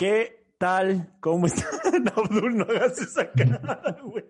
¿Qué 0.00 0.46
tal? 0.56 1.14
¿Cómo 1.20 1.44
están? 1.44 2.08
Abdul, 2.16 2.56
no 2.56 2.64
hagas 2.64 2.98
esa 3.02 3.30
cara, 3.32 3.98
güey. 4.02 4.24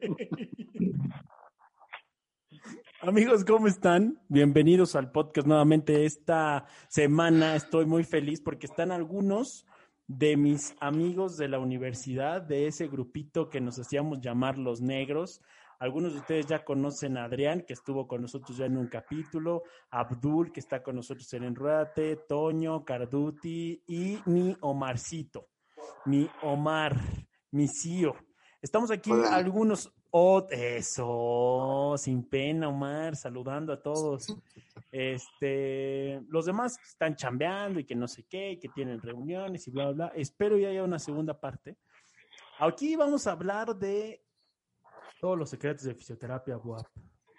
Amigos, 3.03 3.45
¿cómo 3.45 3.69
están? 3.69 4.21
Bienvenidos 4.27 4.97
al 4.97 5.13
podcast 5.13 5.47
nuevamente. 5.47 6.05
Esta 6.05 6.67
semana 6.89 7.55
estoy 7.55 7.87
muy 7.87 8.03
feliz 8.03 8.41
porque 8.41 8.67
están 8.67 8.91
algunos 8.91 9.65
de 10.09 10.37
mis 10.37 10.75
amigos 10.81 11.37
de 11.37 11.47
la 11.47 11.61
universidad, 11.61 12.43
de 12.43 12.67
ese 12.67 12.89
grupito 12.89 13.49
que 13.49 13.61
nos 13.61 13.79
hacíamos 13.79 14.21
llamar 14.21 14.59
los 14.59 14.81
negros. 14.81 15.41
Algunos 15.79 16.15
de 16.15 16.19
ustedes 16.19 16.47
ya 16.47 16.65
conocen 16.65 17.17
a 17.17 17.27
Adrián, 17.27 17.61
que 17.61 17.75
estuvo 17.75 18.09
con 18.09 18.23
nosotros 18.23 18.59
ya 18.59 18.67
en 18.67 18.77
un 18.77 18.89
capítulo, 18.89 19.63
Abdul, 19.93 20.51
que 20.51 20.59
está 20.59 20.83
con 20.83 20.97
nosotros 20.97 21.33
en 21.33 21.45
Enruate, 21.45 22.17
Toño, 22.29 22.85
Carduti 22.85 23.85
y 23.87 24.19
mi 24.27 24.57
Omarcito, 24.63 25.47
mi 26.05 26.29
Omar, 26.43 26.97
mi 27.51 27.69
Cío. 27.69 28.15
Estamos 28.63 28.91
aquí 28.91 29.11
algunos, 29.11 29.93
oh, 30.11 30.47
eso, 30.51 31.95
sin 31.97 32.29
pena, 32.29 32.69
Omar, 32.69 33.17
saludando 33.17 33.73
a 33.73 33.83
todos. 33.83 34.35
Este, 34.93 36.21
los 36.29 36.47
demás 36.47 36.79
están 36.83 37.15
chambeando 37.17 37.81
y 37.81 37.85
que 37.85 37.95
no 37.95 38.09
sé 38.09 38.25
qué, 38.29 38.59
que 38.61 38.69
tienen 38.69 39.01
reuniones 39.01 39.67
y 39.69 39.71
bla, 39.71 39.87
bla, 39.87 39.93
bla. 39.93 40.07
Espero 40.15 40.59
ya 40.59 40.69
haya 40.69 40.85
una 40.85 40.99
segunda 40.99 41.39
parte. 41.39 41.77
Aquí 42.59 42.97
vamos 42.97 43.27
a 43.27 43.33
hablar 43.33 43.77
de 43.77 44.23
todos 45.21 45.39
los 45.39 45.51
secretos 45.51 45.85
de 45.85 45.95
fisioterapia 45.95 46.59
WAP 46.59 46.87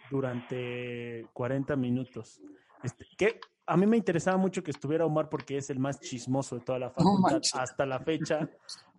durante 0.10 1.27
40 1.34 1.76
minutos. 1.76 2.41
Este, 2.84 3.05
que 3.18 3.40
a 3.71 3.77
mí 3.77 3.85
me 3.85 3.95
interesaba 3.95 4.35
mucho 4.35 4.61
que 4.61 4.71
estuviera 4.71 5.05
Omar 5.05 5.30
porque 5.30 5.57
es 5.57 5.70
el 5.70 5.79
más 5.79 5.98
chismoso 5.99 6.55
de 6.55 6.62
toda 6.62 6.77
la 6.77 6.89
facultad 6.91 7.41
hasta 7.53 7.85
la 7.85 7.99
fecha, 7.99 8.49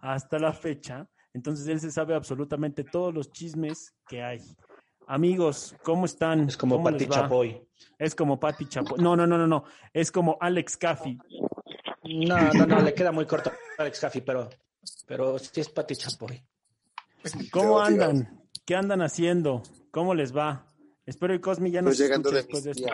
hasta 0.01 0.39
la 0.39 0.53
fecha. 0.55 1.07
Entonces 1.35 1.69
él 1.69 1.79
se 1.79 1.91
sabe 1.91 2.15
absolutamente 2.15 2.83
todos 2.83 3.13
los 3.13 3.31
chismes 3.31 3.95
que 4.09 4.23
hay. 4.23 4.41
Amigos, 5.07 5.77
¿cómo 5.83 6.07
están? 6.07 6.49
Es 6.49 6.57
como 6.57 6.83
Pati 6.83 7.07
Chapoy. 7.07 7.63
Es 7.99 8.15
como 8.15 8.41
Pati 8.41 8.67
Chapoy. 8.67 8.99
No, 9.03 9.15
no, 9.15 9.27
no, 9.27 9.37
no, 9.37 9.47
no. 9.47 9.65
Es 9.93 10.11
como 10.11 10.39
Alex 10.41 10.79
Caffi. 10.79 11.19
No, 12.05 12.53
no, 12.53 12.67
no, 12.67 12.81
le 12.81 12.95
queda 12.95 13.13
muy 13.13 13.27
corto 13.27 13.51
a 13.51 13.83
Alex 13.83 14.01
Caffi, 14.01 14.23
pero, 14.23 14.49
pero 15.07 15.39
sí 15.39 15.61
es 15.61 15.69
Pati 15.69 15.97
Chapoy. 15.97 16.43
¿Cómo 17.51 17.79
andan? 17.79 18.43
¿Qué 18.65 18.75
andan 18.75 19.03
haciendo? 19.03 19.63
¿Cómo 19.91 20.15
les 20.15 20.35
va? 20.35 20.67
Espero 21.05 21.35
que 21.35 21.41
Cosmi 21.43 21.71
ya 21.71 21.83
nos 21.83 21.91
pues 21.91 21.99
llegando 21.99 22.31
de 22.31 22.37
después 22.37 22.65
de 22.65 22.71
esto. 22.71 22.87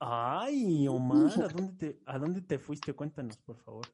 Ay, 0.00 0.88
Omar, 0.88 1.30
¿a 1.42 1.48
dónde, 1.48 1.72
te, 1.76 2.00
¿a 2.06 2.18
dónde 2.18 2.40
te 2.40 2.58
fuiste? 2.58 2.94
Cuéntanos, 2.94 3.36
por 3.36 3.56
favor. 3.58 3.86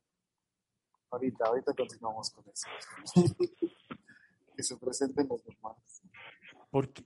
Ahorita, 1.10 1.44
ahorita 1.46 1.72
continuamos 1.74 2.30
con 2.30 2.44
eso. 2.48 2.68
que 4.56 4.62
se 4.62 4.76
presenten 4.76 5.26
los 5.28 5.44
demás. 5.44 6.02
Porque, 6.70 7.04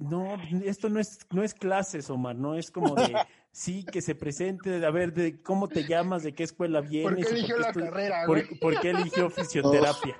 no, 0.00 0.34
esto 0.64 0.88
no 0.88 0.98
es, 0.98 1.18
no 1.30 1.42
es 1.42 1.54
clases, 1.54 2.10
Omar, 2.10 2.36
no 2.36 2.54
es 2.56 2.70
como 2.70 2.94
de, 2.94 3.14
sí, 3.52 3.84
que 3.84 4.00
se 4.02 4.14
presente, 4.14 4.84
a 4.84 4.90
ver, 4.90 5.12
de 5.12 5.40
cómo 5.42 5.68
te 5.68 5.84
llamas, 5.86 6.22
de 6.22 6.34
qué 6.34 6.42
escuela 6.42 6.80
vienes. 6.80 7.24
¿Por 7.24 7.34
qué 7.34 7.38
eligió 7.38 7.58
la 7.58 7.68
estoy- 7.68 7.84
carrera? 7.84 8.26
¿Por 8.60 8.80
qué 8.80 8.90
eligió 8.90 9.30
fisioterapia? 9.30 10.16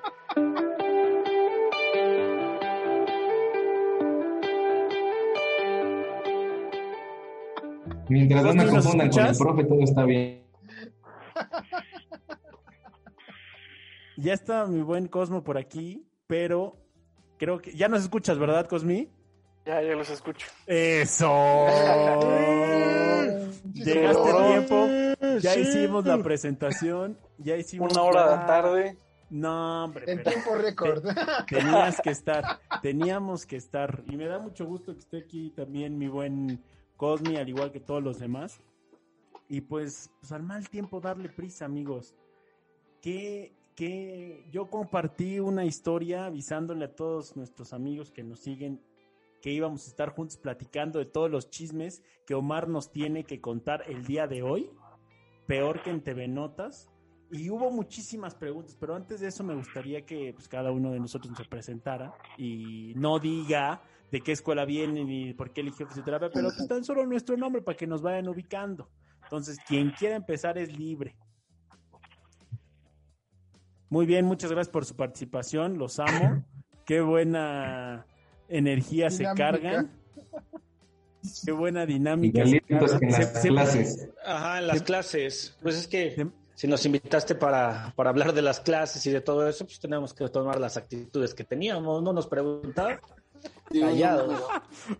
Mientras 8.08 8.42
no 8.42 8.54
me 8.54 8.64
¿Cosmi, 8.64 8.74
nos 8.74 8.84
confundan 8.84 9.10
con 9.10 9.26
el 9.26 9.36
profe, 9.36 9.64
todo 9.64 9.80
está 9.82 10.04
bien. 10.04 10.44
Ya 14.16 14.32
está 14.32 14.66
mi 14.66 14.80
buen 14.80 15.08
Cosmo 15.08 15.42
por 15.42 15.58
aquí, 15.58 16.06
pero 16.28 16.76
creo 17.36 17.58
que, 17.60 17.74
ya 17.74 17.88
nos 17.88 18.02
escuchas, 18.02 18.38
¿verdad, 18.38 18.68
Cosmi? 18.68 19.10
Ya, 19.66 19.82
ya 19.82 19.96
los 19.96 20.08
escucho. 20.08 20.46
Eso. 20.66 21.26
Llegaste 23.72 24.30
a 24.30 24.46
tiempo. 24.46 24.86
Ya 25.40 25.56
hicimos 25.56 26.04
la 26.04 26.22
presentación. 26.22 27.18
Ya 27.38 27.56
hicimos 27.56 27.92
Una 27.92 28.02
hora 28.02 28.30
de 28.30 28.36
la 28.36 28.46
tarde. 28.46 28.98
No, 29.30 29.84
hombre. 29.84 30.04
En 30.06 30.18
pero 30.18 30.30
tiempo 30.30 30.54
récord. 30.54 31.02
tenías 31.48 32.00
que 32.00 32.10
estar. 32.10 32.60
Teníamos 32.82 33.46
que 33.46 33.56
estar. 33.56 34.04
Y 34.06 34.16
me 34.16 34.26
da 34.26 34.38
mucho 34.38 34.66
gusto 34.66 34.92
que 34.92 35.00
esté 35.00 35.18
aquí 35.18 35.50
también 35.56 35.98
mi 35.98 36.08
buen 36.08 36.62
Cosmi, 37.04 37.36
al 37.36 37.46
igual 37.46 37.70
que 37.70 37.80
todos 37.80 38.02
los 38.02 38.18
demás. 38.18 38.58
Y 39.46 39.60
pues, 39.60 40.10
pues 40.20 40.32
al 40.32 40.42
mal 40.42 40.70
tiempo 40.70 41.02
darle 41.02 41.28
prisa, 41.28 41.66
amigos. 41.66 42.14
Que, 43.02 43.52
que 43.74 44.46
yo 44.50 44.70
compartí 44.70 45.38
una 45.38 45.66
historia 45.66 46.24
avisándole 46.24 46.86
a 46.86 46.96
todos 46.96 47.36
nuestros 47.36 47.74
amigos 47.74 48.10
que 48.10 48.24
nos 48.24 48.40
siguen 48.40 48.80
que 49.42 49.50
íbamos 49.50 49.84
a 49.84 49.90
estar 49.90 50.14
juntos 50.14 50.38
platicando 50.38 50.98
de 50.98 51.04
todos 51.04 51.30
los 51.30 51.50
chismes 51.50 52.02
que 52.24 52.34
Omar 52.34 52.68
nos 52.68 52.90
tiene 52.90 53.24
que 53.24 53.38
contar 53.38 53.82
el 53.86 54.06
día 54.06 54.26
de 54.26 54.42
hoy, 54.42 54.70
peor 55.46 55.82
que 55.82 55.90
en 55.90 56.00
TV 56.00 56.26
Notas. 56.26 56.88
Y 57.30 57.50
hubo 57.50 57.70
muchísimas 57.70 58.34
preguntas, 58.34 58.78
pero 58.80 58.94
antes 58.94 59.20
de 59.20 59.28
eso 59.28 59.44
me 59.44 59.54
gustaría 59.54 60.06
que 60.06 60.32
pues, 60.32 60.48
cada 60.48 60.72
uno 60.72 60.90
de 60.90 61.00
nosotros 61.00 61.36
se 61.36 61.44
presentara 61.44 62.14
y 62.38 62.94
no 62.96 63.18
diga 63.18 63.82
de 64.14 64.20
qué 64.20 64.30
escuela 64.30 64.64
viene 64.64 65.04
ni 65.04 65.34
por 65.34 65.52
qué 65.52 65.60
eligió 65.62 65.88
fisioterapia, 65.88 66.30
pero 66.32 66.48
pues, 66.56 66.68
tan 66.68 66.84
solo 66.84 67.04
nuestro 67.04 67.36
nombre 67.36 67.62
para 67.62 67.76
que 67.76 67.84
nos 67.88 68.00
vayan 68.00 68.28
ubicando. 68.28 68.88
Entonces, 69.24 69.58
quien 69.66 69.90
quiera 69.90 70.14
empezar 70.14 70.56
es 70.56 70.78
libre. 70.78 71.16
Muy 73.88 74.06
bien, 74.06 74.24
muchas 74.24 74.52
gracias 74.52 74.72
por 74.72 74.84
su 74.84 74.94
participación, 74.94 75.78
los 75.78 75.98
amo. 75.98 76.44
Qué 76.86 77.00
buena 77.00 78.06
energía 78.48 79.10
se 79.10 79.24
cargan. 79.34 79.90
Qué 81.44 81.50
buena 81.50 81.84
dinámica. 81.86 82.44
se 82.46 82.56
Igualitos 82.58 82.92
cargan. 82.92 83.00
que 83.00 83.06
en 83.06 83.12
las 83.12 83.32
Se- 83.34 83.40
se- 83.40 83.48
clases. 83.48 84.08
Ajá, 84.24 84.58
en 84.60 84.66
las 84.68 84.82
clases. 84.82 85.58
Pues 85.60 85.74
es 85.76 85.88
que 85.88 86.14
se- 86.14 86.30
si 86.54 86.68
nos 86.68 86.86
invitaste 86.86 87.34
para, 87.34 87.92
para 87.96 88.10
hablar 88.10 88.32
de 88.32 88.42
las 88.42 88.60
clases 88.60 89.04
y 89.06 89.10
de 89.10 89.20
todo 89.22 89.48
eso, 89.48 89.64
pues 89.64 89.80
tenemos 89.80 90.14
que 90.14 90.28
tomar 90.28 90.60
las 90.60 90.76
actitudes 90.76 91.34
que 91.34 91.42
teníamos. 91.42 92.00
No 92.00 92.12
nos 92.12 92.28
preguntaban. 92.28 93.00
Callados. 93.70 94.42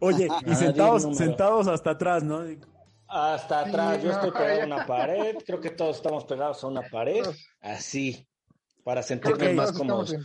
Oye, 0.01 0.29
y 0.47 0.55
sentados, 0.55 1.17
sentados 1.17 1.69
hasta 1.69 1.91
atrás, 1.91 2.23
¿no? 2.23 2.45
Hasta 3.07 3.61
atrás, 3.61 3.99
Sí, 3.99 4.07
yo 4.07 4.13
estoy 4.13 4.31
pegado 4.33 4.63
a 4.63 4.67
una 4.67 4.87
pared, 4.87 5.37
creo 5.47 5.61
que 5.61 5.71
todos 5.71 5.97
estamos 5.97 6.25
pegados 6.25 6.65
a 6.65 6.67
una 6.67 6.83
pared, 6.83 7.25
así, 7.61 8.27
para 8.83 9.03
sentirnos 9.03 9.53
más 9.55 9.73
cómodos. 9.73 10.17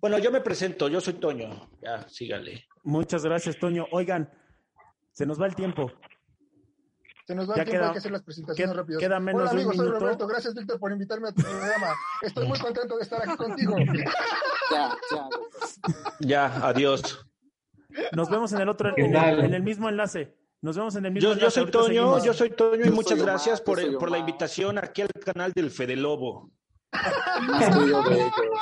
Bueno, 0.00 0.18
yo 0.18 0.30
me 0.30 0.40
presento, 0.40 0.88
yo 0.88 1.00
soy 1.00 1.14
Toño. 1.14 1.68
Ya, 1.80 2.08
sígale. 2.08 2.64
Muchas 2.84 3.24
gracias, 3.24 3.58
Toño. 3.58 3.86
Oigan, 3.92 4.30
se 5.12 5.26
nos 5.26 5.40
va 5.40 5.46
el 5.46 5.54
tiempo. 5.54 5.90
Se 7.26 7.34
nos 7.34 7.50
va 7.50 7.56
Ya 7.56 7.62
el 7.62 7.68
tiempo, 7.68 7.80
queda- 7.80 7.86
hay 7.88 7.92
que 7.92 7.98
hacer 7.98 8.12
las 8.12 8.22
presentaciones 8.22 8.72
queda- 8.72 8.80
rápidas. 8.82 9.00
queda 9.00 9.20
menos 9.20 9.40
Hola, 9.42 9.50
de 9.50 9.54
un 9.56 9.60
amigos, 9.60 9.76
soy 9.76 9.84
minuto. 9.86 10.00
Roberto. 10.04 10.26
Gracias, 10.28 10.54
Víctor, 10.54 10.78
por 10.78 10.92
invitarme 10.92 11.28
a 11.28 11.32
tu 11.32 11.42
programa. 11.42 11.86
Estoy 12.22 12.46
muy 12.48 12.58
contento 12.58 12.96
de 12.96 13.02
estar 13.02 13.22
aquí 13.22 13.36
contigo. 13.36 13.76
Ya, 14.70 14.96
ya. 15.10 15.28
Ya, 16.20 16.68
adiós. 16.68 17.26
Nos 18.12 18.30
vemos 18.30 18.52
en 18.52 18.60
el 18.60 18.68
otro, 18.68 18.92
¿Qué 18.94 19.04
en 19.06 19.16
el, 19.16 19.40
en 19.40 19.54
el 19.54 19.62
mismo 19.62 19.88
enlace. 19.88 20.36
Nos 20.62 20.76
vemos 20.76 20.94
en 20.96 21.06
el 21.06 21.12
mismo 21.12 21.28
Yo, 21.28 21.32
enlace. 21.34 21.60
yo 21.60 21.62
soy 21.62 21.70
Toño, 21.70 21.86
seguimos. 21.86 22.24
yo 22.24 22.34
soy 22.34 22.50
Toño 22.50 22.84
y 22.84 22.88
Yo 22.88 22.92
muchas 22.94 23.12
Omar, 23.14 23.26
gracias 23.26 23.60
por, 23.60 23.98
por 23.98 24.10
la 24.10 24.18
invitación 24.18 24.78
aquí 24.78 25.02
al 25.02 25.08
canal 25.24 25.52
del 25.52 25.70
Fede 25.70 25.96
Lobo. 25.96 26.50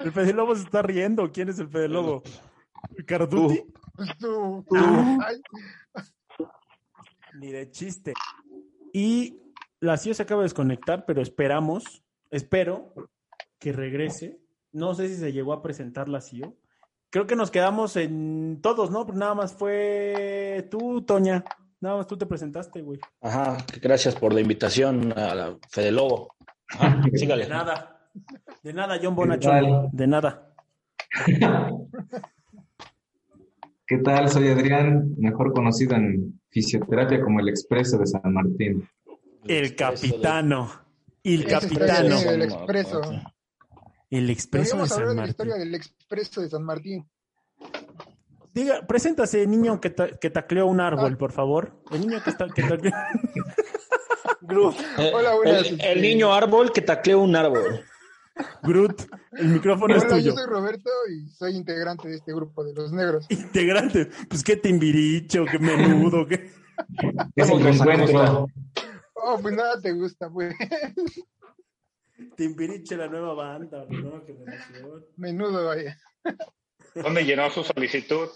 El 0.00 0.12
Fede 0.12 0.32
Lobo 0.32 0.54
se 0.54 0.62
está 0.62 0.82
riendo. 0.82 1.30
¿Quién 1.32 1.48
es 1.48 1.58
el 1.58 1.68
Fede 1.68 1.88
Lobo? 1.88 2.22
¿Carduti? 3.06 3.64
Pues 3.94 4.10
tú. 4.18 4.64
Ah. 4.76 5.18
Ay, 5.26 5.40
Ni 7.38 7.52
de 7.52 7.70
chiste. 7.70 8.12
Y 8.92 9.40
la 9.80 9.96
CIO 9.96 10.14
se 10.14 10.22
acaba 10.22 10.40
de 10.42 10.46
desconectar, 10.46 11.04
pero 11.06 11.20
esperamos, 11.22 12.02
espero 12.30 12.94
que 13.58 13.72
regrese. 13.72 14.40
No 14.72 14.94
sé 14.94 15.08
si 15.08 15.16
se 15.16 15.32
llegó 15.32 15.52
a 15.52 15.62
presentar 15.62 16.08
la 16.08 16.20
CIO. 16.20 16.56
Creo 17.10 17.26
que 17.26 17.36
nos 17.36 17.50
quedamos 17.50 17.96
en 17.96 18.60
todos, 18.62 18.90
¿no? 18.90 19.04
Nada 19.04 19.34
más 19.34 19.54
fue 19.54 20.66
tú, 20.70 21.02
Toña. 21.02 21.44
Nada 21.80 21.96
más 21.98 22.06
tú 22.06 22.16
te 22.16 22.26
presentaste, 22.26 22.82
güey. 22.82 22.98
Ajá, 23.20 23.58
gracias 23.80 24.14
por 24.16 24.32
la 24.32 24.40
invitación 24.40 25.12
a 25.16 25.34
la 25.34 25.56
Fede 25.70 25.92
Lobo. 25.92 26.34
Ajá, 26.70 27.02
sígale. 27.14 27.44
De 27.44 27.50
nada. 27.50 28.10
De 28.62 28.72
nada, 28.72 28.94
John 28.96 29.14
¿Qué 29.14 29.20
Bonacho. 29.20 29.48
tal? 29.50 29.88
De 29.92 30.06
nada. 30.06 30.52
¿Qué 33.86 33.98
tal? 33.98 34.28
Soy 34.28 34.48
Adrián, 34.48 35.14
mejor 35.16 35.52
conocido 35.52 35.94
en 35.94 36.40
fisioterapia 36.50 37.20
como 37.20 37.40
el 37.40 37.48
Expreso 37.48 37.98
de 37.98 38.06
San 38.06 38.32
Martín. 38.32 38.88
El 39.46 39.76
capitano. 39.76 40.70
El 41.22 41.46
capitano. 41.46 42.18
el 42.20 42.42
expreso. 42.42 43.00
El 44.10 44.30
expreso 44.30 44.76
de 44.78 44.88
San 44.88 45.06
la 45.08 45.14
Martín. 45.14 45.30
historia 45.30 45.54
del 45.56 45.74
expreso 45.74 46.40
de 46.40 46.48
San 46.48 46.64
Martín. 46.64 47.08
Diga, 48.52 48.86
preséntase, 48.86 49.46
niño 49.46 49.80
que, 49.80 49.90
ta- 49.90 50.16
que 50.18 50.30
tacleó 50.30 50.66
un 50.66 50.80
árbol, 50.80 51.12
Ah. 51.14 51.18
por 51.18 51.32
favor. 51.32 51.82
El 51.92 52.00
niño 52.00 52.22
que, 52.24 52.30
está, 52.30 52.48
que 52.48 52.62
tacleó. 52.62 52.92
Eh, 54.48 55.10
Hola, 55.12 55.34
buenas. 55.34 55.66
el, 55.66 55.80
el 55.80 56.00
niño 56.02 56.32
árbol 56.32 56.72
que 56.72 56.80
tacleó 56.80 57.20
un 57.20 57.34
árbol. 57.34 57.84
Groot, 58.62 59.02
el 59.32 59.48
micrófono 59.48 59.94
es 59.96 60.02
Hola, 60.04 60.16
tuyo. 60.16 60.32
yo 60.32 60.36
soy 60.36 60.46
Roberto 60.46 60.90
y 61.10 61.28
soy 61.30 61.56
integrante 61.56 62.08
de 62.08 62.16
este 62.16 62.34
grupo 62.34 62.64
de 62.64 62.74
los 62.74 62.92
negros. 62.92 63.26
Integrante. 63.30 64.10
Pues 64.28 64.42
qué 64.42 64.56
timbiricho, 64.56 65.44
qué 65.50 65.58
menudo, 65.58 66.26
qué. 66.26 66.50
Es 67.34 67.48
el 67.48 67.62
reencuentro. 67.62 68.48
Oh, 69.14 69.38
pues 69.40 69.54
nada 69.56 69.80
te 69.80 69.92
gusta, 69.92 70.28
pues. 70.28 70.54
Timbiriche, 72.36 72.96
la 72.96 73.08
nueva 73.08 73.34
banda, 73.34 73.86
nueva 73.88 74.20
generación. 74.26 75.06
Menudo, 75.16 75.66
vaya. 75.66 75.98
¿Dónde 76.94 77.24
llenó 77.24 77.50
su 77.50 77.62
solicitud? 77.62 78.28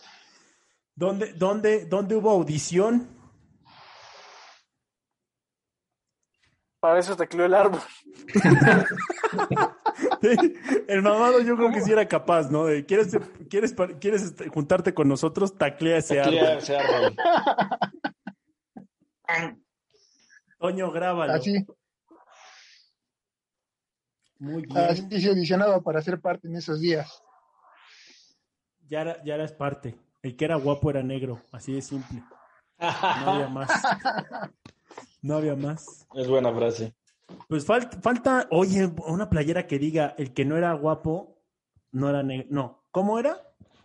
¿Dónde, 0.94 1.32
dónde, 1.35 1.87
dónde 1.87 2.17
hubo 2.17 2.31
audición? 2.31 3.08
Para 6.81 6.99
eso 6.99 7.14
tecleó 7.14 7.44
el 7.44 7.55
árbol. 7.55 7.81
El 10.88 11.02
mamado 11.02 11.40
yo 11.40 11.56
creo 11.56 11.70
que 11.72 11.81
sí 11.81 11.93
era 11.93 12.06
capaz, 12.06 12.50
¿no? 12.50 12.67
De, 12.67 12.84
¿Quieres, 12.84 13.17
quieres, 13.49 13.75
quieres 14.00 14.22
este, 14.22 14.49
juntarte 14.49 14.93
con 14.94 15.08
nosotros? 15.08 15.56
Taclea 15.56 15.99
ese 15.99 16.17
Taclea 16.17 16.43
árbol. 16.49 16.58
ese 16.62 16.76
árbol. 16.76 17.17
Toño, 20.58 20.90
grábalo. 20.90 21.32
Así, 21.34 21.64
Muy 24.38 24.62
bien. 24.62 24.76
así 24.78 25.20
se 25.20 25.28
audicionaba 25.31 25.81
para 25.81 26.02
ser 26.02 26.20
parte 26.20 26.49
en 26.49 26.56
esos 26.56 26.81
días. 26.81 27.22
Ya, 28.88 29.02
era- 29.02 29.25
ya 29.25 29.34
eras 29.37 29.52
parte. 29.52 29.96
El 30.22 30.37
que 30.37 30.44
era 30.44 30.56
guapo 30.56 30.90
era 30.90 31.02
negro. 31.02 31.40
Así 31.52 31.72
de 31.72 31.81
simple. 31.82 32.22
No 32.78 32.87
había 33.31 33.49
más. 33.49 33.70
No 35.22 35.37
había 35.37 35.55
más. 35.55 36.06
Es 36.14 36.26
buena 36.28 36.50
frase. 36.55 36.94
Pues 37.49 37.65
falta, 37.65 38.00
falta, 38.00 38.47
oye, 38.50 38.91
una 39.06 39.29
playera 39.29 39.67
que 39.67 39.79
diga 39.79 40.15
el 40.19 40.32
que 40.32 40.44
no 40.44 40.56
era 40.56 40.73
guapo 40.73 41.38
no 41.93 42.09
era 42.09 42.23
negro. 42.23 42.47
No, 42.50 42.85
¿cómo 42.91 43.19
era? 43.19 43.37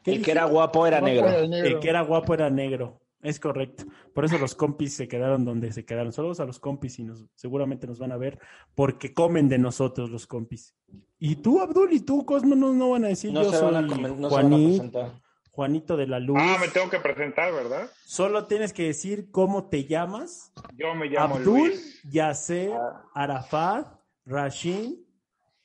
¿Qué 0.03 0.11
El 0.11 0.17
dije? 0.19 0.25
que 0.25 0.31
era 0.31 0.45
guapo 0.45 0.85
era 0.85 0.99
Guapo 0.99 1.13
negro. 1.13 1.27
era 1.29 1.47
negro. 1.47 1.67
El 1.67 1.79
que 1.79 1.89
era 1.89 2.01
guapo 2.01 2.33
era 2.33 2.49
negro. 2.49 3.01
Es 3.21 3.39
correcto. 3.39 3.85
Por 4.13 4.23
eso 4.23 4.37
los 4.37 4.53
compis 4.53 4.93
se 4.95 5.07
quedaron 5.07 5.45
donde 5.45 5.71
se 5.71 5.83
quedaron. 5.83 6.11
Saludos 6.13 6.39
a 6.41 6.45
los 6.45 6.59
compis 6.59 6.99
y 6.99 7.03
nos, 7.03 7.25
seguramente 7.33 7.87
nos 7.87 7.97
van 7.97 8.11
a 8.11 8.17
ver 8.17 8.37
porque 8.75 9.15
comen 9.15 9.49
de 9.49 9.57
nosotros 9.57 10.11
los 10.11 10.27
compis. 10.27 10.75
Y 11.17 11.37
tú, 11.37 11.59
Abdul, 11.59 11.91
y 11.91 12.01
tú, 12.01 12.23
Cosmo, 12.23 12.53
no, 12.53 12.71
no 12.71 12.91
van 12.91 13.05
a 13.05 13.07
decir 13.07 13.33
No 13.33 13.41
yo 13.41 13.51
se 13.51 13.63
van 13.63 13.75
a 13.77 13.81
soy 13.81 13.89
comen- 13.97 14.15
no 14.17 14.29
se 14.29 14.35
van 14.35 14.45
a 14.45 14.49
Juanito, 14.49 14.69
presentar. 14.83 15.21
Juanito 15.55 15.95
de 15.95 16.05
la 16.05 16.19
Luz. 16.19 16.35
Ah, 16.37 16.57
me 16.59 16.67
tengo 16.67 16.89
que 16.89 16.99
presentar, 16.99 17.53
¿verdad? 17.53 17.89
Solo 18.03 18.45
tienes 18.45 18.73
que 18.73 18.83
decir 18.87 19.31
cómo 19.31 19.69
te 19.69 19.85
llamas. 19.85 20.51
Yo 20.73 20.93
me 20.95 21.05
llamo 21.07 21.35
Abdul, 21.35 21.69
Luis. 21.69 22.01
Yasser, 22.03 22.71
Arafat, 23.13 23.87
Rashid, 24.25 24.95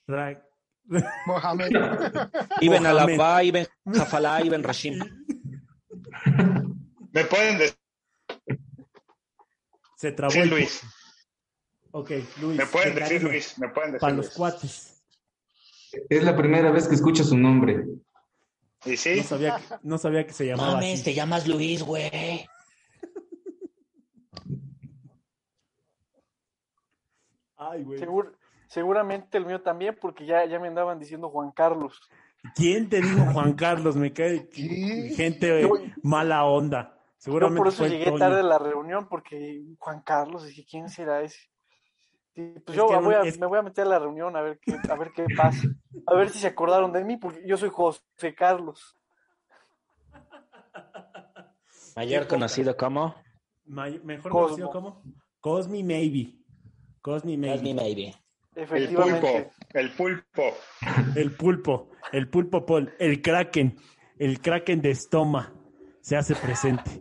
Ra- 0.06 0.40
Mohamed. 1.26 1.72
Ibn. 2.60 2.86
Alabá, 2.86 3.42
Ibn 3.42 3.66
Jafalá, 3.92 4.44
Ibn 4.44 4.62
Rashim. 4.62 4.98
Me 7.12 7.24
pueden 7.24 7.58
decir 7.58 7.76
Se 9.96 10.12
trabó 10.12 10.30
Sí, 10.32 10.44
Luis. 10.44 10.82
Ok, 11.90 12.10
Luis. 12.40 12.56
Me 12.58 12.66
pueden 12.66 12.94
de 12.94 13.00
decir 13.00 13.16
cariño, 13.16 13.32
Luis. 13.32 13.58
Me 13.58 13.68
pueden 13.70 13.90
decir 13.92 14.00
Para 14.00 14.14
los 14.14 14.30
cuates. 14.30 15.02
Es 16.08 16.22
la 16.22 16.36
primera 16.36 16.70
vez 16.70 16.86
que 16.86 16.94
escucho 16.94 17.24
su 17.24 17.36
nombre. 17.36 17.84
¿Y 18.84 18.96
sí? 18.96 19.16
No 19.18 19.22
sabía, 19.24 19.56
que, 19.56 19.74
no 19.82 19.98
sabía 19.98 20.26
que 20.26 20.32
se 20.32 20.46
llamaba 20.46 20.72
Mames, 20.74 20.94
así. 20.94 21.04
te 21.04 21.14
llamas 21.14 21.46
Luis, 21.46 21.82
güey. 21.82 22.46
Ay, 27.56 27.82
güey. 27.84 27.98
Segur- 28.00 28.32
seguramente 28.68 29.38
el 29.38 29.46
mío 29.46 29.60
también, 29.62 29.96
porque 30.00 30.24
ya, 30.26 30.44
ya 30.46 30.58
me 30.58 30.68
andaban 30.68 30.98
diciendo 30.98 31.28
Juan 31.28 31.50
Carlos. 31.52 32.00
¿Quién 32.54 32.88
te 32.88 33.02
dijo 33.02 33.22
Juan 33.32 33.52
Carlos? 33.52 33.96
Me 33.96 34.12
cae 34.12 34.48
gente 35.14 35.60
eh, 35.60 35.62
Yo- 35.62 35.74
mala 36.02 36.44
onda. 36.44 36.94
Yo 36.94 37.24
Seguramente 37.24 37.58
por 37.58 37.68
eso 37.68 37.86
llegué 37.86 38.06
Toño. 38.06 38.18
tarde 38.18 38.40
a 38.40 38.44
la 38.44 38.58
reunión, 38.58 39.06
porque 39.08 39.62
Juan 39.78 40.00
Carlos, 40.00 40.46
dije, 40.46 40.64
¿quién 40.68 40.88
será 40.88 41.20
ese? 41.20 41.38
Pues 42.34 42.48
Es 42.68 42.74
yo 42.74 42.88
que 42.88 42.96
voy 42.96 43.14
a- 43.14 43.22
es- 43.22 43.38
me 43.38 43.46
voy 43.46 43.58
a 43.58 43.62
meter 43.62 43.86
a 43.86 43.90
la 43.90 43.98
reunión 43.98 44.36
a 44.36 44.40
ver 44.42 44.58
qué, 44.60 44.76
a 44.88 44.94
ver 44.96 45.10
qué 45.14 45.26
pasa. 45.36 45.66
A 46.06 46.14
ver 46.14 46.30
si 46.30 46.38
se 46.38 46.46
acordaron 46.46 46.92
de 46.92 47.04
mí, 47.04 47.16
porque 47.16 47.42
yo 47.46 47.56
soy 47.56 47.70
José 47.70 48.34
Carlos. 48.36 48.96
Ayer 51.96 52.26
conocido 52.26 52.76
como 52.76 53.14
May- 53.66 54.00
mejor 54.04 54.30
Cosmo. 54.32 54.46
conocido 54.46 54.70
como 54.70 55.02
Cosmi 55.40 55.82
Maybe. 55.82 56.34
Cosmi 57.02 57.36
Maybe. 57.36 57.56
Cosme 57.56 57.74
Maybe. 57.74 58.14
El 58.54 58.62
Efectivamente. 58.64 59.20
pulpo. 59.32 59.78
El 59.78 59.90
pulpo. 59.92 60.42
El 61.16 61.32
pulpo. 61.36 61.90
El 62.12 62.28
pulpo 62.28 62.66
Paul. 62.66 62.92
El 62.98 63.22
kraken. 63.22 63.76
El 64.18 64.40
kraken 64.40 64.80
de 64.82 64.90
estoma. 64.90 65.52
Se 66.00 66.16
hace 66.16 66.34
presente. 66.34 67.00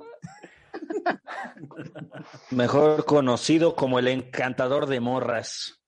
Mejor 2.52 3.06
conocido 3.06 3.76
como 3.76 4.00
el 4.00 4.08
encantador 4.08 4.86
de 4.88 5.00
morras. 5.00 5.80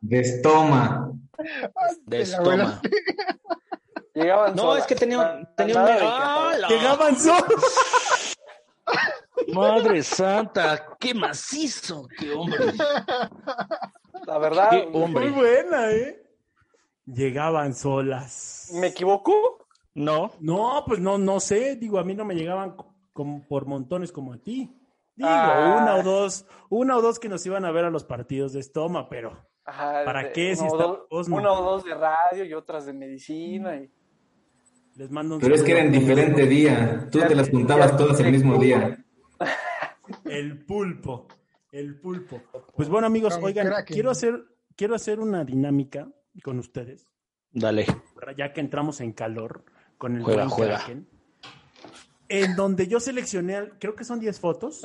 De 0.00 0.20
estoma. 0.20 1.12
De 2.04 2.22
estoma. 2.22 2.80
Llegaban 4.14 4.54
No, 4.54 4.62
solas. 4.62 4.78
es 4.80 4.86
que 4.86 4.94
tenía, 4.94 5.40
tenía 5.56 5.80
un... 5.80 5.88
¡Ah, 6.02 6.52
la 6.58 6.68
Llegaban 6.68 7.16
solos. 7.16 8.36
Madre 9.54 10.02
santa, 10.02 10.86
qué 11.00 11.14
macizo, 11.14 12.06
qué 12.18 12.32
hombre. 12.32 12.72
La 14.26 14.38
verdad, 14.38 14.70
Qué 14.70 14.86
Muy 14.86 15.02
hombre. 15.02 15.30
buena, 15.30 15.90
¿eh? 15.92 16.22
Llegaban 17.06 17.74
solas. 17.74 18.68
¿me 18.74 18.88
equivoco? 18.88 19.61
No, 19.94 20.32
No, 20.40 20.84
pues 20.86 21.00
no, 21.00 21.18
no 21.18 21.38
sé. 21.40 21.76
Digo, 21.76 21.98
a 21.98 22.04
mí 22.04 22.14
no 22.14 22.24
me 22.24 22.34
llegaban 22.34 22.76
co- 22.76 22.94
como 23.12 23.46
por 23.46 23.66
montones 23.66 24.10
como 24.12 24.32
a 24.32 24.38
ti. 24.38 24.74
Digo, 25.14 25.28
Ah. 25.30 25.78
una 25.82 25.96
o 25.96 26.02
dos, 26.02 26.46
una 26.70 26.96
o 26.96 27.02
dos 27.02 27.18
que 27.18 27.28
nos 27.28 27.44
iban 27.44 27.64
a 27.66 27.70
ver 27.72 27.84
a 27.84 27.90
los 27.90 28.04
partidos 28.04 28.52
de 28.54 28.60
estoma, 28.60 29.08
pero 29.10 29.46
Ajá, 29.64 30.02
¿Para 30.04 30.22
de- 30.24 30.32
qué 30.32 30.56
si 30.56 30.64
está 30.64 30.76
dos-? 31.10 31.28
Una 31.28 31.52
o 31.52 31.62
dos 31.62 31.84
de 31.84 31.94
radio 31.94 32.44
y 32.44 32.54
otras 32.54 32.86
de 32.86 32.92
medicina. 32.94 33.76
Y... 33.76 33.90
les 34.96 35.10
mando 35.10 35.34
un 35.36 35.40
Pero 35.40 35.54
es 35.54 35.62
que 35.62 35.72
era 35.72 35.82
en 35.82 35.92
diferente 35.92 36.46
día. 36.46 37.08
Tú 37.12 37.20
te 37.20 37.34
las 37.34 37.50
juntabas 37.50 37.96
todas 37.96 38.18
el 38.20 38.32
mismo 38.32 38.56
día. 38.58 39.04
El 40.24 40.64
pulpo, 40.64 41.28
el 41.70 41.98
pulpo. 42.00 42.42
Pues 42.74 42.88
bueno, 42.88 43.06
amigos, 43.06 43.34
Con 43.36 43.44
oigan, 43.44 43.72
quiero 43.86 44.10
hacer, 44.10 44.42
quiero 44.76 44.94
hacer 44.94 45.20
una 45.20 45.44
dinámica 45.44 46.08
con 46.42 46.58
ustedes, 46.58 47.06
dale. 47.50 47.86
ya 48.36 48.52
que 48.52 48.60
entramos 48.60 49.00
en 49.00 49.12
calor 49.12 49.64
con 50.02 50.16
el 50.16 50.24
Juega, 50.24 50.48
juega. 50.48 50.78
Kraken, 50.78 51.06
en 52.28 52.56
donde 52.56 52.88
yo 52.88 52.98
seleccioné, 52.98 53.68
creo 53.78 53.94
que 53.94 54.02
son 54.02 54.18
10 54.18 54.40
fotos, 54.40 54.82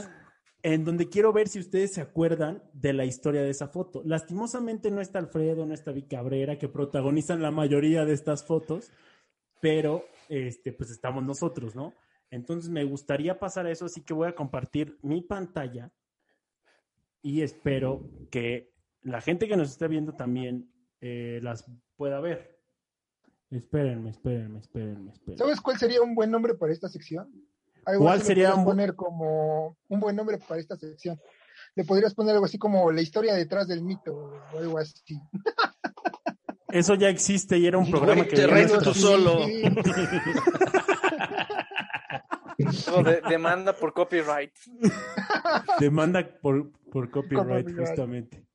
en 0.62 0.86
donde 0.86 1.10
quiero 1.10 1.34
ver 1.34 1.48
si 1.48 1.58
ustedes 1.58 1.92
se 1.92 2.02
acuerdan 2.02 2.62
de 2.72 2.94
la 2.94 3.04
historia 3.04 3.42
de 3.42 3.50
esa 3.50 3.68
foto. 3.68 4.04
Lastimosamente 4.06 4.92
no 4.92 5.02
está 5.02 5.18
Alfredo, 5.18 5.66
no 5.66 5.74
está 5.74 5.92
Vic 5.92 6.08
Cabrera, 6.08 6.60
que 6.60 6.70
protagonizan 6.70 7.42
la 7.42 7.50
mayoría 7.50 8.06
de 8.06 8.14
estas 8.14 8.46
fotos, 8.46 8.92
pero 9.60 10.06
este, 10.30 10.72
pues 10.72 10.92
estamos 10.92 11.24
nosotros, 11.24 11.76
¿no? 11.76 11.96
Entonces 12.30 12.70
me 12.70 12.84
gustaría 12.84 13.40
pasar 13.40 13.66
a 13.66 13.72
eso, 13.72 13.86
así 13.86 14.02
que 14.02 14.14
voy 14.14 14.28
a 14.28 14.36
compartir 14.36 15.00
mi 15.02 15.22
pantalla 15.22 15.92
y 17.24 17.42
espero 17.42 18.08
que 18.30 18.72
la 19.02 19.20
gente 19.20 19.48
que 19.48 19.58
nos 19.58 19.72
esté 19.72 19.88
viendo 19.88 20.14
también 20.14 20.72
eh, 21.02 21.40
las 21.42 21.66
pueda 21.96 22.20
ver. 22.20 22.57
Espérenme, 23.50 24.10
espérenme, 24.10 24.60
espérenme, 24.60 25.12
espérenme. 25.12 25.38
¿Sabes 25.38 25.62
cuál 25.62 25.78
sería 25.78 26.02
un 26.02 26.16
buen 26.16 26.30
nombre 26.32 26.54
para 26.56 26.74
esta 26.74 26.90
sección? 26.90 27.32
Algo 27.86 28.04
¿Cuál 28.04 28.22
sería 28.22 28.54
un 28.54 28.66
poner 28.66 28.96
como 28.96 29.78
un 29.88 30.00
buen 30.02 30.16
nombre 30.16 30.38
para 30.38 30.60
esta 30.60 30.76
sección? 30.76 31.18
Le 31.76 31.86
podrías 31.86 32.14
poner 32.14 32.34
algo 32.34 32.46
así 32.46 32.58
como 32.58 32.92
la 32.92 33.02
historia 33.02 33.34
detrás 33.36 33.68
del 33.68 33.82
mito 33.84 34.14
o 34.54 34.58
algo 34.58 34.78
así. 34.78 35.20
Eso 36.70 36.96
ya 36.96 37.08
existe 37.08 37.58
y 37.58 37.66
era 37.66 37.78
un 37.78 37.90
programa 37.90 38.26
que 38.26 38.36
te 38.36 38.46
reto 38.48 38.82
tú 38.82 38.94
solo. 38.94 39.46
Sí, 39.46 39.62
Luego 42.88 43.04
de- 43.10 43.22
demanda 43.30 43.74
por 43.74 43.94
copyright. 43.94 44.52
Demanda 45.80 46.28
por, 46.42 46.72
por 46.92 47.10
copyright, 47.10 47.66
Copyright. 47.68 47.88
justamente. 47.88 48.46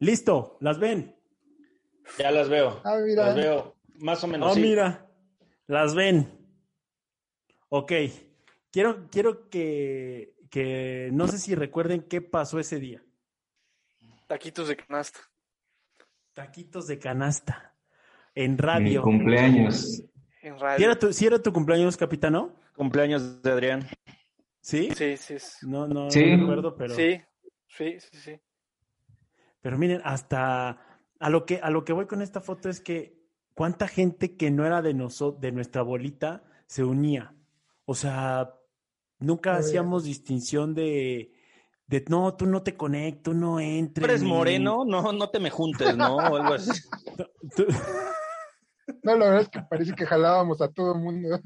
Listo, 0.00 0.58
¿las 0.60 0.78
ven? 0.78 1.16
Ya 2.18 2.30
las 2.30 2.48
veo. 2.48 2.80
Ah, 2.84 2.98
mira. 3.04 3.26
Las 3.28 3.36
veo. 3.36 3.74
Más 3.98 4.22
o 4.24 4.26
menos. 4.28 4.50
Oh, 4.52 4.54
sí. 4.54 4.60
mira, 4.60 5.06
las 5.66 5.94
ven. 5.94 6.32
Ok, 7.68 7.92
quiero, 8.70 9.08
quiero 9.10 9.48
que, 9.50 10.34
que 10.50 11.10
no 11.12 11.28
sé 11.28 11.38
si 11.38 11.54
recuerden 11.54 12.02
qué 12.02 12.22
pasó 12.22 12.58
ese 12.58 12.78
día. 12.78 13.02
Taquitos 14.26 14.68
de 14.68 14.76
canasta. 14.76 15.20
Taquitos 16.32 16.86
de 16.86 16.98
canasta 16.98 17.74
en 18.34 18.52
Mi 18.52 18.56
radio. 18.58 19.02
cumpleaños. 19.02 20.02
En 20.42 20.54
¿Si 20.54 20.60
radio. 20.62 20.86
era, 20.86 20.98
tu, 20.98 21.12
si 21.12 21.26
era 21.26 21.42
tu 21.42 21.52
cumpleaños, 21.52 21.96
capitano? 21.96 22.54
Cumpleaños 22.76 23.42
de 23.42 23.50
Adrián. 23.50 23.88
¿Sí? 24.60 24.90
Sí, 24.94 25.16
sí. 25.16 25.36
No, 25.62 25.86
no, 25.88 26.10
Sí. 26.10 26.24
no 26.36 26.40
recuerdo, 26.40 26.76
pero. 26.76 26.94
Sí, 26.94 27.20
sí, 27.66 27.98
sí, 28.00 28.18
sí. 28.18 28.40
Pero 29.60 29.76
miren, 29.78 30.00
hasta 30.04 31.00
a 31.18 31.30
lo 31.30 31.44
que 31.44 31.58
a 31.60 31.70
lo 31.70 31.84
que 31.84 31.92
voy 31.92 32.06
con 32.06 32.22
esta 32.22 32.40
foto 32.40 32.68
es 32.68 32.80
que 32.80 33.17
cuánta 33.58 33.88
gente 33.88 34.36
que 34.36 34.52
no 34.52 34.64
era 34.64 34.82
de 34.82 34.94
nosotros, 34.94 35.40
de 35.40 35.50
nuestra 35.50 35.82
bolita, 35.82 36.44
se 36.66 36.84
unía. 36.84 37.34
O 37.86 37.94
sea, 37.96 38.54
nunca 39.18 39.50
Oye. 39.50 39.58
hacíamos 39.60 40.04
distinción 40.04 40.74
de, 40.74 41.32
de 41.88 42.04
no, 42.08 42.34
tú 42.36 42.46
no 42.46 42.62
te 42.62 42.76
conectas, 42.76 43.24
tú 43.24 43.34
no 43.34 43.58
entres. 43.58 44.04
¿Eres 44.08 44.22
ni- 44.22 44.28
moreno? 44.28 44.84
No, 44.84 45.12
no 45.12 45.28
te 45.30 45.40
me 45.40 45.50
juntes, 45.50 45.96
¿no? 45.96 46.14
O 46.18 46.36
algo 46.36 46.54
así. 46.54 46.70
tú- 47.56 47.66
No, 49.02 49.16
la 49.16 49.24
verdad 49.26 49.40
es 49.42 49.48
que 49.48 49.60
parece 49.68 49.92
que 49.92 50.06
jalábamos 50.06 50.60
a 50.62 50.68
todo 50.68 50.94
el 50.94 51.00
mundo. 51.00 51.40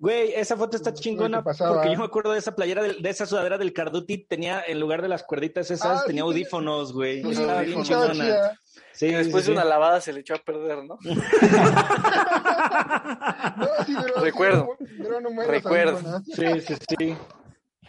Güey, 0.00 0.32
esa 0.34 0.56
foto 0.56 0.76
está 0.76 0.94
chingona 0.94 1.42
porque 1.42 1.90
yo 1.92 1.98
me 1.98 2.04
acuerdo 2.04 2.30
de 2.32 2.38
esa 2.38 2.54
playera, 2.54 2.82
del- 2.84 3.02
de, 3.02 3.10
esa 3.10 3.26
sudadera 3.26 3.58
del 3.58 3.72
Carduti, 3.72 4.18
tenía, 4.18 4.62
en 4.66 4.78
lugar 4.78 5.02
de 5.02 5.08
las 5.08 5.24
cuerditas 5.24 5.70
esas, 5.72 6.02
Ah, 6.02 6.04
tenía 6.06 6.22
sí, 6.22 6.28
audífonos, 6.28 6.92
güey. 6.92 7.20
Los 7.22 7.32
Estaba 7.38 7.62
bien 7.62 7.82
chingona. 7.82 8.12
chida. 8.14 8.60
Sí, 8.92 9.06
Y 9.06 9.08
sí, 9.10 9.14
después 9.16 9.44
sí. 9.44 9.50
de 9.50 9.56
una 9.56 9.64
lavada 9.64 10.00
se 10.00 10.12
le 10.12 10.20
echó 10.20 10.34
a 10.34 10.38
perder, 10.38 10.84
¿no? 10.84 10.98
No, 13.56 13.66
sí, 13.86 13.94
duró- 13.94 14.20
Recuerdo. 14.20 14.76
un 15.28 15.34
buen 15.36 15.48
Recuerdo. 15.48 16.20
Sí, 16.26 16.60
sí, 16.60 16.74
sí. 16.98 17.16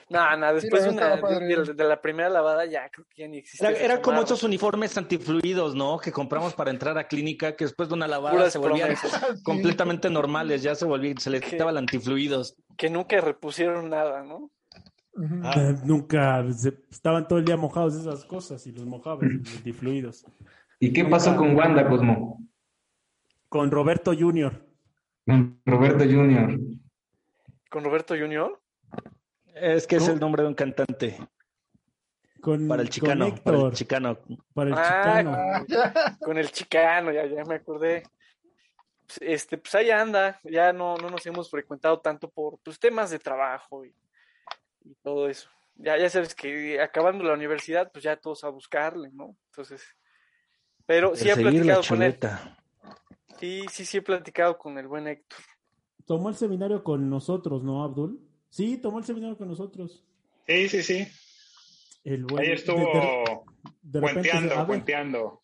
No, 0.10 0.38
no, 0.38 0.54
después 0.56 0.84
verdad 0.86 1.20
una, 1.22 1.74
de, 1.74 1.84
la 1.84 2.01
primera 2.01 2.30
lavada 2.30 2.66
ya 2.66 2.89
creo 2.89 3.06
que 3.10 3.22
ya 3.22 3.28
ni 3.28 3.38
existe. 3.38 3.84
Era, 3.84 4.01
como 4.01 4.22
esos 4.24 4.42
uniformes 4.44 4.98
antifluidos, 4.98 5.75
¿no? 5.75 6.00
Que 6.00 6.12
compramos 6.12 6.54
para 6.56 6.72
entrar 6.72 6.98
a 6.98 7.08
clínica, 7.08 7.56
que 7.56 7.66
después 7.66 7.89
de 7.89 7.96
una 7.96 8.08
lavada 8.08 8.36
Puras 8.36 8.51
se 8.54 8.58
volvían 8.58 8.96
promesas. 8.96 9.44
completamente 9.44 10.10
normales, 10.10 10.63
ya 10.63 10.74
se 10.74 10.86
volvían, 10.86 11.18
se 11.20 11.30
les 11.30 11.42
quitaba 11.44 11.70
el 11.72 11.78
antifluidos. 11.78 12.56
Que 12.75 12.89
nunca 12.89 13.22
repusieron 13.22 13.89
nada, 13.89 14.24
¿no? 14.24 14.50
Ah. 15.44 15.74
Nunca 15.84 16.44
se- 16.54 16.80
estaban 16.89 17.28
todo 17.28 17.39
el 17.39 17.46
día 17.46 17.58
mojados 17.58 17.96
de 17.96 18.01
esas 18.10 18.25
cosas 18.25 18.66
y 18.66 18.72
los 18.72 18.86
mojaban, 18.86 19.44
los 19.44 19.63
difluidos. 19.63 20.25
¿Y 20.80 20.94
qué 20.94 21.06
pasó 21.06 21.36
con 21.36 21.56
Wanda, 21.56 21.88
Cosmo? 21.88 22.42
Con 23.50 23.70
Roberto 23.70 24.13
Junior. 24.18 24.66
Con 25.25 25.60
Roberto 25.66 26.04
Junior. 26.06 26.58
Con 27.70 27.84
Roberto 27.84 28.16
Junior. 28.16 28.59
Es 29.62 29.88
que 29.88 29.98
es 29.98 30.08
el 30.08 30.20
nombre 30.20 30.44
de 30.44 30.50
un 30.50 30.56
cantante. 30.56 31.18
Con, 32.42 32.68
Para 32.68 32.82
el 32.82 32.88
con 32.88 32.94
chicano, 32.94 33.36
para 33.44 33.58
el 33.68 33.72
chicano. 33.74 34.18
para 34.54 34.70
el 34.70 34.75
Ah, 34.78 35.63
chicano. 35.68 36.18
Con 36.22 36.38
el 36.38 36.50
chicano, 36.51 37.12
ya, 37.12 37.25
ya 37.25 37.44
me 37.44 37.56
acordé. 37.56 38.04
Pues, 39.06 39.20
Este, 39.22 39.58
pues 39.58 39.75
ahí 39.75 39.89
anda, 39.92 40.39
ya 40.46 40.72
no, 40.72 40.96
no 40.96 41.10
nos 41.10 41.25
hemos 41.25 41.50
frecuentado 41.50 42.00
tanto 42.00 42.30
por 42.30 42.58
pues, 42.60 42.80
temas 42.80 43.10
de 43.12 43.20
trabajo 43.20 43.84
y, 43.84 43.94
y 44.86 44.96
todo 45.04 45.28
eso. 45.28 45.50
Ya, 45.75 45.98
ya 45.98 46.10
sabes 46.10 46.34
que 46.34 46.80
acabando 46.80 47.25
la 47.25 47.34
universidad, 47.34 47.92
pues 47.92 48.04
ya 48.04 48.16
todos 48.16 48.44
a 48.46 48.50
buscarle, 48.50 49.10
¿no? 49.12 49.36
Entonces, 49.51 49.84
pero 50.86 51.16
sí 51.18 51.30
he 51.30 51.36
platicado 51.36 51.82
con 51.88 52.01
él. 52.01 52.13
chuleta. 52.13 52.58
Sí, 53.38 53.66
sí, 53.70 53.84
sí 53.86 53.98
he 53.98 54.01
platicado 54.01 54.58
con 54.58 54.78
el 54.78 54.88
buen 54.88 55.08
Héctor. 55.08 55.39
Tomó 56.06 56.30
el 56.30 56.36
seminario 56.36 56.84
con 56.86 57.10
nosotros, 57.10 57.63
¿no, 57.63 57.84
Abdul? 57.84 58.29
Sí, 58.50 58.77
tomó 58.77 59.00
el 59.00 59.06
seminario 59.06 59.38
con 59.38 59.48
nosotros. 59.48 60.03
Sí, 60.48 60.70
sí, 60.70 60.84
sí. 60.84 61.08
El 62.03 62.25
buen, 62.25 62.44
Ahí 62.46 62.51
estuvo 62.53 62.77
de- 62.77 62.84
de- 63.84 64.00
de 64.01 64.08
se- 64.24 64.46
ver, 64.56 64.65
puenteando. 64.65 65.41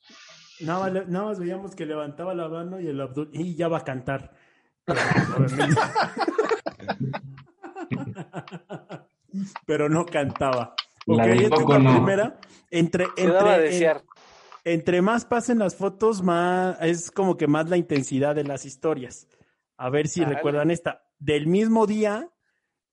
Nada, 0.62 0.91
más 0.91 1.07
nada 1.09 1.25
más 1.25 1.39
veíamos 1.39 1.75
que 1.75 1.85
levantaba 1.85 2.33
la 2.33 2.47
mano 2.47 2.79
y 2.79 2.88
el 2.88 3.00
Abdul, 3.01 3.29
y 3.33 3.55
ya 3.55 3.67
va 3.67 3.79
a 3.79 3.83
cantar. 3.83 4.33
Pero, 9.65 9.89
no 9.89 10.05
cantaba. 10.05 10.75
Esta 11.07 11.25
es 11.33 11.50
Coco 11.50 11.74
la 11.74 11.79
no. 11.79 11.93
primera. 11.97 12.39
Entre, 12.71 13.05
entre, 13.17 14.01
entre 14.63 15.01
más 15.01 15.25
pasen 15.25 15.59
las 15.59 15.75
fotos, 15.75 16.24
más 16.24 16.77
es 16.81 17.12
como 17.12 17.38
que 17.38 17.47
más 17.47 17.69
la 17.69 17.77
intensidad 17.77 18.33
de 18.35 18.43
las 18.43 18.65
historias. 18.65 19.27
A 19.77 19.89
ver 19.89 20.07
si 20.07 20.21
Dale. 20.21 20.35
recuerdan 20.35 20.71
esta. 20.71 21.03
Del 21.19 21.47
mismo 21.47 21.85
día, 21.85 22.29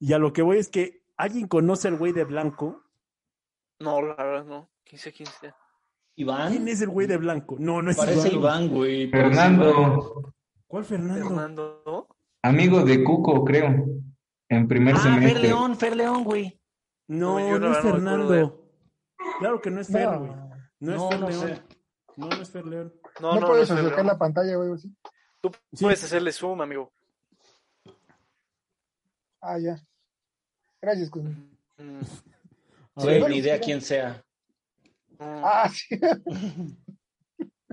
y 0.05 0.13
a 0.15 0.19
lo 0.19 0.33
que 0.33 0.43
voy 0.43 0.59
es 0.59 0.69
que 0.69 1.05
alguien 1.17 1.47
conoce 1.47 1.87
al 1.87 1.97
güey 1.97 2.13
de 2.13 2.25
blanco. 2.25 2.83
No, 3.79 4.03
la 4.03 4.17
verdad 4.17 4.45
no. 4.45 4.69
15, 4.85 5.13
15. 5.13 5.33
¿Quién 5.41 5.55
Iván. 6.17 6.69
es 6.69 6.83
el 6.83 6.89
güey 6.91 7.07
de 7.07 7.17
blanco? 7.19 7.57
No, 7.59 7.81
no 7.83 7.91
es 7.91 7.97
Parece 7.97 8.29
Iván. 8.29 8.65
Iván, 8.65 8.69
güey. 8.69 9.11
parece 9.11 9.29
Iván. 9.31 9.57
Fernando, 9.59 10.35
¿Cuál 10.67 10.85
Fernando? 10.85 11.25
Fernando, 11.29 12.17
amigo 12.43 12.83
de 12.85 13.05
Cuco, 13.05 13.45
creo, 13.45 13.69
en 14.49 14.67
primer 14.69 14.97
Ah, 14.97 14.99
Fer 14.99 15.13
semestre. 15.15 15.43
León, 15.43 15.77
Fer 15.77 15.97
León, 15.97 16.25
güey. 16.25 16.61
No, 17.09 17.59
No, 17.59 17.73
es 17.73 17.79
Fernando. 17.79 18.59
Claro 19.39 19.61
que 19.61 19.71
no 19.71 19.81
es 19.81 19.87
Fer, 19.89 20.19
güey. 20.19 20.31
No, 20.81 20.97
No, 20.97 20.97
es 20.97 21.11
Fer 21.11 21.21
no 21.21 21.29
León. 21.29 21.41
sé. 21.49 21.63
No, 22.17 22.27
no 22.29 22.43
es 22.43 22.51
Fer 22.51 22.67
León. 22.67 22.93
No, 23.21 23.35
no, 23.35 23.41
no, 23.41 23.47
puedes 23.47 23.69
no, 23.71 23.75
acercar 23.77 23.97
Fer, 23.97 24.05
la 24.07 24.19
pantalla, 24.19 24.57
güey. 24.57 24.73
así. 24.73 24.93
Tú 25.41 25.51
Sí. 25.73 25.85
puedes 25.85 26.03
hacerle 26.05 26.33
zoom, 26.33 26.61
amigo. 26.61 26.93
Ah, 29.41 29.59
ya. 29.59 29.77
Gracias, 30.83 31.09
Cosmo. 31.11 31.31
Mm, 31.79 32.01
A 32.97 33.01
Sí, 33.01 33.07
ver, 33.07 33.31
ni 33.31 33.37
idea 33.37 33.61
quién 33.61 33.81
sea. 33.81 34.23
mm. 35.19 35.23
Ah, 35.45 35.71
sí. 35.73 35.97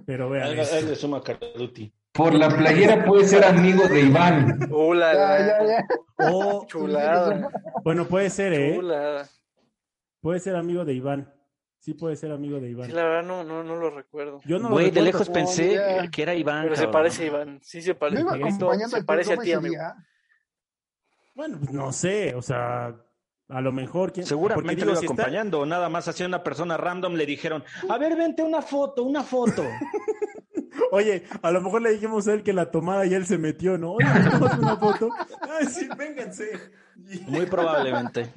pero 0.05 0.29
vean. 0.29 0.47
Ahí 0.49 0.59
es- 0.59 0.83
le 0.83 0.95
suma 0.95 1.21
Carduti. 1.21 1.91
Por 2.11 2.33
la 2.35 2.49
playera 2.49 3.05
puede 3.05 3.27
ser 3.27 3.43
amigo 3.45 3.87
de 3.87 4.01
Iván. 4.01 4.59
Hola, 4.71 5.13
Ya, 5.13 5.39
ya, 5.39 5.65
ya. 5.67 5.85
Oh, 6.31 6.65
chulada, 6.67 7.49
bueno, 7.83 8.05
puede 8.07 8.29
ser, 8.29 8.53
¿eh? 8.53 8.75
chulada. 8.75 9.27
Puede 10.21 10.39
ser 10.39 10.55
amigo 10.55 10.83
de 10.85 10.93
Iván. 10.93 11.33
Sí 11.79 11.93
puede 11.93 12.15
ser 12.17 12.31
amigo 12.31 12.59
de 12.59 12.69
Iván. 12.69 12.87
Sí, 12.87 12.91
la 12.93 13.03
verdad 13.05 13.23
no, 13.23 13.43
no, 13.43 13.63
no 13.63 13.75
lo 13.77 13.89
recuerdo. 13.89 14.41
Yo 14.45 14.59
no 14.59 14.67
lo 14.69 14.75
Güey, 14.75 14.91
de 14.91 15.01
lejos 15.01 15.29
Oh, 15.29 15.33
pensé 15.33 15.75
ya. 15.75 16.07
que 16.09 16.21
era 16.23 16.35
Iván. 16.35 16.63
Pero 16.63 16.75
se 16.75 16.87
parece 16.89 17.23
a 17.23 17.27
Iván. 17.27 17.59
Sí, 17.63 17.81
se 17.81 17.89
Yo 17.89 17.97
parece. 17.99 18.21
iba 18.21 18.33
acompañando 18.35 18.97
Se 18.97 19.03
parece 19.03 19.33
a 19.33 19.37
ti, 19.37 19.53
amigo. 19.53 19.75
Bueno, 21.39 21.57
pues 21.57 21.71
no 21.71 21.93
sé, 21.93 22.35
o 22.35 22.41
sea, 22.41 22.93
a 23.47 23.61
lo 23.61 23.71
mejor. 23.71 24.11
¿quién? 24.11 24.25
Seguramente 24.25 24.73
lo 24.73 24.75
digo, 24.75 24.89
iba 24.91 24.99
si 24.99 25.05
está- 25.05 25.13
acompañando, 25.13 25.65
nada 25.65 25.87
más 25.87 26.05
hacía 26.09 26.25
una 26.25 26.43
persona 26.43 26.75
random, 26.75 27.13
le 27.13 27.25
dijeron, 27.25 27.63
a 27.87 27.97
ver, 27.97 28.17
vente 28.17 28.43
una 28.43 28.61
foto, 28.61 29.05
una 29.05 29.23
foto. 29.23 29.63
Oye, 30.91 31.23
a 31.41 31.51
lo 31.51 31.61
mejor 31.61 31.81
le 31.81 31.91
dijimos 31.91 32.27
a 32.27 32.33
él 32.33 32.43
que 32.43 32.51
la 32.51 32.69
tomara 32.69 33.05
y 33.05 33.13
él 33.13 33.25
se 33.25 33.37
metió, 33.37 33.77
¿no? 33.77 33.93
Oye, 33.93 34.05
¿nos 34.05 34.33
tomamos 34.33 34.59
una 34.59 34.75
foto? 34.75 35.09
Ay, 35.49 35.67
sí, 35.67 35.87
vénganse. 35.97 36.59
Muy 37.29 37.45
probablemente. 37.45 38.33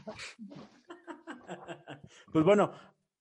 Pues 2.30 2.44
bueno, 2.44 2.71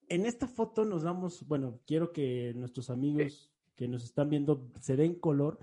en 0.09 0.27
esta 0.27 0.47
foto 0.47 0.85
nos 0.85 1.01
damos, 1.01 1.47
bueno, 1.47 1.79
quiero 1.88 2.11
que 2.11 2.53
nuestros 2.55 2.91
amigos 2.91 3.51
que 3.75 3.88
nos 3.88 4.03
están 4.03 4.29
viendo 4.29 4.69
se 4.79 4.95
den 4.95 5.15
color, 5.15 5.57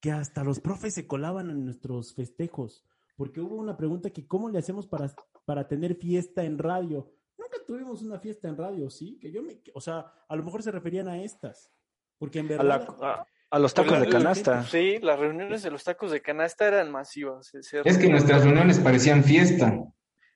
que 0.00 0.10
hasta 0.10 0.42
los 0.42 0.58
profes 0.58 0.92
se 0.92 1.06
colaban 1.06 1.50
en 1.50 1.64
nuestros 1.64 2.14
festejos, 2.14 2.84
porque 3.20 3.38
hubo 3.42 3.56
una 3.56 3.76
pregunta 3.76 4.08
que 4.08 4.26
cómo 4.26 4.48
le 4.48 4.58
hacemos 4.58 4.86
para, 4.86 5.12
para 5.44 5.68
tener 5.68 5.94
fiesta 5.94 6.42
en 6.42 6.56
radio. 6.56 7.12
Nunca 7.36 7.58
tuvimos 7.66 8.00
una 8.00 8.18
fiesta 8.18 8.48
en 8.48 8.56
radio, 8.56 8.88
¿sí? 8.88 9.18
Que 9.20 9.30
yo 9.30 9.42
me, 9.42 9.60
o 9.74 9.80
sea, 9.82 10.10
a 10.26 10.36
lo 10.36 10.42
mejor 10.42 10.62
se 10.62 10.70
referían 10.70 11.06
a 11.06 11.22
estas, 11.22 11.70
porque 12.16 12.38
en 12.38 12.50
A, 12.58 12.62
la- 12.62 12.78
verdad... 12.78 12.96
a- 13.02 13.26
a 13.50 13.58
los 13.58 13.74
tacos 13.74 14.00
de 14.00 14.06
la- 14.06 14.10
canasta. 14.12 14.62
Sí, 14.64 14.98
las 15.02 15.18
reuniones 15.18 15.62
de 15.62 15.70
los 15.70 15.84
tacos 15.84 16.10
de 16.12 16.22
canasta 16.22 16.66
eran 16.66 16.90
masivas. 16.90 17.52
Es 17.52 17.98
que 17.98 18.08
nuestras 18.08 18.42
reuniones 18.42 18.78
parecían 18.78 19.22
fiesta. 19.22 19.70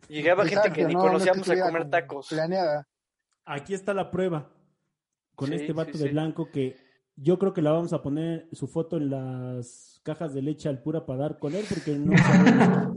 Llegaba 0.09 0.45
gente 0.45 0.71
que 0.71 0.85
ni 0.85 0.93
no, 0.93 1.01
conocíamos 1.01 1.49
a 1.49 1.61
comer 1.65 1.89
tacos. 1.89 2.29
Planeada. 2.29 2.87
Aquí 3.47 3.73
está 3.73 3.95
la 3.95 4.11
prueba 4.11 4.53
con 5.35 5.49
Sí, 5.49 5.55
este 5.55 5.73
vato 5.73 5.93
sí, 5.93 5.99
de 6.01 6.05
sí. 6.05 6.11
blanco 6.11 6.51
que 6.51 6.77
yo 7.17 7.39
creo 7.39 7.53
que 7.53 7.63
la 7.63 7.73
vamos 7.73 7.93
a 7.93 8.03
poner 8.03 8.49
su 8.53 8.67
foto 8.67 8.97
en 8.97 9.11
las 9.11 10.01
cajas 10.05 10.35
de 10.35 10.43
leche 10.43 10.69
al 10.69 10.83
pura 10.83 11.07
para 11.07 11.21
dar 11.21 11.39
con 11.39 11.55
él 11.55 11.65
porque 11.69 11.93
no 11.99 12.13
sabemos. 12.19 12.97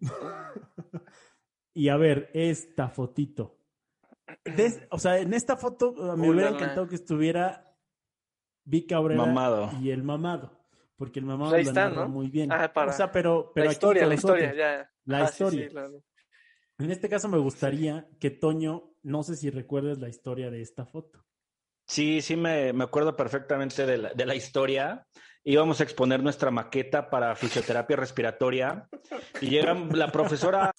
y 1.74 1.88
a 1.88 1.96
ver, 1.96 2.30
esta 2.34 2.88
fotito. 2.88 3.58
De- 4.44 4.86
o 4.90 4.98
sea, 4.98 5.18
en 5.18 5.34
esta 5.34 5.56
foto 5.56 5.92
me 6.16 6.30
hubiera 6.30 6.50
encantado 6.50 6.88
que 6.88 6.96
estuviera 6.96 7.72
Vic 8.64 8.88
Cabrera 8.88 9.24
Mamado. 9.24 9.70
y 9.80 9.90
el 9.90 10.02
mamado, 10.02 10.58
porque 10.96 11.20
el 11.20 11.26
mamado 11.26 11.50
Pues 11.52 11.66
lo 11.66 11.70
está, 11.70 12.06
muy 12.08 12.28
bien. 12.30 12.50
Ah, 12.52 12.72
para- 12.72 12.90
O 12.90 12.94
sea, 12.94 13.12
pero, 13.12 13.52
pero 13.54 13.66
la 13.66 13.72
historia, 13.72 14.06
la 14.06 14.14
historia, 14.14 14.54
ya. 14.54 14.90
La 15.04 15.18
Ah, 15.18 15.24
historia. 15.24 15.64
sí, 15.66 15.70
claro. 15.70 16.02
En 16.78 16.90
este 16.90 17.08
caso 17.08 17.28
me 17.28 17.38
gustaría 17.38 18.08
que 18.20 18.30
Toño, 18.30 18.90
no 19.02 19.22
sé 19.22 19.36
si 19.36 19.50
recuerdas 19.50 19.98
la 19.98 20.08
historia 20.08 20.50
de 20.50 20.60
esta 20.62 20.84
foto. 20.84 21.24
Sí, 21.86 22.20
sí, 22.20 22.36
me, 22.36 22.72
me 22.72 22.84
acuerdo 22.84 23.16
perfectamente 23.16 23.86
de 23.86 23.98
la, 23.98 24.10
de 24.12 24.26
la 24.26 24.34
historia. 24.34 25.06
Íbamos 25.44 25.80
a 25.80 25.84
exponer 25.84 26.22
nuestra 26.22 26.50
maqueta 26.50 27.08
para 27.08 27.36
fisioterapia 27.36 27.96
respiratoria 27.96 28.88
y 29.40 29.48
llega 29.48 29.74
la 29.74 30.10
profesora 30.10 30.72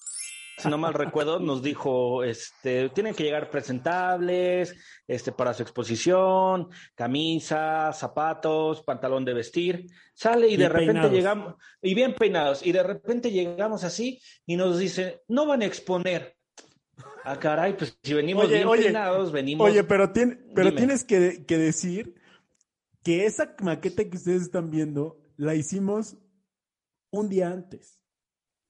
si 0.58 0.68
no 0.68 0.76
mal 0.76 0.92
recuerdo, 0.92 1.38
nos 1.38 1.62
dijo, 1.62 2.24
este, 2.24 2.88
tienen 2.88 3.14
que 3.14 3.22
llegar 3.22 3.48
presentables, 3.48 4.74
este, 5.06 5.30
para 5.30 5.54
su 5.54 5.62
exposición, 5.62 6.68
camisa, 6.96 7.92
zapatos, 7.92 8.82
pantalón 8.82 9.24
de 9.24 9.34
vestir. 9.34 9.86
Sale 10.14 10.48
y 10.48 10.56
Bien 10.56 10.60
de 10.62 10.68
repente 10.68 10.92
peinados. 10.92 11.12
llegamos, 11.12 11.54
y 11.80 11.94
bien 11.94 12.14
peinados, 12.14 12.66
y 12.66 12.72
de 12.72 12.82
repente 12.82 13.30
llegamos 13.30 13.84
así 13.84 14.20
y 14.46 14.56
nos 14.56 14.78
dice, 14.78 15.22
no 15.28 15.46
van 15.46 15.62
a 15.62 15.66
exponer. 15.66 16.37
Ah, 17.24 17.38
caray, 17.38 17.76
pues 17.76 17.98
si 18.02 18.14
venimos 18.14 18.46
Oye, 18.46 18.54
bien 18.56 18.68
oye, 18.68 18.82
peinados, 18.84 19.32
venimos. 19.32 19.68
Oye, 19.68 19.84
pero, 19.84 20.12
tiene, 20.12 20.36
pero 20.54 20.70
Dime. 20.70 20.78
tienes 20.78 21.04
que, 21.04 21.44
que 21.44 21.58
decir 21.58 22.14
que 23.02 23.26
esa 23.26 23.54
maqueta 23.60 24.04
que 24.08 24.16
ustedes 24.16 24.42
están 24.42 24.70
viendo 24.70 25.20
la 25.36 25.54
hicimos 25.54 26.16
un 27.10 27.28
día 27.28 27.50
antes. 27.50 28.00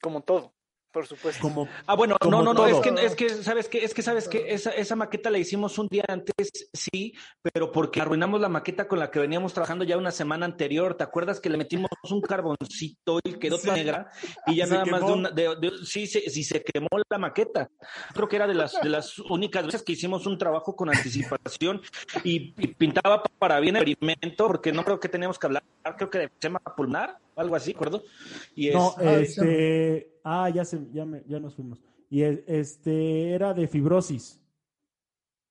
Como 0.01 0.23
todo, 0.23 0.55
por 0.99 1.07
supuesto. 1.07 1.41
Como 1.41 1.69
Ah, 1.87 1.95
bueno, 1.95 2.17
Como 2.21 2.39
no, 2.43 2.53
no, 2.53 2.55
no, 2.55 2.67
es 2.67 2.81
que, 2.81 2.91
es 3.05 3.15
que, 3.15 3.29
¿sabes 3.31 3.69
qué? 3.69 3.85
Es 3.85 3.95
que, 3.95 4.03
¿sabes 4.03 4.29
qué? 4.29 4.47
Esa, 4.53 4.71
esa 4.71 4.97
maqueta 4.97 5.31
la 5.31 5.39
hicimos 5.39 5.79
un 5.79 5.87
día 5.89 6.05
antes, 6.09 6.35
sí, 6.73 7.15
pero 7.43 7.71
porque 7.73 8.01
arruinamos 8.01 8.41
la 8.41 8.49
maqueta 8.49 8.89
con 8.89 8.99
la 8.99 9.11
que 9.11 9.19
veníamos 9.21 9.53
trabajando 9.55 9.85
ya 9.85 9.97
una 9.97 10.11
semana 10.11 10.45
anterior. 10.47 10.95
¿Te 10.97 11.05
acuerdas 11.05 11.41
que 11.41 11.51
le 11.51 11.57
metimos 11.57 11.89
un 12.11 12.21
carboncito 12.21 13.21
y 13.25 13.35
quedó 13.39 13.59
toda 13.59 13.75
Sí. 13.75 13.81
negra? 13.81 14.11
Y 14.47 14.57
ya 14.57 14.67
Se 14.67 14.73
nada 14.75 14.87
más 14.87 15.07
de 15.07 15.13
una, 15.13 15.31
de, 15.31 15.57
de- 15.57 15.73
sí, 15.85 16.07
sí, 16.07 16.21
sí, 16.29 16.43
se 16.45 16.63
quemó 16.63 16.89
la 17.11 17.19
maqueta. 17.19 17.69
Creo 18.15 18.29
que 18.29 18.37
era 18.37 18.47
de 18.47 18.55
las, 18.55 18.73
de 18.81 18.89
las 18.89 19.19
únicas 19.19 19.65
veces 19.67 19.83
que 19.83 19.93
hicimos 19.93 20.27
un 20.27 20.37
trabajo 20.39 20.75
con 20.75 20.89
anticipación 20.89 21.81
y, 22.25 22.55
y 22.59 22.67
pintaba 22.69 23.23
para 23.39 23.61
bien 23.61 23.77
el 23.77 23.89
experimento, 23.89 24.47
porque 24.49 24.73
no 24.73 24.85
creo 24.85 24.99
que 25.01 25.09
teníamos 25.09 25.39
que 25.39 25.47
hablar, 25.47 25.63
creo 25.97 26.11
que 26.11 26.19
de 26.19 26.29
tema 26.39 26.59
pulmonar, 26.77 27.19
algo 27.41 27.57
así, 27.57 27.73
¿acuerdo? 27.73 28.03
Y 28.55 28.71
No, 28.71 28.95
es, 29.01 29.07
Ah, 29.07 29.21
este. 29.21 30.21
Ah, 30.25 30.51
ya, 30.51 30.65
se, 30.65 30.79
ya, 30.93 31.05
me- 31.05 31.23
ya 31.27 31.39
nos 31.41 31.55
fuimos. 31.55 31.81
Y 32.11 32.23
el- 32.23 32.45
este 32.47 33.31
era 33.33 33.55
de 33.55 33.67
fibrosis. 33.69 34.41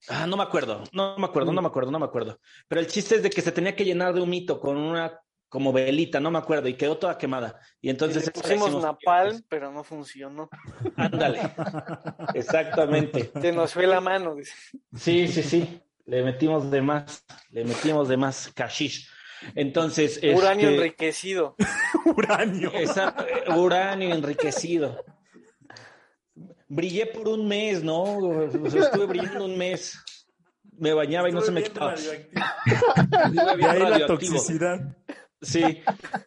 Ah, 0.09 0.27
no 0.27 0.37
me 0.37 0.43
acuerdo, 0.43 0.83
no 0.93 1.17
me 1.17 1.25
acuerdo, 1.25 1.51
no 1.51 1.61
me 1.61 1.67
acuerdo, 1.67 1.91
no 1.91 1.99
me 1.99 2.05
acuerdo. 2.05 2.39
Pero 2.67 2.79
el 2.81 2.87
chiste 2.87 3.15
es 3.15 3.23
de 3.23 3.29
que 3.29 3.41
se 3.41 3.51
tenía 3.51 3.75
que 3.75 3.83
llenar 3.83 4.13
de 4.13 4.21
un 4.21 4.29
mito 4.29 4.59
con 4.59 4.77
una 4.77 5.19
como 5.49 5.71
velita, 5.73 6.19
no 6.19 6.29
me 6.29 6.37
acuerdo, 6.37 6.67
y 6.67 6.73
quedó 6.75 6.97
toda 6.97 7.17
quemada. 7.17 7.59
Y 7.81 7.87
Y 7.87 7.89
entonces 7.89 8.17
le 8.17 8.21
esa 8.23 8.31
la 8.35 8.41
pusimos 8.41 8.67
hicimos 8.67 8.83
napalm, 8.83 9.41
pero 9.49 9.71
no 9.71 9.83
funcionó. 9.83 10.49
Ándale, 10.97 11.39
exactamente. 12.33 13.31
Se 13.41 13.51
nos 13.51 13.73
fue 13.73 13.87
la 13.87 14.01
mano. 14.01 14.35
dice. 14.35 14.51
Sí, 14.95 15.27
sí, 15.27 15.41
sí. 15.43 15.81
Le 16.05 16.23
metimos 16.23 16.69
de 16.71 16.81
más, 16.81 17.25
le 17.49 17.65
metimos 17.65 18.07
de 18.07 18.17
más 18.17 18.51
cashish. 18.53 19.09
Entonces, 19.55 20.19
Uranio 20.23 20.69
este, 20.69 20.75
enriquecido. 20.77 21.55
Uranio. 22.05 22.71
esa- 22.73 23.15
uranio 23.55 24.13
enriquecido. 24.13 25.03
Brillé 26.67 27.05
por 27.07 27.27
un 27.29 27.47
mes, 27.47 27.83
¿no? 27.83 28.03
O 28.03 28.69
sea, 28.69 28.81
estuve 28.81 29.05
brillando 29.05 29.45
un 29.45 29.57
mes. 29.57 29.97
Me 30.79 30.93
bañaba 30.93 31.29
y 31.29 31.31
no 31.31 31.41
se 31.41 31.51
me 31.51 31.63
quitaba. 31.63 31.95
Bien 31.95 33.65
ahí 33.69 33.79
la 33.79 34.05
toxicidad. 34.05 34.95
Sí. 35.41 35.81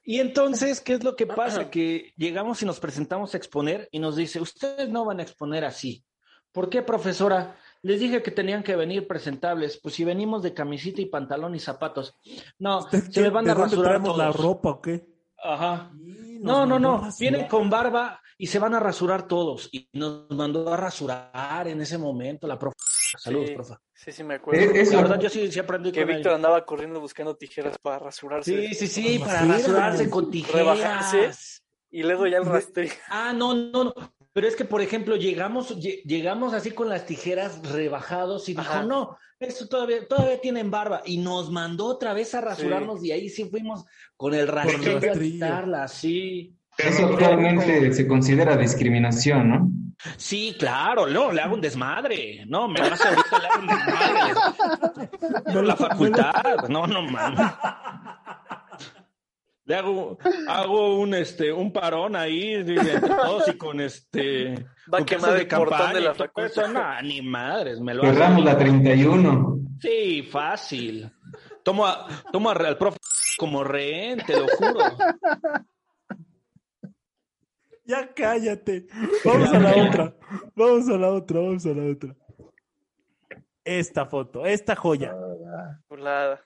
Y 0.04 0.20
entonces, 0.20 0.80
¿qué 0.80 0.94
es 0.94 1.04
lo 1.04 1.14
que 1.16 1.26
pasa? 1.26 1.70
Que 1.70 2.12
llegamos 2.16 2.62
y 2.62 2.66
nos 2.66 2.80
presentamos 2.80 3.34
a 3.34 3.36
exponer 3.36 3.88
y 3.92 3.98
nos 3.98 4.16
dice, 4.16 4.40
ustedes 4.40 4.88
no 4.88 5.04
van 5.04 5.20
a 5.20 5.22
exponer 5.22 5.64
así. 5.64 6.04
¿Por 6.52 6.68
qué, 6.68 6.82
profesora? 6.82 7.56
Les 7.82 7.98
dije 7.98 8.22
que 8.22 8.30
tenían 8.30 8.62
que 8.62 8.76
venir 8.76 9.06
presentables. 9.06 9.78
Pues 9.82 9.94
si 9.94 10.04
venimos 10.04 10.42
de 10.42 10.52
camisita 10.54 11.00
y 11.00 11.06
pantalón 11.06 11.54
y 11.54 11.60
zapatos. 11.60 12.14
No, 12.58 12.82
se 12.90 13.22
les 13.22 13.32
van 13.32 13.44
¿De 13.44 13.52
a 13.52 13.54
rasurar 13.54 13.84
traemos 13.92 14.16
la 14.18 14.30
todos. 14.32 14.44
ropa 14.44 14.70
o 14.70 14.80
qué? 14.80 15.06
Ajá. 15.42 15.90
No, 15.94 16.66
no, 16.66 16.78
no. 16.78 17.08
Vienen 17.18 17.46
con 17.48 17.68
barba 17.70 18.20
y 18.38 18.46
se 18.46 18.58
van 18.58 18.74
a 18.74 18.80
rasurar 18.80 19.26
todos. 19.26 19.68
Y 19.72 19.88
nos 19.92 20.30
mandó 20.30 20.72
a 20.72 20.76
rasurar 20.76 21.68
en 21.68 21.80
ese 21.80 21.96
momento 21.98 22.46
la 22.46 22.58
profe. 22.58 22.76
Saludos, 23.18 23.48
Sí, 23.48 23.54
profe. 23.54 23.74
Sí, 23.94 24.12
sí, 24.12 24.24
me 24.24 24.34
acuerdo. 24.34 24.60
Es- 24.62 24.88
es- 24.88 24.92
La 24.94 25.02
verdad, 25.02 25.20
yo 25.20 25.28
sí, 25.28 25.50
sí 25.50 25.58
aprendí 25.58 25.90
que 25.92 26.00
con 26.00 26.08
Víctor 26.08 26.28
ella. 26.32 26.36
andaba 26.36 26.64
corriendo 26.64 27.00
buscando 27.00 27.34
tijeras 27.36 27.76
para 27.78 27.98
rasurarse. 27.98 28.68
Sí, 28.68 28.74
sí, 28.74 28.86
sí, 28.86 29.18
para 29.18 29.44
rasurarse 29.44 30.08
con 30.08 30.30
tijeras. 30.30 30.78
Rebajarse. 30.78 31.30
Y 31.90 32.02
luego 32.04 32.26
ya 32.26 32.36
el 32.38 32.46
rastreo. 32.46 32.88
Ah, 33.08 33.32
no, 33.34 33.52
no, 33.54 33.84
no. 33.84 33.94
Pero 34.32 34.46
es 34.46 34.54
que, 34.54 34.64
por 34.64 34.80
ejemplo, 34.80 35.16
llegamos, 35.16 35.76
lle- 35.78 36.02
llegamos 36.04 36.52
así 36.54 36.70
con 36.70 36.88
las 36.88 37.04
tijeras 37.06 37.60
rebajados 37.72 38.48
y 38.48 38.52
dijo, 38.52 38.62
Ajá. 38.62 38.82
no, 38.84 39.16
eso 39.40 39.66
todavía, 39.66 40.06
todavía 40.06 40.40
tienen 40.40 40.70
barba. 40.70 41.02
Y 41.04 41.18
nos 41.18 41.50
mandó 41.50 41.86
otra 41.86 42.12
vez 42.12 42.34
a 42.34 42.40
rasurarnos 42.40 43.04
y 43.04 43.10
ahí 43.12 43.28
sí 43.28 43.44
fuimos 43.50 43.84
con 44.16 44.34
el 44.34 44.48
a 44.56 44.64
quitarla, 45.18 45.88
sí. 45.88 46.54
Eso 46.78 47.06
actualmente 47.06 47.92
se 47.92 48.06
considera 48.06 48.56
discriminación, 48.56 49.48
¿no? 49.48 49.70
Sí, 50.16 50.56
claro, 50.58 51.06
no, 51.06 51.30
le 51.32 51.42
hago 51.42 51.54
un 51.54 51.60
desmadre. 51.60 52.44
No, 52.46 52.68
me 52.68 52.80
vas 52.80 53.04
ahorita 53.04 53.38
le 53.38 53.46
hago 53.48 53.60
un 53.60 53.66
desmadre. 53.66 55.10
Por 55.52 55.64
la 55.64 55.76
facultad. 55.76 56.68
No, 56.68 56.86
no 56.86 57.02
mames. 57.02 57.50
Le 59.70 59.76
hago, 59.76 60.18
hago 60.48 60.98
un 60.98 61.14
este, 61.14 61.52
un 61.52 61.72
parón 61.72 62.16
ahí 62.16 62.54
entre 62.54 62.98
todos 63.00 63.46
y 63.46 63.56
con 63.56 63.80
este. 63.80 64.54
Va 64.92 64.98
a 64.98 64.98
con 64.98 65.04
quemar 65.04 65.30
casas 65.30 65.40
el 65.42 65.46
portón 65.48 65.92
de 65.92 66.00
la 66.00 66.46
eso. 66.46 66.66
No, 66.72 67.02
ni 67.02 67.22
madres, 67.22 67.78
me 67.80 67.94
lo. 67.94 68.02
Cerramos 68.02 68.44
la 68.44 68.58
31. 68.58 69.58
Sí, 69.80 70.24
fácil. 70.24 71.12
Tomo, 71.62 71.86
a- 71.86 72.08
tomo 72.32 72.50
a- 72.50 72.54
al 72.54 72.76
profe 72.78 72.98
como 73.38 73.62
rehén, 73.62 74.18
te 74.26 74.36
lo 74.40 74.48
juro. 74.48 74.80
Ya 77.84 78.12
cállate. 78.12 78.86
Vamos 79.24 79.52
a 79.52 79.58
la 79.60 79.70
otra. 79.86 80.16
Vamos 80.56 80.88
a 80.88 80.98
la 80.98 81.10
otra, 81.10 81.38
vamos 81.40 81.64
a 81.66 81.68
la 81.70 81.92
otra. 81.92 82.16
Esta 83.64 84.06
foto, 84.06 84.44
esta 84.46 84.74
joya. 84.74 85.14
Chulada. 85.88 86.44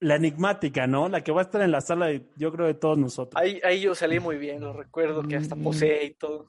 La 0.00 0.16
enigmática, 0.16 0.86
¿no? 0.86 1.08
La 1.08 1.22
que 1.22 1.30
va 1.30 1.42
a 1.42 1.44
estar 1.44 1.60
en 1.60 1.70
la 1.70 1.80
sala, 1.82 2.06
de, 2.06 2.26
yo 2.36 2.50
creo, 2.52 2.66
de 2.66 2.74
todos 2.74 2.96
nosotros. 2.96 3.40
Ahí, 3.40 3.60
ahí 3.62 3.80
yo 3.82 3.94
salí 3.94 4.18
muy 4.18 4.36
bien, 4.38 4.60
lo 4.60 4.72
recuerdo 4.72 5.22
que 5.22 5.36
hasta 5.36 5.56
posee 5.56 6.04
y 6.06 6.14
todo. 6.14 6.46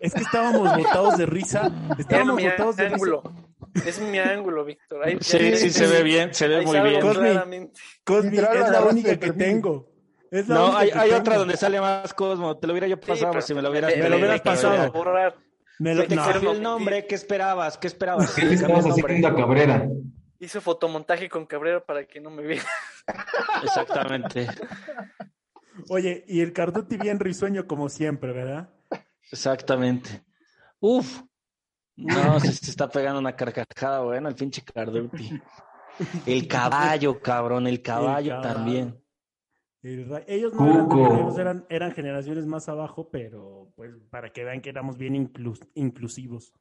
Es 0.00 0.12
que 0.14 0.22
estábamos 0.22 0.76
botados 0.76 1.16
de 1.18 1.26
risa. 1.26 1.70
Es 1.92 2.00
Estábamos 2.00 2.36
mi 2.36 2.44
botados 2.48 2.76
de 2.76 2.84
risa. 2.84 2.94
ángulo. 2.96 3.22
Es 3.86 4.00
mi 4.00 4.18
ángulo, 4.18 4.64
Víctor. 4.64 5.04
Ahí, 5.04 5.18
Sí, 5.20 5.36
ahí- 5.36 5.56
sí, 5.56 5.70
se 5.70 5.86
ve 5.86 6.02
bien, 6.02 6.34
se 6.34 6.48
ve 6.48 6.56
ahí 6.56 6.66
muy 6.66 6.80
bien. 6.80 7.00
Cosmi. 8.04 8.36
es 8.38 8.42
la 8.70 8.82
única 8.82 9.16
que 9.18 9.32
tengo. 9.34 9.88
Es 10.30 10.48
la 10.48 10.54
No, 10.56 10.64
única 10.66 10.78
hay, 10.80 10.90
que 10.90 10.98
hay 10.98 11.08
tengo. 11.10 11.20
otra 11.20 11.36
donde 11.38 11.56
sale 11.56 11.80
más 11.80 12.14
Cosmo. 12.14 12.56
Te 12.56 12.66
lo 12.66 12.72
hubiera 12.72 12.86
yo 12.88 12.98
pasado 12.98 13.30
pero 13.32 13.42
si 13.42 13.54
me 13.54 13.62
lo 13.62 13.70
hubieras 13.70 13.96
me 13.96 14.08
lo 14.08 14.16
hubieras 14.16 14.40
pasado. 14.40 14.92
Me 15.78 15.94
lo- 15.94 16.06
te 16.06 16.16
no, 16.16 16.24
cambió 16.24 16.52
el 16.52 16.62
nombre, 16.62 17.06
¿qué 17.06 17.14
esperabas? 17.14 17.78
¿Qué 17.78 17.86
esperabas? 17.86 18.34
¿Qué 18.34 18.42
haciendo 18.42 19.28
a 19.28 19.34
Cabrera? 19.36 19.88
Hice 20.40 20.60
fotomontaje 20.60 21.28
con 21.28 21.44
Cabrera 21.46 21.84
para 21.84 22.06
que 22.06 22.20
no 22.20 22.30
me 22.30 22.42
viera. 22.42 22.64
Exactamente, 23.62 24.48
Oye, 25.88 26.24
y 26.28 26.40
el 26.40 26.52
Carduti 26.52 26.96
bien 26.96 27.18
risueño 27.20 27.66
como 27.66 27.88
siempre, 27.88 28.32
¿verdad? 28.32 28.70
exactamente. 29.30 30.24
Uf, 30.80 31.22
no, 31.96 32.40
se, 32.40 32.52
se 32.52 32.70
está 32.70 32.88
pegando 32.88 33.18
una 33.20 33.36
carcajada 33.36 34.00
buena 34.00 34.28
el 34.28 34.34
pinche 34.34 34.62
Carduti. 34.62 35.40
El 36.26 36.48
caballo, 36.48 37.20
cabrón, 37.20 37.66
el 37.66 37.82
caballo 37.82 38.30
caballo. 38.32 38.54
también. 38.54 39.04
Ellos 39.82 40.52
no 40.54 40.66
eran, 40.70 41.38
eran, 41.38 41.66
eran 41.70 41.92
generaciones 41.92 42.44
más 42.46 42.68
abajo, 42.68 43.08
pero 43.10 43.72
pues 43.76 43.92
para 44.10 44.30
que 44.30 44.44
vean 44.44 44.60
que 44.60 44.68
éramos 44.70 44.98
bien 44.98 45.14
inclus- 45.14 45.66
inclusivos. 45.74 46.52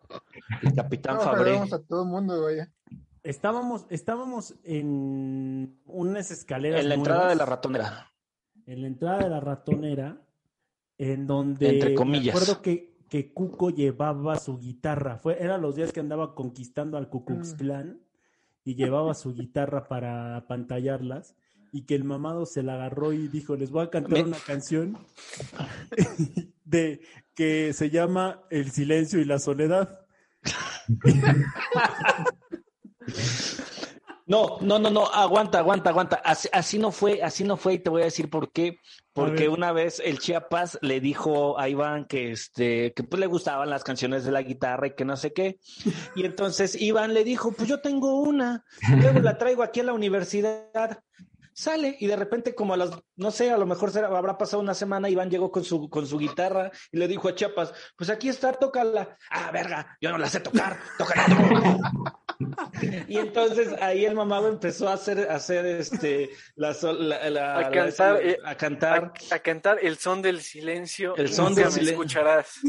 El 0.62 0.74
capitán 0.74 1.16
No, 1.16 1.22
Fabré. 1.22 1.58
a 1.58 1.80
todo 1.88 2.04
el 2.04 2.10
mundo, 2.10 2.42
vaya. 2.44 2.72
Estábamos, 3.30 3.86
estábamos 3.90 4.56
en 4.64 5.80
unas 5.86 6.32
escaleras. 6.32 6.82
En 6.82 6.90
la 6.90 6.96
entrada 6.96 7.20
nuevas, 7.20 7.34
de 7.34 7.38
la 7.38 7.46
ratonera. 7.46 8.12
En 8.66 8.82
la 8.82 8.88
entrada 8.88 9.20
de 9.20 9.30
la 9.30 9.40
ratonera, 9.40 10.22
en 10.98 11.28
donde 11.28 11.70
Entre 11.70 11.94
comillas. 11.94 12.34
me 12.36 12.42
acuerdo 12.42 12.62
que, 12.64 12.98
que 13.08 13.32
Cuco 13.32 13.70
llevaba 13.70 14.38
su 14.40 14.58
guitarra. 14.58 15.18
Fue, 15.20 15.42
eran 15.44 15.62
los 15.62 15.76
días 15.76 15.92
que 15.92 16.00
andaba 16.00 16.34
conquistando 16.34 16.98
al 16.98 17.10
Ku 17.10 17.24
Klux 17.24 17.54
Mm. 17.54 17.58
Klan 17.58 18.02
y 18.64 18.74
llevaba 18.76 19.14
su 19.14 19.34
guitarra 19.34 19.88
para 19.88 20.46
pantallarlas. 20.48 21.36
Y 21.72 21.84
que 21.84 21.94
el 21.94 22.04
mamado 22.04 22.48
se 22.48 22.64
la 22.64 22.74
agarró 22.74 23.14
y 23.14 23.28
dijo: 23.28 23.56
Les 23.56 23.70
voy 23.70 23.86
a 23.86 23.90
cantar 23.92 24.14
Me- 24.14 24.24
una 24.24 24.38
canción 24.40 24.98
de 26.66 27.02
que 27.36 27.74
se 27.74 27.92
llama 27.92 28.42
El 28.50 28.72
silencio 28.72 29.20
y 29.20 29.26
la 29.26 29.38
soledad. 29.38 30.08
No, 34.26 34.58
no, 34.62 34.78
no, 34.78 34.92
no, 34.92 35.08
aguanta, 35.08 35.58
aguanta, 35.58 35.90
aguanta. 35.90 36.22
Así, 36.24 36.48
así 36.54 36.78
no 36.78 36.92
fue, 36.92 37.24
así 37.24 37.44
no 37.44 37.58
fue 37.58 37.74
y 37.74 37.80
te 37.80 37.90
voy 37.90 38.04
a 38.04 38.06
decir 38.06 38.30
por 38.30 38.52
qué. 38.52 38.78
Porque 39.12 39.50
una 39.50 39.72
vez 39.72 40.00
el 40.06 40.20
Chiapas 40.20 40.78
le 40.84 41.00
dijo 41.02 41.60
a 41.60 41.68
Iván 41.68 42.06
que 42.06 42.32
este, 42.32 42.94
que 42.94 43.04
pues 43.04 43.20
le 43.20 43.26
gustaban 43.26 43.70
las 43.72 43.84
canciones 43.84 44.24
de 44.24 44.32
la 44.32 44.44
guitarra 44.44 44.86
y 44.88 44.96
que 44.96 45.04
no 45.04 45.18
sé 45.18 45.34
qué. 45.34 45.60
Y 46.16 46.26
entonces 46.26 46.80
Iván 46.80 47.16
le 47.16 47.24
dijo, 47.24 47.52
pues 47.54 47.68
yo 47.68 47.82
tengo 47.82 48.22
una, 48.22 48.64
luego 49.02 49.20
la 49.20 49.38
traigo 49.40 49.64
aquí 49.64 49.80
a 49.80 49.84
la 49.86 49.94
universidad. 49.94 51.00
sale 51.54 51.98
y 52.00 52.06
de 52.08 52.16
repente 52.16 52.54
como 52.56 52.76
a 52.76 52.78
las, 52.78 52.92
no 53.18 53.32
sé, 53.32 53.52
a 53.52 53.58
lo 53.58 53.66
mejor 53.66 53.92
será- 53.92 54.08
habrá 54.16 54.38
pasado 54.38 54.62
una 54.62 54.74
semana, 54.76 55.10
Iván 55.10 55.30
llegó 55.32 55.52
con 55.52 55.64
su, 55.66 55.90
con 55.90 56.06
su 56.08 56.18
guitarra 56.20 56.72
y 56.92 56.98
le 57.00 57.08
dijo 57.08 57.28
a 57.28 57.36
Chiapas, 57.36 57.74
pues 57.98 58.10
aquí 58.12 58.30
está, 58.30 58.54
tócala. 58.54 59.18
Ah, 59.32 59.50
verga, 59.52 59.98
yo 60.00 60.12
no 60.12 60.18
la 60.20 60.30
sé 60.30 60.40
tocar, 60.40 60.78
tócala. 61.00 61.26
y 63.08 63.18
entonces 63.18 63.70
ahí 63.82 64.06
el 64.06 64.16
mamado 64.16 64.48
empezó 64.48 64.88
a 64.88 64.94
hacer, 64.94 65.30
a 65.30 65.36
hacer 65.36 65.66
este, 65.66 66.30
la, 66.56 66.72
la- 66.82 67.30
la- 67.30 67.56
A 67.58 67.62
la- 67.62 67.72
cantar, 67.72 68.20
eh, 68.22 68.38
a 68.46 68.56
cantar. 68.56 69.14
A, 69.32 69.36
a 69.36 69.40
cantar 69.40 69.78
el 69.82 69.98
son 69.98 70.22
del 70.22 70.42
silencio. 70.42 71.16
El 71.18 71.34
son 71.34 71.54
del 71.56 71.66
silencio. 71.72 71.92
escucharás. 71.94 72.60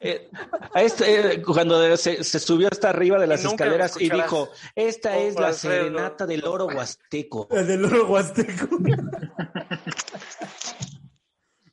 Eh, 0.00 0.28
este, 0.74 1.34
eh, 1.34 1.42
cuando 1.42 1.96
se, 1.96 2.24
se 2.24 2.40
subió 2.40 2.66
hasta 2.72 2.90
arriba 2.90 3.18
de 3.20 3.28
las 3.28 3.44
escaleras 3.44 3.94
y 4.00 4.10
dijo, 4.10 4.48
esta 4.74 5.16
Oh, 5.16 5.20
es 5.20 5.34
la 5.38 5.52
serenata 5.52 6.26
del 6.26 6.44
oro 6.44 6.66
huasteco. 6.66 7.46
El 7.52 7.66
del 7.68 7.84
oro 7.84 8.08
huasteco. 8.08 8.68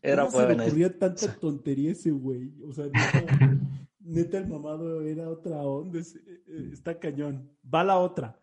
Era 0.02 0.26
¿Cómo 0.28 0.40
se 0.40 0.48
le 0.48 0.62
ocurría 0.64 1.00
tanta 1.00 1.34
tontería 1.34 1.92
ese 1.94 2.12
güey? 2.12 2.52
O 2.70 2.72
sea, 2.74 2.86
neta, 2.86 3.58
neta, 4.06 4.38
el 4.38 4.48
mamado 4.48 5.02
era 5.02 5.30
otra 5.30 5.58
onda. 5.58 6.00
ese- 6.00 6.20
eh, 6.48 6.70
Está 6.74 6.98
cañón. 7.00 7.58
Va 7.64 7.84
la 7.84 7.98
otra. 8.00 8.40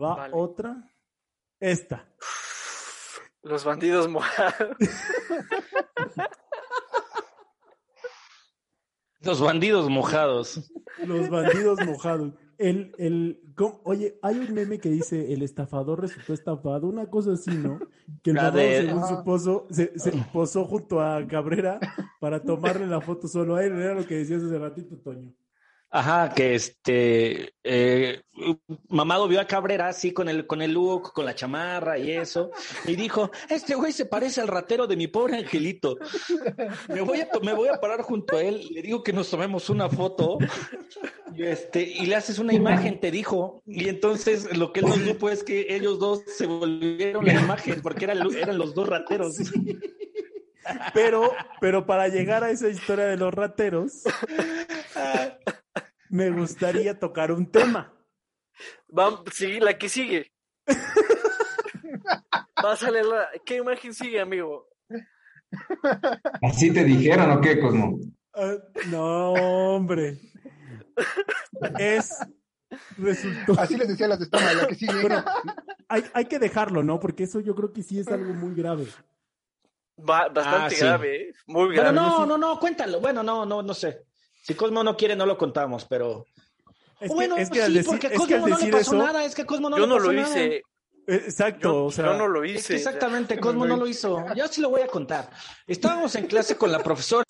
Va 0.00 0.14
Vale. 0.16 0.34
otra. 0.34 0.90
Esta. 1.60 2.08
Los 3.42 3.64
bandidos 3.64 4.08
mojados. 4.08 4.76
Los 9.20 9.40
bandidos 9.40 9.88
mojados. 9.88 10.70
Los 11.04 11.28
bandidos 11.30 11.78
mojados. 11.84 12.32
El, 12.58 12.92
el, 12.98 13.40
¿cómo? 13.54 13.80
Oye, 13.84 14.18
hay 14.22 14.38
un 14.38 14.54
meme 14.54 14.78
que 14.78 14.88
dice 14.88 15.32
el 15.34 15.42
estafador 15.42 16.00
resultó 16.00 16.32
estafado, 16.32 16.86
una 16.88 17.06
cosa 17.10 17.32
así, 17.32 17.50
¿no? 17.50 17.78
Que 18.22 18.30
el 18.30 18.36
de- 18.36 18.76
según 18.86 19.02
su 19.08 19.24
pozo, 19.24 19.66
se, 19.70 19.98
se 19.98 20.12
posó 20.32 20.64
junto 20.64 21.00
a 21.00 21.26
Cabrera 21.26 21.78
para 22.20 22.42
tomarle 22.42 22.86
la 22.86 23.00
foto 23.00 23.28
solo 23.28 23.56
a 23.56 23.64
él. 23.64 23.72
Era 23.72 23.94
lo 23.94 24.06
que 24.06 24.16
decías 24.16 24.42
hace 24.42 24.58
ratito, 24.58 24.96
Toño. 24.96 25.32
Ajá, 25.88 26.32
que 26.34 26.56
este 26.56 27.54
eh, 27.62 28.20
mamado 28.88 29.28
vio 29.28 29.40
a 29.40 29.46
Cabrera 29.46 29.88
así 29.88 30.12
con 30.12 30.28
el 30.28 30.46
con 30.46 30.60
el 30.60 30.72
look, 30.72 31.12
con 31.12 31.24
la 31.24 31.34
chamarra 31.34 31.96
y 31.96 32.10
eso, 32.10 32.50
y 32.86 32.96
dijo, 32.96 33.30
este 33.48 33.76
güey 33.76 33.92
se 33.92 34.04
parece 34.04 34.40
al 34.40 34.48
ratero 34.48 34.88
de 34.88 34.96
mi 34.96 35.06
pobre 35.06 35.36
angelito. 35.36 35.96
Me 36.88 37.02
voy 37.02 37.20
a 37.20 37.28
me 37.40 37.54
voy 37.54 37.68
a 37.68 37.80
parar 37.80 38.02
junto 38.02 38.36
a 38.36 38.42
él, 38.42 38.66
le 38.72 38.82
digo 38.82 39.02
que 39.04 39.12
nos 39.12 39.30
tomemos 39.30 39.70
una 39.70 39.88
foto 39.88 40.38
y 41.34 41.44
este 41.44 41.82
y 41.82 42.06
le 42.06 42.16
haces 42.16 42.40
una 42.40 42.52
imagen, 42.52 42.98
te 42.98 43.12
dijo, 43.12 43.62
y 43.64 43.88
entonces 43.88 44.56
lo 44.56 44.72
que 44.72 44.80
él 44.80 44.86
no 44.86 44.96
supo 44.96 45.30
es 45.30 45.44
que 45.44 45.66
ellos 45.70 46.00
dos 46.00 46.22
se 46.26 46.46
volvieron 46.46 47.24
la 47.24 47.34
imagen 47.34 47.80
porque 47.80 48.04
eran, 48.06 48.18
eran 48.36 48.58
los 48.58 48.74
dos 48.74 48.88
rateros. 48.88 49.36
Pero, 50.94 51.32
pero 51.60 51.86
para 51.86 52.08
llegar 52.08 52.42
a 52.42 52.50
esa 52.50 52.68
historia 52.68 53.06
de 53.06 53.16
los 53.16 53.32
rateros, 53.32 54.02
me 56.10 56.30
gustaría 56.30 56.98
tocar 56.98 57.32
un 57.32 57.50
tema. 57.50 57.92
Vamos, 58.88 59.22
sigue, 59.32 59.60
la 59.60 59.76
que 59.76 59.88
sigue. 59.88 60.32
Vas 62.62 62.82
a 62.82 62.90
leer 62.90 63.04
la... 63.06 63.28
¿Qué 63.44 63.56
imagen 63.56 63.92
sigue, 63.94 64.20
amigo? 64.20 64.68
¿Así 66.42 66.72
te 66.72 66.84
dijeron 66.84 67.30
o 67.30 67.40
qué, 67.40 67.60
Cosmo? 67.60 67.98
Ah, 68.34 68.54
no, 68.88 69.32
hombre. 69.32 70.18
Es. 71.78 72.18
Resultó. 72.98 73.58
Así 73.60 73.76
les 73.76 73.88
decía 73.88 74.08
las 74.08 74.20
Espuma, 74.20 74.52
la 74.54 74.66
que 74.66 74.74
sigue. 74.74 74.92
Hay, 75.88 76.04
hay 76.14 76.24
que 76.26 76.38
dejarlo, 76.38 76.82
¿no? 76.82 76.98
Porque 76.98 77.24
eso 77.24 77.40
yo 77.40 77.54
creo 77.54 77.72
que 77.72 77.82
sí 77.82 77.98
es 77.98 78.08
algo 78.08 78.32
muy 78.34 78.54
grave. 78.54 78.86
Bastante 79.96 80.40
Ah, 80.44 80.68
sí. 80.70 80.76
grave, 80.80 81.16
¿eh? 81.28 81.32
Muy 81.46 81.74
grave. 81.74 81.92
no, 81.92 82.26
no, 82.26 82.36
no, 82.36 82.58
cuéntalo. 82.58 83.00
Bueno, 83.00 83.22
no, 83.22 83.46
no, 83.46 83.62
no 83.62 83.74
sé. 83.74 84.05
Si 84.46 84.54
Cosmo 84.54 84.84
no 84.84 84.96
quiere, 84.96 85.16
no 85.16 85.26
lo 85.26 85.36
contamos, 85.36 85.84
pero. 85.86 86.24
Es 87.00 87.08
que, 87.10 87.14
bueno, 87.14 87.36
es 87.36 87.50
que 87.50 87.62
al 87.62 87.68
sí, 87.72 87.78
decir, 87.78 87.90
porque 87.90 88.06
a 88.06 88.10
es 88.10 88.16
Cosmo 88.18 88.28
que 88.28 88.34
al 88.34 88.40
no 88.50 88.58
le 88.58 88.70
pasó 88.70 88.78
eso, 88.78 88.94
nada, 88.94 89.24
es 89.24 89.34
que 89.34 89.42
a 89.42 89.46
Cosmo 89.46 89.68
no 89.70 89.76
yo 89.76 89.82
le 89.82 89.88
no 89.88 89.96
pasó 89.96 90.06
lo 90.06 90.12
nada. 90.12 90.28
hice. 90.28 90.44
eh, 90.56 90.62
exacto, 91.08 91.72
Yo, 91.72 91.84
o 91.86 91.90
sea, 91.90 92.04
yo 92.06 92.14
no 92.14 92.28
lo 92.28 92.44
Es 92.44 92.52
hice. 92.52 92.54
que 92.68 92.74
o 92.74 92.78
sea, 92.78 92.90
exactamente, 92.92 93.38
Cosmo 93.40 93.66
no 93.66 93.76
lo 93.76 93.86
hizo. 93.88 94.24
Yo 94.36 94.46
sí 94.46 94.60
lo 94.60 94.70
voy 94.70 94.82
a 94.82 94.86
contar. 94.86 95.28
Estábamos 95.66 96.14
en 96.14 96.26
clase 96.28 96.56
con 96.56 96.70
la 96.70 96.78
profesora 96.78 97.24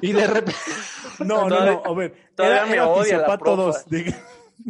y 0.00 0.12
de 0.12 0.26
repente 0.26 0.54
no, 1.20 1.48
no, 1.48 1.64
no, 1.64 1.82
a 1.84 1.94
ver, 1.94 2.30
todavía 2.34 2.56
era, 2.58 2.66
me 2.66 2.72
era 2.74 2.88
odia 2.88 3.18
la 3.18 3.38
profa. 3.38 3.62
2, 3.62 3.86
de- 3.88 4.14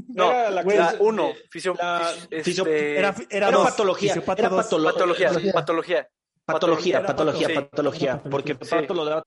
No, 0.09 0.31
Era 0.31 0.51
la 0.51 0.63
clase 0.65 0.97
la 0.97 1.03
uno. 1.03 1.31
fisio- 1.51 1.75
la 1.79 2.01
fis- 2.31 2.43
fisio- 2.45 2.65
este, 2.67 2.99
era, 2.99 3.09
era, 3.31 3.49
era 3.49 3.51
dos, 3.51 3.65
patología, 3.71 4.13
era 4.13 4.49
dos. 4.49 4.67
patolo- 4.67 4.93
patología, 4.93 5.29
patología. 5.29 5.53
patología. 5.53 6.09
patología, 6.45 7.03
patología, 7.07 7.49
patología, 7.71 8.19
patología. 8.23 8.59
pato 8.81 8.95
lo 8.95 9.05
daba 9.05 9.25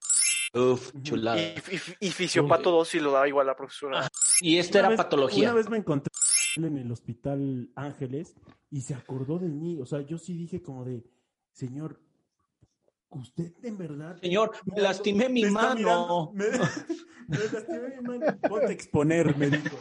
Uf, 0.56 0.92
chulada. 1.02 1.38
Y, 1.42 1.56
y, 2.00 2.08
y 2.08 2.12
fisiopato 2.12 2.72
2 2.72 2.88
sí 2.88 3.00
lo 3.00 3.12
daba 3.12 3.28
igual 3.28 3.48
la 3.48 3.56
profesora. 3.56 4.08
Y 4.42 4.58
este 4.58 4.74
Una 4.74 4.80
era 4.80 4.90
vez- 4.90 4.98
patología. 4.98 5.50
Una 5.50 5.54
vez 5.58 5.70
me 5.70 5.78
encontré 5.78 6.12
en 6.58 6.78
el 6.78 6.92
hospital 6.92 7.70
Ángeles 7.76 8.36
y 8.72 8.82
se 8.82 8.94
acordó 8.94 9.38
de 9.40 9.48
mí. 9.50 9.78
O 9.82 9.86
sea, 9.86 10.02
yo 10.02 10.18
sí 10.18 10.34
dije 10.34 10.62
como 10.62 10.86
de, 10.86 11.04
señor, 11.52 12.00
usted 13.10 13.52
en 13.64 13.78
verdad... 13.78 14.18
Señor, 14.22 14.52
me 14.66 14.82
lastimé 14.82 15.30
mi 15.30 15.44
Me 15.44 15.52
mano. 15.52 15.76
mirando, 15.76 16.32
me, 16.34 16.46
me 17.28 17.38
lastimé 17.38 17.90
mi 18.02 18.02
mano. 18.20 18.38
Ponte 18.48 18.68
a 18.68 18.72
exponer, 18.72 19.36
me 19.38 19.50
dijo. 19.50 19.78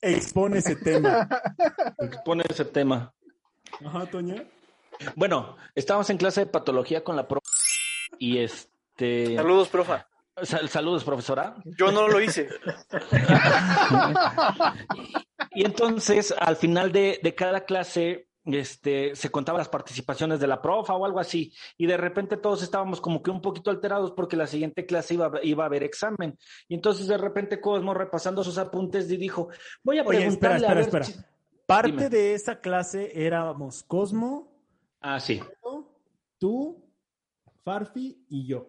Expone 0.00 0.58
ese 0.58 0.76
tema. 0.76 1.28
Pone 2.24 2.44
ese 2.48 2.64
tema. 2.64 3.12
Ajá, 3.84 4.06
Toña. 4.06 4.44
Bueno, 5.16 5.56
estábamos 5.74 6.10
en 6.10 6.16
clase 6.18 6.40
de 6.40 6.46
patología 6.46 7.02
con 7.04 7.16
la 7.16 7.26
pro 7.26 7.40
y 8.18 8.38
este 8.38 9.36
Saludos, 9.36 9.68
profa. 9.68 10.06
Sal- 10.42 10.68
saludos, 10.68 11.04
profesora. 11.04 11.56
Yo 11.78 11.92
no 11.92 12.08
lo 12.08 12.20
hice. 12.20 12.48
Y 15.54 15.66
entonces, 15.66 16.32
al 16.38 16.56
final 16.56 16.92
de, 16.92 17.20
de 17.22 17.34
cada 17.34 17.64
clase, 17.66 18.28
este, 18.46 19.14
se 19.14 19.30
contaban 19.30 19.58
las 19.58 19.68
participaciones 19.68 20.40
de 20.40 20.46
la 20.46 20.62
profa 20.62 20.94
o 20.94 21.04
algo 21.04 21.20
así. 21.20 21.52
Y 21.76 21.86
de 21.86 21.98
repente 21.98 22.38
todos 22.38 22.62
estábamos 22.62 23.02
como 23.02 23.22
que 23.22 23.30
un 23.30 23.42
poquito 23.42 23.70
alterados 23.70 24.12
porque 24.12 24.34
la 24.36 24.46
siguiente 24.46 24.86
clase 24.86 25.12
iba, 25.14 25.26
a- 25.26 25.40
iba 25.42 25.64
a 25.64 25.66
haber 25.66 25.82
examen. 25.82 26.38
Y 26.68 26.74
entonces 26.74 27.06
de 27.06 27.18
repente 27.18 27.60
Cosmo, 27.60 27.92
repasando 27.92 28.42
sus 28.42 28.56
apuntes, 28.56 29.10
y 29.10 29.18
dijo, 29.18 29.48
voy 29.82 29.98
a 29.98 30.02
Oye, 30.04 30.26
espera, 30.26 30.56
preguntarle 30.56 30.66
a 30.66 30.74
ver 30.74 30.84
espera. 30.84 31.04
si-". 31.04 31.14
Parte 31.66 31.90
Dime. 31.90 32.08
de 32.08 32.34
esa 32.34 32.58
clase 32.60 33.12
éramos 33.14 33.82
Cosmo, 33.82 34.50
Ah, 35.02 35.20
sí. 35.20 35.40
tú, 36.38 36.82
Farfi 37.64 38.24
y 38.30 38.46
yo. 38.46 38.68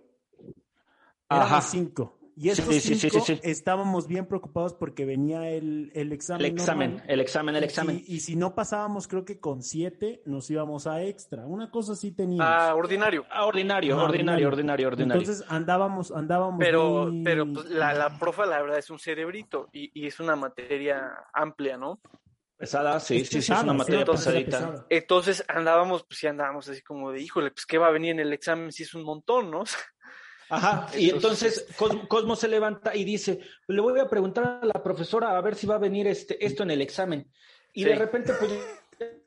Ajá. 1.36 1.46
Éramos 1.48 1.66
cinco. 1.66 2.20
Y 2.36 2.50
estos 2.50 2.66
Sí, 2.74 2.82
sí, 2.82 2.96
sí, 2.96 3.10
cinco 3.12 3.24
sí, 3.24 3.36
sí. 3.36 3.42
estábamos 3.44 4.08
bien 4.08 4.26
preocupados 4.26 4.74
porque 4.74 5.06
venía 5.06 5.52
el, 5.52 5.92
el 5.94 6.12
examen. 6.12 6.44
El 6.48 6.52
examen, 6.54 6.90
normal. 6.94 7.10
el 7.12 7.20
examen, 7.20 7.56
el 7.56 7.62
Y 7.62 7.66
examen. 7.66 8.00
si- 8.00 8.14
Y, 8.16 8.20
si 8.22 8.36
no 8.36 8.56
pasábamos, 8.56 9.08
creo 9.08 9.24
que 9.24 9.40
con 9.40 9.62
siete, 9.62 10.24
nos 10.26 10.50
íbamos 10.50 10.88
a 10.88 11.04
extra. 11.04 11.46
Una 11.46 11.70
cosa 11.70 11.96
sí 11.96 12.12
teníamos. 12.12 12.52
Ah, 12.52 12.74
ordinario. 12.74 13.24
Ah, 13.30 13.46
ordinario, 13.46 13.94
Ajá, 13.96 14.06
ordinario, 14.06 14.48
ordinario, 14.48 14.88
ordinario. 14.88 15.22
Entonces 15.22 15.46
andábamos, 15.48 16.12
andábamos. 16.12 16.58
Pero, 16.60 17.06
muy- 17.12 17.24
pero 17.24 17.46
pues, 17.54 17.70
la, 17.70 17.94
la 17.94 18.18
profa, 18.18 18.48
la 18.48 18.60
verdad, 18.64 18.80
es 18.80 18.90
un 18.90 18.98
cerebrito 18.98 19.70
y, 19.72 19.92
y 19.94 20.08
es 20.08 20.20
una 20.20 20.36
materia 20.36 21.12
amplia, 21.34 21.78
¿no? 21.78 22.00
Pesada, 22.58 23.00
sí, 23.00 23.18
Es 23.18 23.28
sí, 23.30 23.42
sí, 23.44 23.52
es 23.54 23.62
una 23.62 23.74
materia 23.74 24.00
materia 24.00 24.06
pesadita. 24.06 24.58
pesada. 24.58 24.86
Entonces 24.90 25.46
andábamos, 25.50 26.04
pues 26.04 26.18
sí 26.20 26.26
andábamos 26.26 26.68
así 26.68 26.82
como 26.82 27.12
de, 27.12 27.22
híjole, 27.22 27.52
pues 27.52 27.66
qué 27.68 27.78
va 27.78 27.88
a 27.88 27.92
venir 27.92 28.12
en 28.12 28.22
el 28.22 28.34
examen 28.34 28.72
si 28.72 28.82
es 28.84 28.96
un 28.96 29.04
montón, 29.04 29.52
¿no? 29.52 29.64
Ajá, 30.50 30.88
y 30.98 31.10
entonces 31.10 31.66
Cos- 31.78 32.08
Cosmo 32.08 32.36
se 32.36 32.48
levanta 32.48 32.96
y 32.96 33.04
dice, 33.04 33.40
le 33.68 33.82
voy 33.82 34.00
a 34.00 34.10
preguntar 34.10 34.60
a 34.62 34.66
la 34.66 34.84
profesora 34.84 35.38
a 35.38 35.42
ver 35.42 35.56
si 35.56 35.68
va 35.68 35.76
a 35.76 35.80
venir 35.80 36.08
este, 36.08 36.44
esto 36.46 36.64
en 36.64 36.72
el 36.72 36.82
examen. 36.82 37.28
Y 37.74 37.84
Sí. 37.84 37.90
de 37.90 37.96
repente, 37.96 38.34
pues 38.40 38.52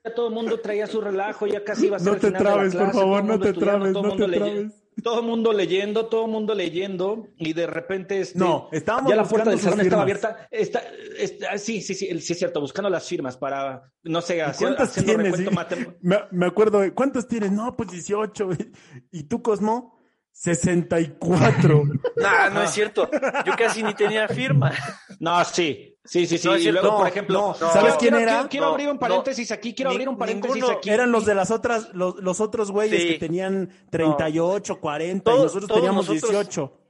ya 0.05 0.15
todo 0.15 0.29
el 0.29 0.35
mundo 0.35 0.61
traía 0.61 0.87
su 0.87 1.01
relajo, 1.01 1.47
ya 1.47 1.65
casi 1.65 1.87
iba 1.87 1.97
a 1.97 2.01
ser 2.01 2.13
No 2.13 2.19
te 2.19 2.31
trabes, 2.31 2.75
por 2.77 2.93
favor, 2.93 3.25
no 3.25 3.33
mundo 3.33 3.47
te 3.47 3.53
trabes, 3.59 3.93
todo 3.93 4.03
el 4.05 4.09
no 4.09 4.15
te 4.17 4.23
mundo 4.23 4.27
leye- 4.29 4.53
trabes. 4.55 4.83
Todo 5.03 5.21
el 5.21 5.27
mundo 5.27 5.53
leyendo, 5.53 6.07
todo 6.07 6.25
el 6.25 6.31
mundo 6.31 6.55
leyendo, 6.55 7.29
y 7.37 7.53
de 7.53 7.67
repente 7.67 8.19
este, 8.19 8.39
No, 8.39 8.71
estábamos 8.73 9.11
ya 9.11 9.17
la 9.17 9.25
puerta 9.25 9.51
del 9.51 9.61
salón 9.61 9.83
estaba 9.83 10.03
abierta. 10.03 10.49
Está, 10.51 10.83
está- 11.19 11.59
sí, 11.59 11.83
sí, 11.83 11.93
sí, 11.95 12.07
sí, 12.19 12.33
es 12.33 12.39
cierto, 12.39 12.63
buscando 12.63 12.89
las 12.89 13.07
firmas 13.07 13.37
para, 13.37 13.93
no 14.05 14.23
sé, 14.23 14.41
hacer, 14.41 14.69
¿Cuántas 14.69 14.97
haciendo 14.97 15.23
tienes? 15.23 15.39
recuento 15.39 15.77
sí? 15.77 15.87
Me, 16.01 16.17
me 16.31 16.47
acuerdo, 16.47 16.81
de, 16.81 16.95
¿cuántas 16.95 17.29
tienes? 17.29 17.53
No, 17.53 17.77
pues 17.77 17.91
18. 17.91 18.49
¿Y 19.13 19.25
tú, 19.25 19.43
Cosmo? 19.43 19.96
64. 20.39 21.83
Nah, 22.17 22.51
no 22.51 22.63
es 22.63 22.71
cierto. 22.71 23.09
Yo 23.45 23.53
casi 23.57 23.83
ni 23.83 23.95
tenía 23.95 24.29
firma. 24.29 24.71
No, 25.19 25.43
sí, 25.45 25.97
sí, 26.05 26.27
sí, 26.27 26.37
sí. 26.39 26.47
No, 26.47 26.55
es 26.55 26.61
y 26.61 26.63
cierto. 26.65 26.81
luego, 26.83 26.97
No, 26.97 26.99
por 27.03 27.09
ejemplo, 27.09 27.39
no, 27.41 27.49
no. 27.49 27.55
¿sabes 27.55 27.73
Quiero- 27.73 27.99
quién 27.99 28.15
quiero, 28.15 28.19
era? 28.19 28.33
Quiero, 28.35 28.49
quiero 28.51 28.67
No, 28.67 28.73
abrir 28.73 28.89
un 28.89 28.95
no. 28.95 29.01
paréntesis 29.01 29.51
aquí, 29.51 29.75
quiero 29.75 29.91
abrir 29.93 30.09
un 30.09 30.19
paréntesis 30.19 30.57
ninguno. 30.57 30.77
aquí. 30.77 30.91
Eran 30.91 31.11
los 31.11 31.25
de 31.25 31.35
las 31.35 31.51
otras, 31.51 31.89
los, 31.95 32.17
los 32.17 32.41
otros 32.41 32.71
güeyes 32.71 33.01
Sí. 33.03 33.09
que 33.09 33.19
tenían 33.19 33.71
38, 33.91 34.79
40 34.81 35.31
y 35.31 35.35
Todos- 35.35 35.43
nosotros 35.45 35.69
todos 35.69 35.81
teníamos 35.81 36.07
nosotros- 36.09 36.31
18. 36.31 36.81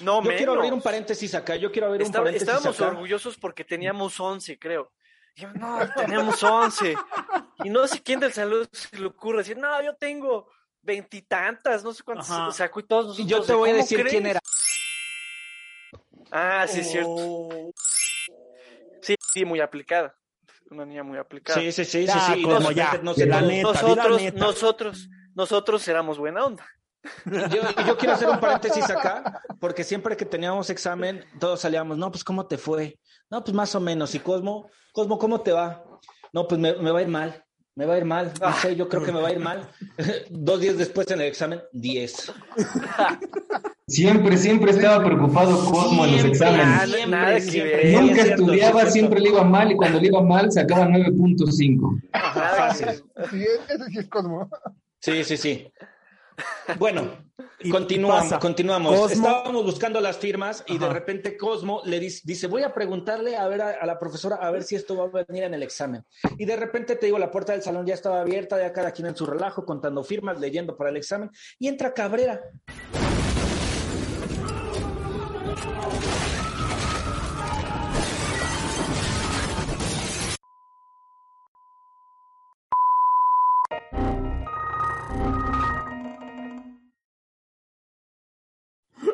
No, 0.00 0.22
Yo 0.22 0.30
quiero 0.36 0.52
abrir 0.52 0.64
un 0.72 0.78
menos. 0.78 0.84
paréntesis 0.84 1.34
acá, 1.34 1.56
yo 1.56 1.70
quiero 1.72 1.88
abrir 1.88 2.00
un 2.02 2.06
Estaba- 2.06 2.24
paréntesis 2.24 2.48
estábamos 2.48 2.80
acá. 2.80 2.90
orgullosos 2.90 3.36
porque 3.38 3.64
teníamos 3.64 4.18
11, 4.20 4.58
creo. 4.58 4.90
Y 5.34 5.42
yo, 5.42 5.52
no, 5.52 5.78
teníamos 5.96 6.42
11. 6.42 6.94
Y 7.64 7.68
no 7.70 7.86
sé 7.86 8.02
quién 8.02 8.20
del 8.20 8.32
salón 8.32 8.66
se 8.72 8.98
le 8.98 9.06
ocurre 9.06 9.38
decir, 9.38 9.56
no, 9.58 9.82
yo 9.82 9.94
tengo 9.96 10.48
veintitantas, 10.86 11.84
no 11.84 11.92
sé 11.92 12.02
cuántas 12.02 12.30
Ajá. 12.30 12.50
sacó 12.52 12.80
y 12.80 12.84
todos 12.84 13.06
nosotros. 13.08 13.26
Y 13.26 13.30
yo 13.30 13.42
te 13.42 13.52
voy 13.52 13.68
a 13.70 13.72
¿cómo 13.72 13.82
decir 13.82 14.06
quién 14.06 14.26
era. 14.26 14.40
Ah, 16.30 16.66
sí, 16.68 16.80
es 16.80 16.90
cierto. 16.90 17.72
Sí, 19.02 19.14
sí, 19.32 19.44
muy 19.44 19.60
aplicada. 19.60 20.14
Una 20.70 20.84
niña 20.84 21.02
muy 21.02 21.18
aplicada. 21.18 21.60
Sí, 21.60 21.70
sí, 21.70 21.84
sí, 21.84 22.00
sí, 22.02 22.06
Ya, 22.06 22.34
sí. 22.34 22.42
como 22.42 22.68
de 22.70 22.74
ya, 22.74 22.98
no 23.02 23.14
sé 23.14 23.26
la 23.26 23.40
neta, 23.40 23.68
la 23.72 23.82
nosotros, 23.82 24.20
neta. 24.20 24.38
nosotros, 24.38 25.08
nosotros 25.34 25.86
éramos 25.88 26.18
buena 26.18 26.44
onda. 26.44 26.66
Yo, 27.24 27.62
yo 27.86 27.96
quiero 27.96 28.14
hacer 28.14 28.28
un 28.28 28.40
paréntesis 28.40 28.90
acá, 28.90 29.40
porque 29.60 29.84
siempre 29.84 30.16
que 30.16 30.24
teníamos 30.24 30.70
examen, 30.70 31.24
todos 31.38 31.60
salíamos, 31.60 31.96
no, 31.98 32.10
pues, 32.10 32.24
¿cómo 32.24 32.46
te 32.48 32.58
fue? 32.58 32.98
No, 33.30 33.44
pues, 33.44 33.54
más 33.54 33.72
o 33.76 33.80
menos. 33.80 34.12
Y 34.16 34.18
Cosmo, 34.18 34.68
Cosmo, 34.92 35.18
¿cómo 35.18 35.40
te 35.40 35.52
va? 35.52 35.84
No, 36.32 36.48
pues, 36.48 36.60
me, 36.60 36.74
me 36.74 36.90
va 36.90 36.98
a 36.98 37.02
ir 37.02 37.08
mal. 37.08 37.44
Me 37.76 37.84
va 37.84 37.94
a 37.94 37.98
ir 37.98 38.06
mal. 38.06 38.32
No 38.40 38.52
sé, 38.54 38.74
yo 38.74 38.88
creo 38.88 39.02
que 39.04 39.12
me 39.12 39.20
va 39.20 39.28
a 39.28 39.32
ir 39.32 39.38
mal. 39.38 39.68
Dos 40.30 40.60
días 40.60 40.78
después 40.78 41.10
en 41.10 41.20
el 41.20 41.26
examen, 41.26 41.60
10. 41.72 42.32
Siempre, 43.88 44.36
siempre 44.36 44.72
estaba 44.72 45.04
preocupado 45.04 45.64
Cosmo 45.70 46.06
en 46.06 46.12
los 46.16 46.24
exámenes. 46.24 46.66
Nada- 46.66 47.06
nada 47.06 47.34
que 47.36 47.40
siempre. 47.42 47.76
ver. 47.76 47.86
Sí, 47.86 47.96
Nunca 48.00 48.14
es 48.14 48.22
cierto, 48.24 48.42
estudiaba, 48.42 48.82
es 48.82 48.92
siempre 48.92 49.20
le 49.20 49.28
iba 49.28 49.44
mal 49.44 49.70
y 49.70 49.76
cuando 49.76 50.00
le 50.00 50.08
iba 50.08 50.20
mal 50.22 50.50
sacaba 50.50 50.86
9.5. 50.88 52.02
Nada 52.12 52.74
que 52.76 52.84
ver. 52.84 52.94
Sí, 53.30 53.44
ese 53.68 53.84
sí 53.90 53.98
es 54.00 54.08
Cosmo. 54.08 54.50
Sí, 55.00 55.22
sí, 55.22 55.36
sí. 55.36 55.68
Bueno, 56.78 57.02
Y- 57.60 57.70
continuamos, 57.70 58.24
pasa. 58.24 58.38
continuamos. 58.38 58.94
Cosmo- 58.94 59.26
Estábamos 59.26 59.64
buscando 59.64 60.00
las 60.00 60.16
firmas 60.18 60.62
y 60.66 60.76
de 60.78 60.88
repente 60.88 61.36
Cosmo 61.36 61.80
le 61.84 61.98
dice, 61.98 62.20
dice, 62.24 62.46
voy 62.46 62.62
a 62.62 62.72
preguntarle 62.74 63.36
a 63.36 63.48
ver 63.48 63.62
a, 63.62 63.70
a 63.80 63.86
la 63.86 63.98
profesora 63.98 64.36
a 64.36 64.50
ver 64.50 64.62
si 64.62 64.74
esto 64.76 64.96
va 64.96 65.04
a 65.20 65.24
venir 65.24 65.44
en 65.44 65.54
el 65.54 65.62
examen. 65.62 66.04
Y 66.38 66.44
de 66.44 66.56
repente 66.56 66.96
te 66.96 67.06
digo, 67.06 67.18
la 67.18 67.30
puerta 67.30 67.52
del 67.52 67.62
salón 67.62 67.86
ya 67.86 67.94
estaba 67.94 68.20
abierta, 68.20 68.58
ya 68.58 68.72
cada 68.72 68.92
quien 68.92 69.08
en 69.08 69.16
su 69.16 69.24
relajo, 69.26 69.64
contando 69.64 70.04
firmas, 70.04 70.38
leyendo 70.38 70.76
para 70.76 70.90
el 70.90 70.96
examen, 70.98 71.30
y 71.58 71.68
entra 71.68 71.94
Cabrera. 71.94 72.40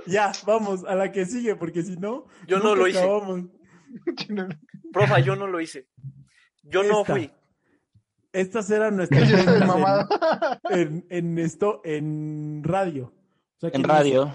Ya, 0.06 0.32
vamos 0.46 0.84
a 0.84 0.94
la 0.94 1.12
que 1.12 1.24
sigue, 1.26 1.54
porque 1.56 1.82
si 1.82 1.96
no. 1.96 2.26
Yo 2.46 2.58
no 2.58 2.74
lo 2.74 2.88
hice. 2.88 2.98
acabamos. 2.98 3.46
Profa, 4.92 5.20
yo 5.20 5.36
no 5.36 5.46
lo 5.46 5.60
hice. 5.60 5.88
Yo 6.62 6.82
no 6.82 7.04
fui. 7.04 7.30
Estas 8.32 8.70
eran 8.70 8.96
nuestras 8.96 9.30
en, 10.70 10.80
en, 10.80 11.06
en 11.10 11.38
esto, 11.38 11.80
en 11.84 12.62
radio. 12.64 13.12
O 13.56 13.60
sea 13.60 13.70
que 13.70 13.76
En 13.76 13.82
nos- 13.82 13.90
radio. 13.90 14.34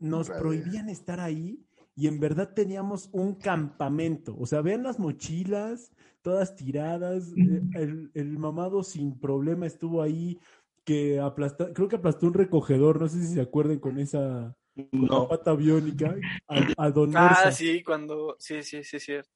Nos, 0.00 0.28
Radio. 0.28 0.42
prohibían 0.42 0.88
estar 0.88 1.18
ahí 1.18 1.64
y 1.96 2.06
en 2.06 2.20
verdad 2.20 2.52
teníamos 2.54 3.08
un 3.12 3.34
campamento. 3.34 4.36
O 4.38 4.46
sea, 4.46 4.60
vean 4.60 4.82
las 4.84 4.98
mochilas, 5.00 5.90
todas 6.22 6.54
tiradas. 6.54 7.32
eh, 7.36 7.62
El, 7.74 8.10
el 8.14 8.38
mamado 8.38 8.82
sin 8.84 9.18
problema 9.18 9.66
estuvo 9.66 10.02
ahí 10.02 10.38
que 10.84 11.18
aplastó, 11.18 11.72
creo 11.72 11.88
que 11.88 11.96
aplastó 11.96 12.26
un 12.26 12.34
recogedor, 12.34 13.00
no 13.00 13.08
sé 13.08 13.20
si 13.20 13.34
se 13.34 13.40
acuerdan 13.40 13.78
con 13.78 13.98
esa 13.98 14.56
No. 14.92 15.26
pata 15.28 15.54
biónica, 15.54 16.14
a, 16.46 16.84
a 16.84 16.90
Don 16.90 17.16
Ah, 17.16 17.50
sí, 17.50 17.82
cuando. 17.82 18.36
Sí, 18.38 18.62
sí, 18.62 18.84
sí, 18.84 18.96
es 18.98 19.04
cierto. 19.04 19.30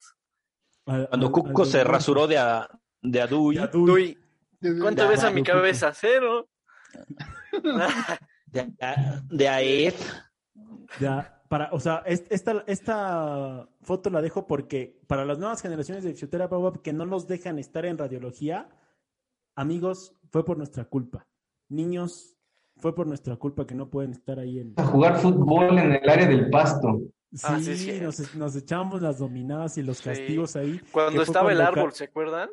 a- 0.87 1.07
Cuando 1.09 1.27
a- 1.29 1.33
Cuco 1.33 1.65
se 1.65 1.83
rasuró 1.85 2.27
de, 2.27 2.39
a, 2.39 2.69
de 3.03 3.21
Adui, 3.21 3.57
Y 3.57 3.59
a 3.59 3.67
Dui. 3.67 4.19
Duy, 4.61 4.79
¿cuánto 4.81 5.09
ves 5.09 5.25
a 5.25 5.31
mi 5.31 5.43
cabeza? 5.43 5.93
Cero. 5.95 6.49
de, 8.47 8.73
de 9.31 9.49
Aed. 9.49 9.95
Ya, 11.01 11.43
para, 11.49 11.71
o 11.73 11.81
sea, 11.81 12.03
es- 12.07 12.25
esta, 12.31 12.65
esta 12.67 13.69
foto 13.83 14.11
la 14.11 14.21
dejo 14.23 14.47
porque 14.47 15.01
para 15.07 15.25
las 15.25 15.39
nuevas 15.39 15.61
generaciones 15.63 16.05
de 16.05 16.13
fisioterapia 16.13 16.59
web 16.59 16.83
que 16.83 16.93
no 16.93 17.07
nos 17.07 17.27
dejan 17.27 17.59
estar 17.59 17.85
en 17.87 17.99
radiología, 17.99 18.69
amigos, 19.57 20.15
fue 20.31 20.45
por 20.45 20.57
nuestra 20.59 20.85
culpa. 20.85 21.27
Niños, 21.69 22.32
fue 22.83 22.95
por 22.95 23.07
nuestra 23.07 23.37
culpa 23.37 23.65
que 23.67 23.75
no 23.77 23.89
pueden 23.89 24.11
estar 24.11 24.39
ahí 24.41 24.59
en... 24.59 24.75
A 24.77 24.85
jugar 24.85 25.17
fútbol 25.19 25.79
en 25.79 25.93
el 25.93 26.11
área 26.11 26.27
del 26.27 26.51
pasto. 26.51 27.01
Sí, 27.33 27.41
Ah, 27.45 27.59
sí, 27.63 27.77
sí. 27.77 28.01
nos, 28.01 28.35
nos 28.35 28.57
echábamos 28.57 29.01
las 29.01 29.19
dominadas 29.21 29.79
y 29.79 29.83
los 29.83 29.99
Sí. 29.99 30.05
castigos 30.05 30.57
ahí. 30.57 30.81
Cuando 30.91 31.23
estaba 31.23 31.53
el 31.53 31.61
árbol, 31.61 31.93
¿se 31.93 32.05
acuerdan? 32.05 32.51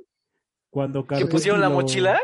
Cuando 0.70 1.06
Que 1.06 1.26
pusieron 1.26 1.60
la 1.60 1.68
lo- 1.68 1.76
mochila. 1.76 2.20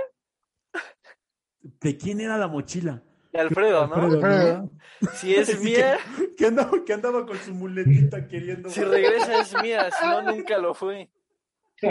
¿De 1.82 1.98
quién 1.98 2.22
era 2.22 2.38
la 2.38 2.48
mochila? 2.48 3.02
De 3.34 3.40
Alfredo, 3.42 3.88
¿no? 3.88 3.96
Alfredo. 3.96 4.70
Si 5.16 5.34
es 5.36 5.60
mía, 5.64 5.98
que, 6.16 6.36
que 6.38 6.46
andaba, 6.46 6.72
que 6.86 6.94
andaba 6.94 7.26
con 7.26 7.38
su 7.40 7.54
muletita 7.56 8.28
queriendo... 8.28 8.70
si 8.70 8.82
regresa 8.84 9.42
es 9.42 9.54
mía, 9.64 9.90
si 10.00 10.06
no, 10.08 10.22
nunca 10.22 10.58
lo 10.60 10.74
fue. 10.76 11.10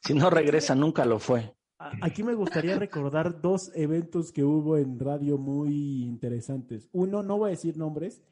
Si 0.00 0.14
no 0.14 0.30
regresa, 0.30 0.76
nunca 0.76 1.04
lo 1.04 1.18
fue. 1.18 1.55
Aquí 1.78 2.22
me 2.22 2.34
gustaría 2.34 2.78
recordar 2.78 3.40
dos 3.42 3.70
eventos 3.74 4.32
que 4.32 4.42
hubo 4.44 4.76
en 4.78 4.98
radio 4.98 5.36
muy 5.38 6.04
interesantes. 6.04 6.88
Uno, 6.92 7.22
no 7.22 7.36
voy 7.38 7.48
a 7.48 7.50
decir 7.50 7.76
nombres, 7.76 8.22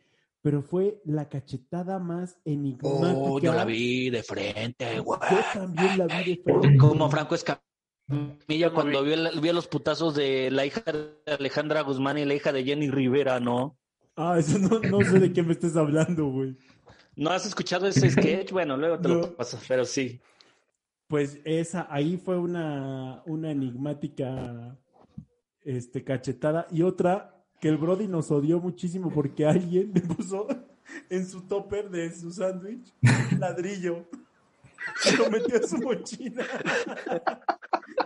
pero 0.41 0.63
fue 0.63 1.01
la 1.05 1.29
cachetada 1.29 1.99
más 1.99 2.39
enigmática. 2.45 3.13
Oh, 3.15 3.39
yo 3.39 3.53
la 3.53 3.65
vi 3.67 4.09
de 4.11 4.23
frente, 4.23 4.99
güey. 5.01 5.21
Yo 5.31 5.39
también 5.53 5.99
la 5.99 6.07
vi 6.07 6.37
de 6.37 6.43
frente. 6.43 6.77
Como 6.79 7.11
Franco 7.11 7.35
Escamilla 7.35 8.73
cuando 8.73 9.03
vio, 9.03 9.17
la- 9.17 9.31
vio 9.33 9.53
los 9.53 9.67
putazos 9.67 10.15
de 10.15 10.51
la 10.51 10.65
hija 10.65 10.81
de 10.91 11.33
Alejandra 11.33 11.83
Guzmán 11.83 12.19
y 12.19 12.25
la 12.25 12.35
hija 12.35 12.53
de 12.53 12.65
Jenny 12.65 12.91
Rivera, 12.91 13.41
¿no? 13.41 13.77
Ah, 14.17 14.37
eso 14.39 14.59
no, 14.59 14.79
no 14.81 15.01
sé 15.03 15.19
de 15.19 15.33
qué 15.33 15.43
me 15.43 15.53
estés 15.53 15.77
hablando, 15.77 16.27
güey. 16.31 16.57
¿No 17.17 17.31
has 17.31 17.47
escuchado 17.47 17.87
ese 17.87 18.11
sketch? 18.11 18.53
Bueno, 18.53 18.77
luego 18.77 18.99
te 18.99 19.09
No. 19.09 19.15
lo 19.17 19.37
paso, 19.37 19.59
pero 19.69 19.85
sí. 19.85 20.21
Pues 21.15 21.39
esa, 21.45 21.87
ahí 21.91 22.17
fue 22.17 22.37
una, 22.37 23.23
una 23.27 23.53
enigmática 23.53 24.77
este, 25.63 26.03
cachetada. 26.03 26.67
Y 26.73 26.83
otra, 26.83 27.41
que 27.61 27.69
el 27.69 27.77
Brody 27.77 28.09
nos 28.09 28.33
odió 28.33 28.59
muchísimo 28.59 29.13
porque 29.13 29.47
alguien 29.47 29.93
le 29.95 30.01
puso 30.01 30.49
en 31.09 31.25
su 31.25 31.43
topper 31.43 31.89
de 31.89 32.13
su 32.13 32.33
sándwich 32.33 32.93
un 33.31 33.39
ladrillo. 33.39 34.09
Se 34.97 35.17
lo 35.17 35.31
metió 35.31 35.57
a 35.57 35.63
su 35.63 35.79
mochila. 35.79 36.45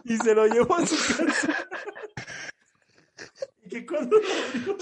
Y 0.04 0.18
se 0.18 0.34
lo 0.34 0.46
llevó 0.46 0.74
a 0.74 0.86
su 0.86 1.16
casa. 1.16 1.56
Y 3.64 3.68
que 3.70 3.86
cuando 3.86 4.18
lo 4.18 4.58
abrió, 4.58 4.76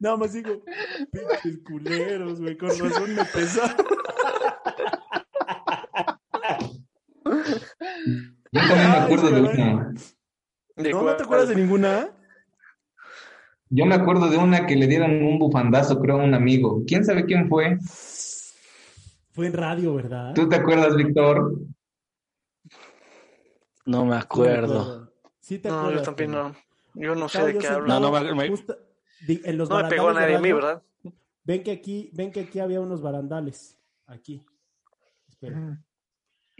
nada 0.00 0.16
más 0.16 0.32
digo, 0.32 0.64
pinches 1.12 1.58
culeros, 1.64 2.40
güey, 2.40 2.58
con 2.58 2.70
razón 2.70 3.14
me 3.14 3.24
pesaba. 3.24 3.76
Yo 8.52 8.55
también 8.68 8.90
me 8.90 8.96
acuerdo 8.96 9.30
de 9.30 9.40
una. 9.40 9.94
¿De 10.76 10.90
¿No, 10.90 11.02
¿No 11.02 11.16
te 11.16 11.22
acuerdas 11.22 11.48
de 11.48 11.56
ninguna? 11.56 12.10
Yo 13.68 13.84
me 13.86 13.94
acuerdo 13.94 14.28
de 14.28 14.36
una 14.36 14.66
que 14.66 14.76
le 14.76 14.86
dieron 14.86 15.22
un 15.24 15.38
bufandazo, 15.38 15.98
creo, 16.00 16.20
a 16.20 16.24
un 16.24 16.34
amigo. 16.34 16.82
¿Quién 16.86 17.04
sabe 17.04 17.24
quién 17.24 17.48
fue? 17.48 17.78
Fue 19.32 19.46
en 19.48 19.52
radio, 19.52 19.94
¿verdad? 19.94 20.34
¿Tú 20.34 20.48
te 20.48 20.56
acuerdas, 20.56 20.94
Víctor? 20.96 21.52
No 23.84 24.04
me 24.04 24.16
acuerdo. 24.16 25.12
Sí 25.40 25.58
te 25.58 25.68
No, 25.68 25.80
acuerdas, 25.80 26.00
yo 26.00 26.04
también 26.04 26.30
no. 26.32 26.54
Yo 26.94 27.14
no 27.14 27.28
sé 27.28 27.44
de 27.44 27.58
qué 27.58 27.66
hablo. 27.66 27.86
No, 27.86 28.00
no, 28.00 28.10
me- 28.12 28.34
me- 28.34 28.48
justa- 28.48 28.78
di- 29.26 29.42
en 29.44 29.58
los 29.58 29.68
No 29.68 29.82
me 29.82 29.88
pegó 29.88 30.08
de 30.08 30.14
nadie 30.14 30.36
a 30.36 30.40
mí. 30.40 30.52
¿verdad? 30.52 30.82
Ven 31.44 31.62
que 31.62 31.70
aquí, 31.70 32.10
ven 32.14 32.32
que 32.32 32.40
aquí 32.40 32.58
había 32.58 32.80
unos 32.80 33.02
barandales. 33.02 33.78
Aquí. 34.06 34.44
Espera. 35.28 35.78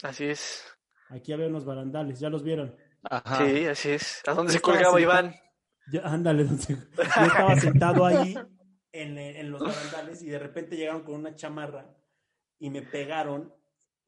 Así 0.03 0.25
es. 0.25 0.76
Aquí 1.11 1.33
había 1.33 1.47
unos 1.47 1.65
barandales. 1.65 2.19
¿Ya 2.21 2.29
los 2.31 2.43
vieron? 2.43 2.75
Ajá. 3.09 3.39
Sí, 3.47 3.67
así 3.67 3.91
es. 3.91 4.23
¿A 4.27 4.35
dónde 4.35 4.53
se 4.53 4.61
colgaba 4.61 4.85
sentado- 4.97 4.99
Iván? 5.01 5.35
Ya, 5.93 6.01
ándale. 6.03 6.47
Yo 6.69 6.77
estaba 7.03 7.57
sentado 7.61 8.05
ahí 8.07 8.37
en, 8.93 9.19
eh, 9.19 9.41
en 9.41 9.51
los 9.53 9.61
barandales 9.63 10.23
y 10.23 10.27
de 10.27 10.39
repente 10.39 10.77
llegaron 10.77 11.03
con 11.03 11.15
una 11.15 11.35
chamarra 11.37 11.87
y 12.59 12.71
me 12.71 12.83
pegaron 12.83 13.53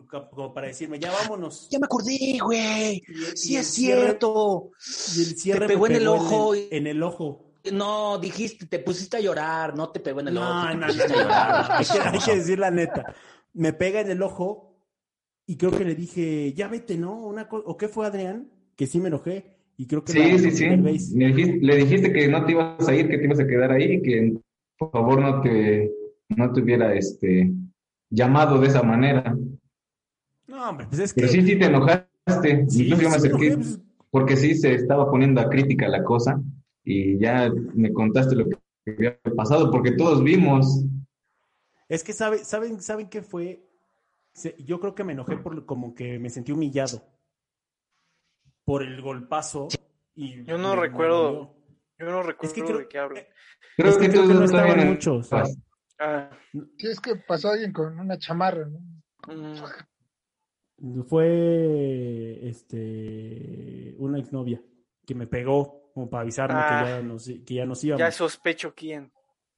co- 0.09 0.29
como 0.31 0.53
para 0.53 0.67
decirme, 0.69 0.99
ya 0.99 1.13
vámonos. 1.13 1.69
Ya 1.71 1.79
me 1.79 1.85
acordé, 1.87 2.39
güey. 2.43 3.03
Y- 3.07 3.37
Sí 3.37 3.57
es 3.57 3.69
cierre- 3.69 4.01
cierto. 4.03 4.71
Y 5.15 5.21
el 5.23 5.37
cierre 5.37 5.59
Te 5.61 5.65
me 5.67 5.69
pegó 5.69 5.87
en 5.87 5.95
el 5.97 6.09
ojo 6.09 6.55
En 6.55 6.61
el, 6.63 6.69
en 6.73 6.87
el 6.89 7.03
ojo. 7.05 7.45
No, 7.73 8.19
dijiste, 8.19 8.67
te 8.67 8.79
pusiste 8.79 9.19
a 9.19 9.21
llorar, 9.21 9.77
no 9.77 9.91
te 9.91 10.01
pegó 10.01 10.21
en 10.21 10.29
el 10.29 10.35
No, 10.35 10.41
ojo. 10.41 10.69
no, 10.69 10.75
no, 10.75 10.87
no, 10.87 10.87
a 10.87 10.91
llorar. 11.07 11.69
no, 11.69 11.75
Hay 11.77 11.85
que, 11.85 12.01
hay 12.01 12.19
que 12.19 12.37
decir 12.37 12.59
la 12.59 12.71
neta. 12.71 13.15
Me 13.53 13.73
pega 13.73 14.01
en 14.01 14.11
el 14.11 14.23
ojo 14.23 14.68
y 15.49 15.57
creo 15.57 15.71
que 15.71 15.85
le 15.85 15.95
dije, 15.95 16.53
ya 16.53 16.69
vete, 16.69 16.99
¿no? 16.99 17.25
Una 17.25 17.49
¿O 17.51 17.75
qué 17.79 17.89
fue, 17.89 18.07
Adrián? 18.07 18.51
Que 18.77 18.87
sí 18.87 19.01
me 19.01 19.09
enojé. 19.09 19.57
Y 19.79 19.87
creo 19.87 20.05
que 20.05 20.13
Sí, 20.13 20.39
sí, 20.39 20.51
sí. 20.51 20.69
Le 21.17 21.29
dijiste, 21.29 21.59
le 21.63 21.77
dijiste 21.77 22.13
que 22.13 22.29
no 22.29 22.45
te 22.45 22.53
ibas 22.53 22.87
a 22.87 22.95
ir, 22.95 23.09
que 23.09 23.17
te 23.17 23.25
ibas 23.25 23.41
a 23.41 23.47
quedar 23.47 23.73
ahí 23.73 24.03
que 24.03 24.39
por 24.77 24.91
favor 24.91 25.23
no 25.23 25.41
te, 25.41 25.91
no 26.29 26.53
te 26.53 26.61
hubiera 26.61 26.95
este, 26.95 27.51
llamado 28.11 28.61
de 28.61 28.67
esa 28.67 28.83
manera. 28.83 29.35
No, 30.47 30.69
hombre, 30.69 30.87
pues 30.87 31.01
es 31.01 31.15
que 31.15 31.23
Pero 31.23 31.33
sí, 31.33 31.43
sí 31.43 31.59
te 31.59 31.65
enojaste 31.65 32.67
Sí, 32.69 32.83
Incluso 32.85 32.85
yo 32.85 32.97
me 32.97 32.97
sí 32.97 33.09
me 33.09 33.17
acerqué 33.17 33.47
enojé, 33.47 33.57
pues, 33.57 33.81
porque 34.11 34.37
sí 34.37 34.55
se 34.55 34.75
estaba 34.75 35.11
poniendo 35.11 35.41
a 35.41 35.49
crítica 35.49 35.89
la 35.89 36.05
cosa 36.05 36.39
y 36.85 37.19
ya 37.19 37.51
me 37.75 37.91
contaste 37.95 38.37
lo 38.37 38.51
que 38.51 38.59
había 38.87 39.19
pasado 39.35 39.71
porque 39.71 39.93
todos 39.93 40.23
vimos. 40.23 40.85
Es 41.89 42.05
que 42.05 42.13
sabe, 42.13 42.45
saben, 42.45 42.83
saben 42.83 43.09
qué 43.09 43.23
fue. 43.23 43.67
Se- 44.39 44.57
yo 44.63 44.79
creo 44.81 44.95
que 44.95 45.05
me 45.05 45.13
enojé 45.15 45.37
por 45.37 45.67
como 45.67 45.95
que 45.95 46.19
me 46.19 46.31
sentí 46.31 46.53
humillado 46.53 47.03
por 48.65 48.83
el 48.83 49.01
golpazo. 49.03 49.69
Y 50.15 50.45
Yo 50.45 50.59
no 50.59 50.77
recuerdo. 50.77 51.57
Yo 51.99 52.07
no 52.07 52.23
recuerdo 52.23 52.55
que 52.55 52.63
creo- 52.63 52.79
de 52.79 52.89
qué 52.89 52.99
hablo. 52.99 53.21
Creo 53.77 53.91
Es 53.91 53.97
que 53.97 54.07
que 54.07 54.13
creo 54.13 54.29
que 54.29 54.35
no 54.35 54.45
estaban 54.45 54.87
muchos. 54.89 55.29
Ah, 56.01 56.31
Sí, 56.77 56.87
es 56.87 57.01
que 57.01 57.17
pasó 57.17 57.51
alguien 57.51 57.73
con 57.73 57.99
una 57.99 58.17
chamarra, 58.19 58.67
¿no? 58.67 58.79
mm, 59.27 61.03
Fue 61.09 62.49
este 62.49 63.95
una 63.99 64.19
exnovia 64.21 64.63
que 65.05 65.15
me 65.17 65.27
pegó 65.27 65.91
como 65.93 66.09
para 66.09 66.23
avisarme 66.23 66.55
Ah. 66.59 66.83
que, 66.85 66.91
ya 66.91 67.03
nos, 67.03 67.25
que 67.27 67.55
ya 67.55 67.67
nos 67.67 67.83
íbamos. 67.83 67.99
ya 68.01 68.13
sospecho 68.13 68.73
quién. 68.77 69.13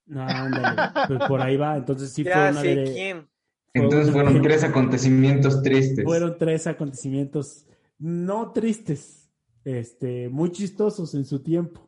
No, 0.07 0.23
ándale, 0.23 0.91
pues 1.07 1.19
por 1.27 1.41
ahí 1.41 1.57
va. 1.57 1.77
Entonces 1.77 2.11
sí 2.11 2.23
fue 2.47 2.49
una 2.49 2.61
sé 2.61 2.75
de- 2.75 2.83
quién. 2.91 3.29
Entonces 3.73 4.11
fueron 4.11 4.33
de- 4.35 4.39
tres 4.41 4.63
acontecimientos 4.63 5.61
tristes. 5.63 6.03
Fueron 6.05 6.37
tres 6.37 6.67
acontecimientos 6.67 7.65
no 7.97 8.51
tristes, 8.51 9.31
este, 9.63 10.27
muy 10.29 10.51
chistosos 10.51 11.13
en 11.15 11.23
su 11.25 11.41
tiempo. 11.41 11.87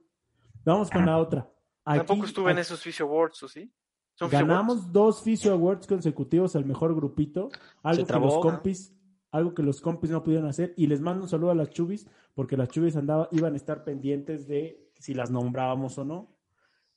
Vamos 0.63 0.89
con 0.89 1.05
la 1.05 1.17
otra. 1.17 1.51
Aquí- 1.83 1.99
Tampoco 1.99 2.25
estuve 2.25 2.51
en 2.51 2.59
esos 2.59 2.81
Fisio 2.81 3.05
Awards, 3.05 3.43
¿o 3.43 3.47
sí? 3.47 3.71
¿Son 4.15 4.29
Ganamos 4.29 4.77
Awards? 4.77 4.93
dos 4.93 5.21
Fisio 5.23 5.51
Awards 5.53 5.87
consecutivos 5.87 6.55
al 6.55 6.65
mejor 6.65 6.95
grupito. 6.95 7.49
Algo 7.81 8.01
Se 8.05 8.07
que 8.07 8.19
los 8.19 8.29
trabó. 8.29 8.39
compis, 8.41 8.95
algo 9.31 9.53
que 9.53 9.63
los 9.63 9.81
compis 9.81 10.11
no 10.11 10.23
pudieron 10.23 10.47
hacer. 10.47 10.73
Y 10.77 10.87
les 10.87 11.01
mando 11.01 11.23
un 11.23 11.29
saludo 11.29 11.51
a 11.51 11.55
las 11.55 11.71
chubis, 11.71 12.07
porque 12.35 12.55
las 12.55 12.69
chubis 12.69 12.95
andaba, 12.95 13.27
iban 13.31 13.53
a 13.55 13.57
estar 13.57 13.83
pendientes 13.83 14.47
de 14.47 14.89
si 14.99 15.13
las 15.15 15.31
nombrábamos 15.31 15.97
o 15.97 16.05
no. 16.05 16.37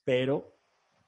Pero, 0.05 0.57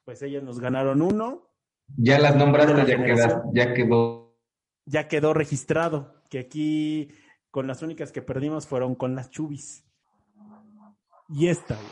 pues 0.05 0.23
ellas 0.23 0.43
nos 0.43 0.59
ganaron 0.59 1.03
uno. 1.03 1.48
Ya 1.97 2.19
las 2.19 2.37
nombraste, 2.37 2.75
la 2.75 2.85
ya, 2.85 2.97
generación. 2.97 3.43
queda- 3.43 3.51
ya 3.55 3.75
quedó. 3.75 4.37
Ya 4.85 5.09
quedó 5.09 5.35
registrado. 5.35 6.15
Que 6.31 6.39
aquí, 6.39 7.09
con 7.51 7.67
las 7.67 7.83
únicas 7.83 8.13
que 8.13 8.23
perdimos 8.23 8.67
fueron 8.67 8.95
con 8.95 9.15
las 9.15 9.31
chubis. 9.31 9.85
Y 11.31 11.49
esta, 11.49 11.75
güey. 11.75 11.87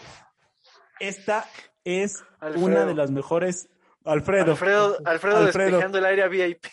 Esta 1.01 1.45
es 1.85 2.23
Alfredo. 2.41 2.67
una 2.67 2.85
de 2.87 2.95
las 2.95 3.11
mejores. 3.11 3.69
Alfredo. 4.05 4.53
Alfredo, 4.53 4.97
Alfredo, 5.05 5.37
Alfredo. 5.39 5.71
despejando 5.71 5.99
el 5.99 6.05
área 6.07 6.29
VIP. 6.29 6.65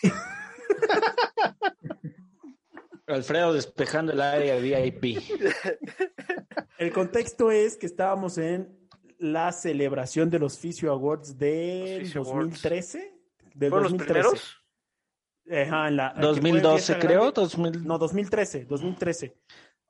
Alfredo 3.08 3.54
despejando 3.54 4.14
el 4.14 4.22
área 4.22 4.56
VIP. 4.58 5.18
El 6.78 6.92
contexto 6.94 7.52
es 7.52 7.76
que 7.78 7.86
estábamos 7.86 8.38
en 8.38 8.83
la 9.24 9.52
celebración 9.52 10.30
de 10.30 10.40
los 10.40 10.58
Fisio 10.60 10.92
Awards 10.92 11.38
del 11.38 12.02
Fisio 12.02 12.24
2013. 12.24 13.14
Del 13.56 13.70
¿Fueron 13.70 13.84
los 13.84 13.92
2013. 13.94 14.30
primeros? 14.30 15.68
Ajá, 15.70 15.88
en 15.88 15.96
la- 15.98 16.10
que 16.14 16.20
fue 16.22 16.28
2012 16.28 16.86
fiesta 16.94 17.00
creo, 17.08 17.20
grande. 17.22 17.42
2000 17.42 17.88
No, 17.88 17.98
2013, 17.98 18.66
2013. 18.66 19.38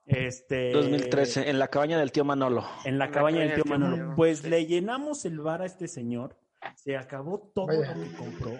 Este, 0.05 0.71
2013, 0.71 1.49
en 1.49 1.59
la 1.59 1.67
cabaña 1.69 1.97
del 1.97 2.11
tío 2.11 2.25
Manolo. 2.25 2.61
En 2.83 2.97
la 2.99 3.05
En 3.05 3.11
la 3.11 3.11
cabaña 3.11 3.39
del 3.41 3.53
tío 3.55 3.63
Manolo. 3.65 3.95
Manolo, 3.97 4.15
Pues 4.15 4.39
sí. 4.39 4.49
le 4.49 4.65
llenamos 4.65 5.23
el 5.25 5.39
bar 5.39 5.61
a 5.61 5.65
este 5.65 5.87
señor, 5.87 6.37
se 6.75 6.97
acabó 6.97 7.39
todo 7.55 7.67
Vaya. 7.67 7.95
lo 7.95 8.03
que 8.03 8.15
compró, 8.17 8.51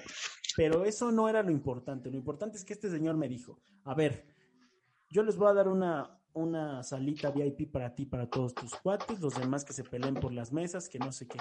pero 0.56 0.86
eso 0.86 1.12
no 1.12 1.28
era 1.28 1.44
lo 1.44 1.52
importante. 1.52 2.10
Lo 2.10 2.16
importante 2.18 2.58
es 2.58 2.64
que 2.64 2.74
este 2.74 2.90
señor 2.90 3.18
me 3.18 3.28
dijo, 3.28 3.60
a 3.84 3.94
ver, 3.94 4.26
yo 5.10 5.22
les 5.24 5.36
voy 5.36 5.50
a 5.50 5.54
dar 5.54 5.68
una, 5.68 6.18
una 6.34 6.82
salita 6.84 7.32
VIP 7.32 7.72
para 7.72 7.94
ti, 7.94 8.06
para 8.06 8.30
todos 8.30 8.54
tus 8.56 8.74
cuates, 8.76 9.20
los 9.20 9.36
demás 9.40 9.64
que 9.64 9.74
se 9.74 9.84
peleen 9.84 10.16
por 10.16 10.34
las 10.34 10.52
mesas, 10.52 10.90
que 10.90 11.00
no 11.00 11.12
sé 11.12 11.28
qué. 11.28 11.40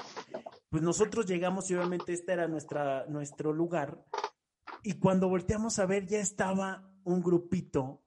Pues 0.68 0.82
nosotros 0.82 1.26
llegamos 1.26 1.70
y 1.70 1.74
obviamente 1.74 2.12
este 2.12 2.32
era 2.32 2.48
nuestra, 2.48 3.06
nuestro 3.06 3.52
lugar. 3.52 4.04
Y 4.82 4.94
cuando 4.98 5.28
volteamos 5.28 5.78
a 5.78 5.86
ver, 5.86 6.06
ya 6.06 6.18
estaba 6.18 6.90
un 7.04 7.22
grupito 7.22 8.02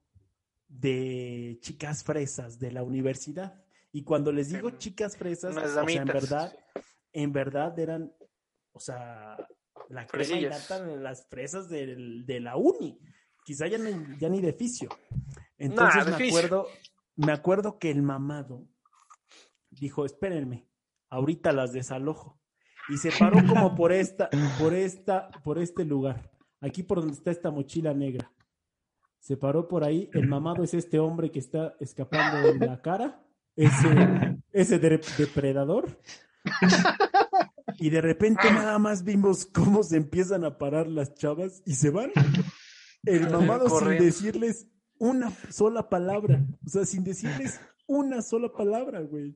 de 0.68 1.58
chicas 1.60 2.02
fresas 2.02 2.58
de 2.58 2.72
la 2.72 2.82
universidad. 2.82 3.62
Y 3.92 4.02
cuando 4.02 4.32
les 4.32 4.50
digo 4.50 4.70
chicas 4.78 5.16
fresas, 5.16 5.54
o 5.66 5.68
sea, 5.74 5.82
en 6.00 6.06
verdad, 6.20 6.52
en 7.12 7.32
verdad 7.32 7.78
eran, 7.78 8.12
o 8.72 8.80
sea, 8.80 9.36
la 9.88 10.06
crema 10.06 10.24
y 10.40 10.40
las 11.02 11.26
fresas 11.28 11.68
del- 11.68 12.26
de 12.26 12.40
la 12.40 12.56
uni. 12.56 12.98
Quizá 13.44 13.68
ya 13.68 13.78
ni, 13.78 14.18
ya 14.18 14.28
ni 14.28 14.40
de. 14.40 14.90
Entonces 15.58 16.04
me 16.06 16.26
acuerdo, 16.28 16.66
me 17.16 17.32
acuerdo 17.32 17.78
que 17.78 17.90
el 17.90 18.02
mamado 18.02 18.66
dijo, 19.70 20.04
espérenme, 20.04 20.68
ahorita 21.10 21.52
las 21.52 21.72
desalojo. 21.72 22.38
Y 22.88 22.98
se 22.98 23.10
paró 23.18 23.44
como 23.48 23.74
por 23.74 23.90
esta, 23.92 24.28
por 24.60 24.72
esta, 24.74 25.28
por 25.42 25.58
este 25.58 25.84
lugar, 25.84 26.30
aquí 26.60 26.82
por 26.82 27.00
donde 27.00 27.14
está 27.14 27.30
esta 27.30 27.50
mochila 27.50 27.92
negra. 27.94 28.30
Se 29.18 29.36
paró 29.36 29.66
por 29.66 29.82
ahí, 29.82 30.08
el 30.12 30.28
mamado 30.28 30.62
es 30.62 30.72
este 30.72 31.00
hombre 31.00 31.32
que 31.32 31.40
está 31.40 31.74
escapando 31.80 32.52
de 32.52 32.64
la 32.64 32.80
cara, 32.80 33.24
ese, 33.56 34.38
ese 34.52 34.78
de- 34.78 35.00
depredador. 35.18 36.00
Y 37.78 37.90
de 37.90 38.00
repente 38.00 38.50
nada 38.52 38.78
más 38.78 39.02
vimos 39.02 39.46
cómo 39.46 39.82
se 39.82 39.96
empiezan 39.96 40.44
a 40.44 40.56
parar 40.58 40.86
las 40.86 41.12
chavas 41.14 41.62
y 41.66 41.74
se 41.74 41.90
van. 41.90 42.12
El 43.04 43.28
mamado 43.30 43.68
sin 43.68 43.88
decirles 44.04 44.68
una 44.98 45.30
sola 45.50 45.88
palabra. 45.88 46.44
O 46.64 46.68
sea, 46.68 46.84
sin 46.84 47.04
decirles 47.04 47.60
una 47.86 48.22
sola 48.22 48.52
palabra, 48.52 49.00
güey. 49.00 49.34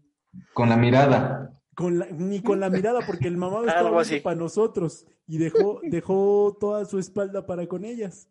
Con 0.55 0.69
la 0.69 0.77
mirada. 0.77 1.61
Con 1.75 1.99
la- 1.99 2.07
ni 2.07 2.43
con 2.43 2.61
la 2.61 2.71
mirada, 2.71 3.01
porque 3.07 3.29
el 3.29 3.37
mamado 3.37 3.65
estaba 3.67 4.03
para 4.23 4.37
nosotros 4.37 5.07
y 5.27 5.39
dejó, 5.39 5.81
dejó 5.83 6.57
toda 6.61 6.85
su 6.85 6.99
espalda 6.99 7.47
para 7.47 7.67
con 7.67 7.85
ellas. 7.85 8.29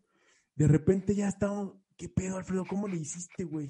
De 0.55 0.67
repente 0.67 1.15
ya 1.15 1.27
estábamos. 1.27 1.73
¿Qué 1.97 2.07
pedo, 2.09 2.37
Alfredo? 2.37 2.65
¿Cómo 2.65 2.87
le 2.87 2.97
hiciste, 2.97 3.43
güey? 3.43 3.67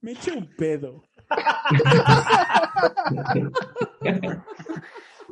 Me 0.00 0.12
eché 0.12 0.32
un 0.32 0.48
pedo. 0.56 1.02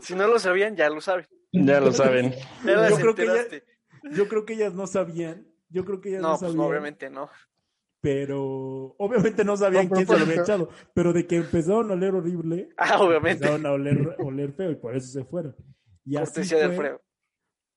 Si 0.00 0.14
no 0.14 0.26
lo 0.26 0.38
sabían, 0.38 0.76
ya 0.76 0.88
lo 0.88 1.00
saben. 1.00 1.26
Ya 1.52 1.80
lo 1.80 1.92
saben. 1.92 2.32
Ya 2.64 2.88
Yo 2.88 2.96
creo 2.96 3.14
que 3.14 3.26
ya-. 3.26 4.12
Yo 4.16 4.28
creo 4.28 4.44
que 4.46 4.54
ellas 4.54 4.72
no 4.72 4.86
sabían. 4.86 5.46
Yo 5.70 5.84
creo 5.84 6.00
que 6.00 6.10
ellas 6.10 6.22
no, 6.22 6.28
No, 6.28 6.38
pues 6.38 6.40
sabían. 6.40 6.56
no, 6.58 6.66
obviamente 6.66 7.10
no. 7.10 7.30
Pero 8.02 8.94
obviamente 8.98 9.44
no 9.44 9.56
sabían 9.56 9.88
quién 9.88 10.06
se 10.06 10.12
lo 10.12 10.20
había 10.24 10.34
propósito. 10.36 10.42
echado. 10.42 10.68
Pero 10.94 11.12
de 11.12 11.26
que 11.26 11.36
empezaron 11.36 11.90
a 11.90 11.94
oler 11.94 12.14
horrible, 12.14 12.68
Ah, 12.76 12.98
obviamente. 13.02 13.44
empezaron 13.44 13.66
a 13.66 13.72
oler, 13.72 14.16
oler 14.20 14.52
feo 14.52 14.70
y 14.70 14.76
por 14.76 14.96
eso 14.96 15.08
se 15.08 15.24
fueron. 15.24 15.54
Y 16.04 16.16
así 16.16 16.32
Cortesía 16.34 16.68
de 16.68 16.76
fue 16.76 17.00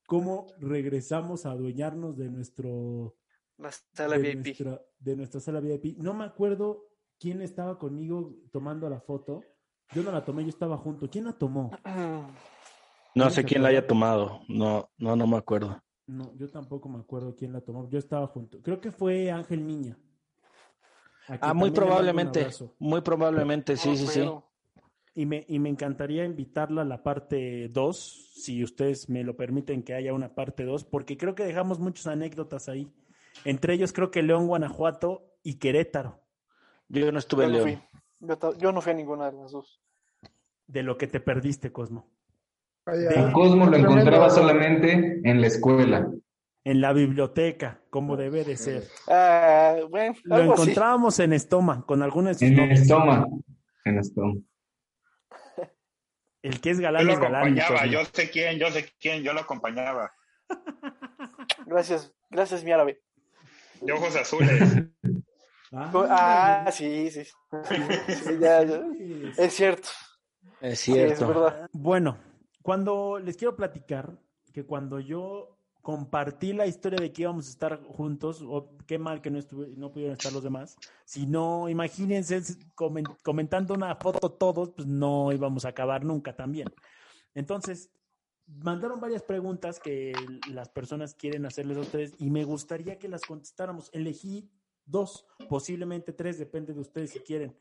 cómo 0.07 0.47
regresamos 0.59 1.45
a 1.45 1.51
adueñarnos 1.51 2.17
de 2.17 2.29
nuestro 2.29 3.15
La 3.57 3.71
sala 3.71 4.17
de 4.17 4.21
VIP. 4.35 4.45
nuestra, 4.45 4.81
de 4.99 5.15
nuestra 5.17 5.39
sala 5.41 5.59
VIP. 5.59 5.97
No 5.97 6.13
me 6.13 6.23
acuerdo 6.25 6.87
quién 7.19 7.41
estaba 7.41 7.77
conmigo 7.77 8.33
tomando 8.51 8.89
la 8.89 9.01
foto. 9.01 9.41
Yo 9.93 10.03
no 10.03 10.11
la 10.11 10.23
tomé, 10.23 10.43
yo 10.43 10.49
estaba 10.49 10.77
junto. 10.77 11.09
¿Quién 11.09 11.25
la 11.25 11.33
tomó? 11.33 11.69
No 13.15 13.29
sé 13.29 13.43
quién 13.43 13.61
la 13.61 13.69
haya 13.69 13.85
tomado. 13.85 14.41
No, 14.47 14.89
no, 14.97 15.15
no 15.15 15.27
me 15.27 15.37
acuerdo. 15.37 15.79
No, 16.07 16.33
yo 16.35 16.49
tampoco 16.49 16.89
me 16.89 16.99
acuerdo 16.99 17.35
quién 17.35 17.53
la 17.53 17.61
tomó. 17.61 17.89
Yo 17.89 17.97
estaba 17.99 18.27
junto. 18.27 18.61
Creo 18.61 18.81
que 18.81 18.91
fue 18.91 19.31
Ángel 19.31 19.65
Niña. 19.65 19.97
Ah, 21.39 21.53
muy 21.53 21.71
probablemente. 21.71 22.47
Muy 22.79 23.01
probablemente, 23.01 23.77
sí, 23.77 23.95
sí, 23.95 24.07
sí. 24.07 24.29
Y 25.15 25.25
me, 25.25 25.45
y 25.47 25.59
me 25.59 25.69
encantaría 25.69 26.25
invitarla 26.25 26.81
a 26.81 26.85
la 26.85 27.03
parte 27.03 27.69
2, 27.69 28.31
si 28.35 28.63
ustedes 28.63 29.09
me 29.09 29.23
lo 29.23 29.35
permiten 29.37 29.83
que 29.83 29.93
haya 29.93 30.11
una 30.11 30.33
parte 30.33 30.65
2, 30.65 30.85
porque 30.85 31.17
creo 31.17 31.35
que 31.35 31.45
dejamos 31.45 31.79
muchas 31.79 32.07
anécdotas 32.07 32.67
ahí. 32.67 32.91
Entre 33.45 33.75
ellos 33.75 33.93
creo 33.93 34.09
que 34.09 34.23
León, 34.23 34.47
Guanajuato 34.47 35.37
y 35.43 35.55
Querétaro, 35.59 36.19
Yo 36.89 37.11
no 37.11 37.19
estuve 37.19 37.43
Yo 37.43 37.45
en 37.45 37.51
no, 37.51 37.57
León. 37.65 37.79
fui. 37.79 37.99
Yo, 38.27 38.57
yo 38.57 38.71
no 38.71 38.81
fui 38.81 38.91
a 38.91 38.95
ninguna 38.95 39.29
de 39.31 39.37
las 39.37 39.51
dos. 39.51 39.79
de 40.67 40.81
lo 40.83 40.97
que 40.97 41.07
te 41.07 41.19
perdiste, 41.19 41.71
Cosmo. 41.71 42.09
A 42.85 43.31
Cosmo 43.31 43.65
lo 43.65 43.77
encontraba 43.77 44.29
solamente 44.29 45.21
en 45.23 45.41
la 45.41 45.47
escuela. 45.47 46.07
En 46.65 46.81
la 46.81 46.93
biblioteca, 46.93 47.81
como 47.89 48.15
debe 48.17 48.43
de 48.43 48.55
ser. 48.57 48.83
Ah, 49.07 49.75
bueno, 49.89 50.15
Lo 50.23 50.39
encontrábamos 50.41 51.19
en 51.19 51.33
Estoma, 51.33 51.85
con 51.85 52.01
de 52.29 52.35
sus 52.35 52.43
En 52.43 52.55
novias. 52.55 52.81
Estoma. 52.81 53.25
En 53.85 53.97
Estoma. 53.99 54.35
El 56.41 56.59
que 56.59 56.71
es 56.71 56.77
Yo 56.77 56.83
galán 56.83 57.05
lo 57.07 57.13
es 57.13 57.19
galán. 57.19 57.41
acompañaba, 57.57 57.85
yo 57.85 57.99
sé 58.11 58.29
quién, 58.29 58.59
yo 58.59 58.69
sé 58.69 58.91
quién, 58.99 59.23
yo 59.23 59.31
lo 59.33 59.41
acompañaba. 59.41 60.11
Gracias, 61.65 62.13
gracias, 62.29 62.63
mi 62.63 62.71
árabe. 62.71 63.01
De 63.81 63.91
ojos 63.93 64.15
azules. 64.15 64.61
Ah, 65.75 66.69
sí, 66.71 67.09
sí. 67.09 67.23
Sí, 67.23 68.37
ya, 68.39 68.61
ya. 68.63 68.79
Es 69.39 69.55
cierto. 69.55 69.89
Es 70.61 70.79
Sí, 70.79 70.91
es 70.95 71.17
cierto. 71.17 71.27
verdad. 71.29 71.67
Bueno, 71.73 72.19
cuando 72.63 73.19
les 73.19 73.37
quiero 73.37 73.55
platicar 73.55 74.19
que 74.51 74.65
cuando 74.65 74.99
yo 74.99 75.59
compartí 75.81 76.53
la 76.53 76.65
historia 76.65 76.97
de 76.97 77.11
que 77.11 77.23
íbamos 77.23 77.47
a 77.47 77.49
estar 77.49 77.83
juntos, 77.83 78.41
o 78.41 78.77
qué 78.87 78.97
mal 78.97 79.21
que 79.21 79.29
no, 79.29 79.37
estuve, 79.37 79.67
no 79.75 79.91
pudieron 79.91 80.15
estar 80.15 80.31
los 80.31 80.43
demás. 80.43 80.77
Si 81.03 81.27
no, 81.27 81.67
imagínense 81.67 82.41
comen- 82.73 83.17
comentando 83.21 83.73
una 83.73 83.93
foto 83.97 84.31
todos, 84.31 84.71
pues 84.71 84.87
no 84.87 85.33
íbamos 85.33 85.65
a 85.65 85.69
acabar 85.69 86.05
nunca 86.05 86.35
también. 86.37 86.69
Entonces, 87.35 87.91
mandaron 88.47 89.01
varias 89.01 89.23
preguntas 89.23 89.79
que 89.79 90.13
las 90.49 90.69
personas 90.69 91.15
quieren 91.15 91.45
hacerles 91.45 91.77
a 91.77 91.81
ustedes 91.81 92.13
y 92.17 92.29
me 92.29 92.45
gustaría 92.45 92.97
que 92.97 93.09
las 93.09 93.23
contestáramos. 93.23 93.89
Elegí 93.91 94.49
dos, 94.85 95.25
posiblemente 95.49 96.13
tres, 96.13 96.39
depende 96.39 96.73
de 96.73 96.79
ustedes 96.79 97.11
si 97.11 97.19
quieren. 97.19 97.59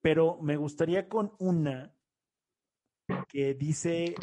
Pero 0.00 0.38
me 0.40 0.56
gustaría 0.56 1.10
con 1.10 1.34
una 1.38 1.94
que 3.28 3.54
dice, 3.54 4.14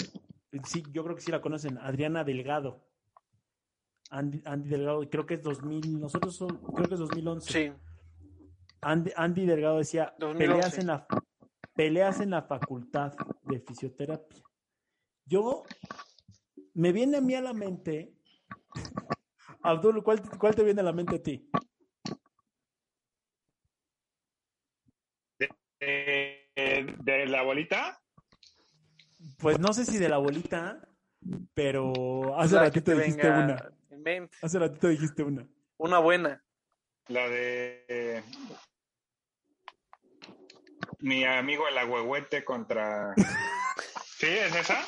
sí, 0.64 0.84
yo 0.92 1.04
creo 1.04 1.16
que 1.16 1.22
sí 1.22 1.32
la 1.32 1.42
conocen, 1.42 1.78
Adriana 1.78 2.24
Delgado. 2.24 2.86
Andy, 4.12 4.42
Andy 4.46 4.70
Delgado, 4.70 5.10
creo 5.10 5.26
que 5.26 5.36
es 5.36 5.42
2000, 5.42 6.00
nosotros 6.00 6.36
son- 6.36 6.58
creo 6.74 6.88
que 6.88 6.94
es 6.94 7.00
2011. 7.00 7.52
Sí, 7.52 7.74
Andy, 8.82 9.12
Andy 9.16 9.46
Delgado 9.46 9.78
decía, 9.80 10.14
2011. 10.20 10.48
peleas 10.48 10.78
en, 10.78 10.88
la, 10.88 11.08
peleas 11.74 12.20
en 12.22 12.30
la 12.30 12.44
facultad 12.44 13.14
de 13.44 13.60
fisioterapia. 13.60 14.44
Yo, 15.26 15.64
me 16.76 16.92
viene 16.92 17.18
a 17.18 17.22
mí 17.22 17.34
a 17.34 17.42
la 17.42 17.54
mente, 17.54 18.14
Abdul, 19.64 20.04
¿cuál, 20.04 20.22
cuál 20.38 20.54
te 20.54 20.64
viene 20.64 20.82
a 20.82 20.84
la 20.84 20.94
mente 20.94 21.16
a 21.16 21.24
ti? 21.24 21.50
Eh, 25.80 26.96
de 27.04 27.26
la 27.26 27.42
bolita, 27.44 28.02
Pues 29.46 29.60
no 29.60 29.74
sé 29.74 29.86
si 29.86 30.00
de 30.00 30.10
la 30.10 30.18
bolita, 30.18 30.80
pero 31.54 32.36
hace 32.40 32.58
ratito 32.58 32.86
te 32.86 33.00
dijiste 33.00 33.30
una. 33.30 33.72
Hace 34.42 34.58
ratito 34.58 34.88
dijiste 34.88 35.22
una. 35.22 35.48
Una 35.78 36.00
buena. 36.00 36.44
la 37.10 37.30
de 37.30 38.24
mi 40.98 41.26
amigo 41.26 41.68
el 41.68 41.78
agüehuete 41.78 42.44
contra. 42.44 43.14
¿Sí? 44.18 44.26
¿Es 44.26 44.56
esa? 44.56 44.80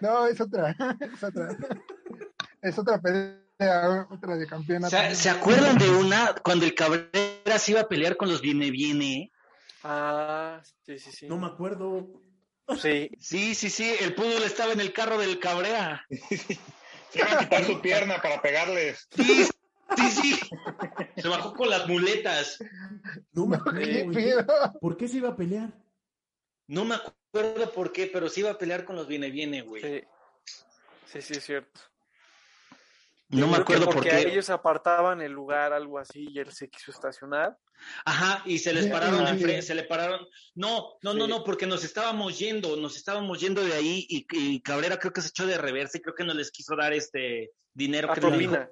No, 0.00 0.26
es 0.26 0.40
otra. 0.40 0.74
Es 1.00 1.22
otra. 1.22 1.56
Es 2.62 2.78
otra 2.80 3.00
pelea, 3.00 4.08
otra 4.10 4.36
de 4.36 4.46
campeonato. 4.48 4.96
¿Se, 4.96 5.14
se 5.14 5.30
acuerdan 5.30 5.78
de 5.78 5.88
una 5.88 6.34
cuando 6.42 6.64
el 6.64 6.74
Cabrera 6.74 7.58
se 7.60 7.70
iba 7.70 7.82
a 7.82 7.88
pelear 7.88 8.16
con 8.16 8.28
los 8.28 8.40
Viene 8.40 8.72
Viene? 8.72 9.30
Ah, 9.84 10.62
sí, 10.84 10.98
sí, 10.98 11.12
sí. 11.12 11.28
No 11.28 11.38
me 11.38 11.46
acuerdo. 11.46 12.08
Sí, 12.80 13.10
Sí, 13.20 13.54
sí, 13.54 13.68
sí, 13.70 13.94
el 14.00 14.14
púdol 14.14 14.42
estaba 14.42 14.72
en 14.72 14.80
el 14.80 14.92
carro 14.92 15.18
del 15.18 15.38
Cabrera. 15.38 16.04
Se 16.10 17.20
iba 17.20 17.32
a 17.32 17.38
quitar 17.38 17.64
su 17.64 17.80
pierna 17.80 18.20
para 18.20 18.42
pegarles. 18.42 19.06
Sí, 19.14 19.44
sí, 19.96 20.10
sí. 20.10 20.40
Se 21.16 21.28
bajó 21.28 21.54
con 21.54 21.70
las 21.70 21.86
muletas. 21.86 22.58
No 23.32 23.46
me 23.46 23.56
acuerdo. 23.56 24.80
¿Por 24.80 24.96
qué 24.96 25.06
se 25.06 25.18
iba 25.18 25.28
a 25.28 25.36
pelear? 25.36 25.72
No 26.66 26.84
me 26.84 26.96
acuerdo 26.96 27.70
por 27.72 27.92
qué, 27.92 28.08
pero 28.12 28.28
sí 28.28 28.40
iba 28.40 28.50
a 28.50 28.58
pelear 28.58 28.84
con 28.84 28.96
los 28.96 29.06
Viene 29.06 29.30
Viene, 29.30 29.62
güey. 29.62 29.82
sí. 29.82 30.02
Sí, 31.06 31.22
sí, 31.22 31.34
es 31.34 31.44
cierto. 31.44 31.80
No 33.30 33.46
me 33.48 33.56
acuerdo 33.56 33.86
por 33.86 33.94
porque 33.96 34.10
qué. 34.10 34.28
ellos 34.28 34.50
apartaban 34.50 35.20
el 35.22 35.32
lugar, 35.32 35.72
algo 35.72 35.98
así, 35.98 36.28
y 36.30 36.38
él 36.38 36.52
se 36.52 36.68
quiso 36.68 36.90
estacionar. 36.90 37.56
Ajá, 38.04 38.42
y 38.44 38.58
se 38.58 38.72
les 38.72 38.86
pararon 38.86 39.26
sí. 39.26 39.32
enfrente, 39.32 39.62
se 39.62 39.74
le 39.74 39.84
pararon. 39.84 40.26
No, 40.54 40.96
no, 41.02 41.14
no, 41.14 41.24
Sí. 41.24 41.30
no, 41.30 41.42
porque 41.44 41.66
nos 41.66 41.82
estábamos 41.84 42.38
yendo, 42.38 42.76
nos 42.76 42.96
estábamos 42.96 43.40
yendo 43.40 43.64
de 43.64 43.72
ahí 43.72 44.06
y, 44.08 44.26
y 44.30 44.60
Cabrera 44.60 44.98
creo 44.98 45.12
que 45.12 45.20
se 45.22 45.28
echó 45.28 45.46
de 45.46 45.58
reversa 45.58 45.98
y 45.98 46.02
creo 46.02 46.14
que 46.14 46.24
no 46.24 46.34
les 46.34 46.50
quiso 46.50 46.76
dar 46.76 46.92
este 46.92 47.50
dinero 47.72 48.10
A 48.10 48.14
que 48.14 48.20
le 48.20 48.38
dijo. 48.38 48.52
propina. 48.52 48.70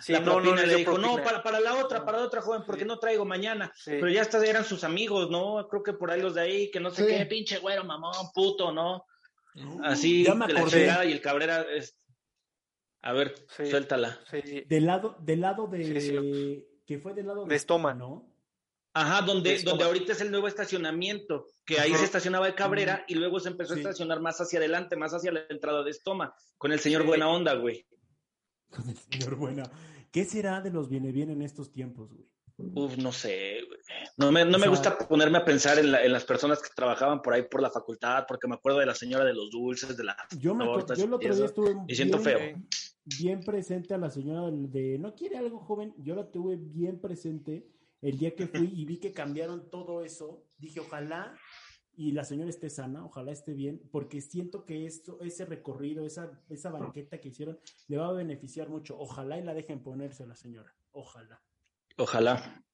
Sí, 0.00 0.12
la 0.12 0.20
no, 0.20 0.26
no 0.40 0.42
propina 0.42 0.66
le 0.66 0.76
dijo, 0.76 0.96
no, 0.98 1.16
para, 1.22 1.42
para 1.42 1.60
la 1.60 1.74
otra, 1.74 2.04
para 2.04 2.18
la 2.18 2.24
otra 2.24 2.40
joven, 2.42 2.62
porque 2.64 2.82
Sí. 2.82 2.88
no 2.88 2.98
traigo 2.98 3.24
mañana. 3.24 3.72
Sí. 3.74 3.90
Pero 3.92 4.08
ya 4.08 4.22
hasta 4.22 4.44
eran 4.46 4.64
sus 4.64 4.84
amigos, 4.84 5.30
¿no? 5.30 5.66
Creo 5.68 5.82
que 5.82 5.92
por 5.94 6.10
ahí 6.10 6.20
los 6.22 6.34
de 6.34 6.42
ahí, 6.42 6.70
que 6.70 6.80
no 6.80 6.90
sé 6.90 7.04
Sí. 7.06 7.16
qué, 7.16 7.26
pinche 7.26 7.58
güero, 7.58 7.84
mamón, 7.84 8.12
puto, 8.34 8.72
¿no? 8.72 9.04
Así, 9.82 10.24
Ya 10.24 10.34
me 10.34 10.46
de 10.46 10.52
la 10.54 10.64
chingada, 10.66 11.04
y 11.04 11.12
el 11.12 11.20
Cabrera 11.20 11.62
es... 11.62 11.96
A 13.02 13.12
ver, 13.12 13.34
Sí. 13.56 13.66
suéltala. 13.66 14.18
Sí. 14.30 14.64
Del 14.68 14.86
lado, 14.86 15.16
del 15.20 15.40
lado 15.40 15.66
de. 15.66 15.84
Sí, 15.84 16.00
sí. 16.00 16.66
Que 16.86 16.98
fue 16.98 17.14
del 17.14 17.26
lado 17.28 17.46
De 17.46 17.56
Estoma. 17.56 17.94
¿no? 17.94 18.26
Ajá, 18.92 19.22
donde, 19.24 19.62
donde 19.62 19.84
ahorita 19.84 20.12
es 20.12 20.20
el 20.20 20.32
nuevo 20.32 20.48
estacionamiento, 20.48 21.46
que 21.64 21.78
ahí 21.78 21.90
Ajá. 21.90 21.98
se 22.00 22.04
estacionaba 22.06 22.48
el 22.48 22.56
Cabrera 22.56 23.04
y 23.06 23.14
luego 23.14 23.38
se 23.38 23.48
empezó 23.48 23.74
Sí. 23.74 23.78
a 23.78 23.82
estacionar 23.82 24.20
más 24.20 24.40
hacia 24.40 24.58
adelante, 24.58 24.96
más 24.96 25.14
hacia 25.14 25.30
la 25.30 25.42
entrada 25.48 25.84
de 25.84 25.90
Estoma, 25.92 26.34
con 26.58 26.72
el 26.72 26.80
señor 26.80 27.02
Sí. 27.02 27.08
Buena 27.08 27.28
Onda, 27.28 27.54
güey. 27.54 27.86
Con 28.68 28.88
el 28.88 28.96
señor 28.96 29.36
Buena. 29.36 29.62
¿Qué 30.10 30.24
será 30.24 30.60
de 30.60 30.70
los 30.70 30.88
viene 30.88 31.12
bien 31.12 31.30
en 31.30 31.42
estos 31.42 31.70
tiempos, 31.72 32.12
güey? 32.12 32.28
Uf, 32.58 32.96
no 32.98 33.10
sé, 33.12 33.60
güey. 33.66 33.78
No 34.18 34.30
me, 34.32 34.44
no 34.44 34.50
O 34.56 34.58
me 34.58 34.58
sea- 34.60 34.68
gusta 34.68 34.98
ponerme 34.98 35.38
a 35.38 35.44
pensar 35.44 35.78
en, 35.78 35.92
la- 35.92 36.04
en 36.04 36.12
las 36.12 36.24
personas 36.24 36.60
que 36.60 36.68
trabajaban 36.74 37.22
por 37.22 37.32
ahí 37.32 37.42
por 37.42 37.62
la 37.62 37.70
facultad, 37.70 38.24
porque 38.28 38.48
me 38.48 38.56
acuerdo 38.56 38.80
de 38.80 38.86
la 38.86 38.94
señora 38.94 39.24
de 39.24 39.32
los 39.34 39.50
dulces, 39.50 39.96
de 39.96 40.04
las 40.04 40.16
Yo, 40.36 40.54
me 40.54 40.64
acuerdo- 40.64 40.80
tortas 40.86 40.98
yo 40.98 41.04
el 41.04 41.14
otro 41.14 41.34
día 41.34 41.44
estuve 41.46 41.76
Y 41.88 41.94
siento 41.94 42.18
bien, 42.18 42.38
feo. 42.38 42.62
Bien 43.04 43.40
presente 43.40 43.94
a 43.94 43.98
la 43.98 44.10
señora 44.10 44.46
del- 44.46 44.70
de, 44.70 44.98
¿no 44.98 45.14
quiere 45.14 45.38
algo 45.38 45.58
joven? 45.58 45.94
Yo 45.98 46.14
la 46.14 46.30
tuve 46.30 46.56
bien 46.56 47.00
presente 47.00 47.66
el 48.02 48.18
día 48.18 48.34
que 48.34 48.46
fui 48.46 48.70
y 48.74 48.84
vi 48.84 48.98
que 48.98 49.12
cambiaron 49.12 49.70
todo 49.70 50.02
eso. 50.04 50.44
Dije, 50.58 50.80
ojalá 50.80 51.34
y 51.96 52.12
la 52.12 52.24
señora 52.24 52.48
esté 52.48 52.70
sana, 52.70 53.04
ojalá 53.04 53.30
esté 53.32 53.52
bien, 53.52 53.82
porque 53.90 54.20
siento 54.22 54.64
que 54.64 54.86
esto, 54.86 55.20
ese 55.20 55.44
recorrido, 55.44 56.06
esa, 56.06 56.30
esa 56.48 56.70
banqueta 56.70 57.18
que 57.20 57.28
hicieron, 57.28 57.58
le 57.88 57.96
va 57.98 58.08
a 58.08 58.12
beneficiar 58.12 58.68
mucho. 58.70 58.98
Ojalá 58.98 59.38
y 59.38 59.42
la 59.42 59.52
dejen 59.54 59.82
ponerse 59.82 60.22
a 60.22 60.26
la 60.26 60.36
señora. 60.36 60.74
Ojalá. 60.92 61.42
Ojalá. 61.98 62.64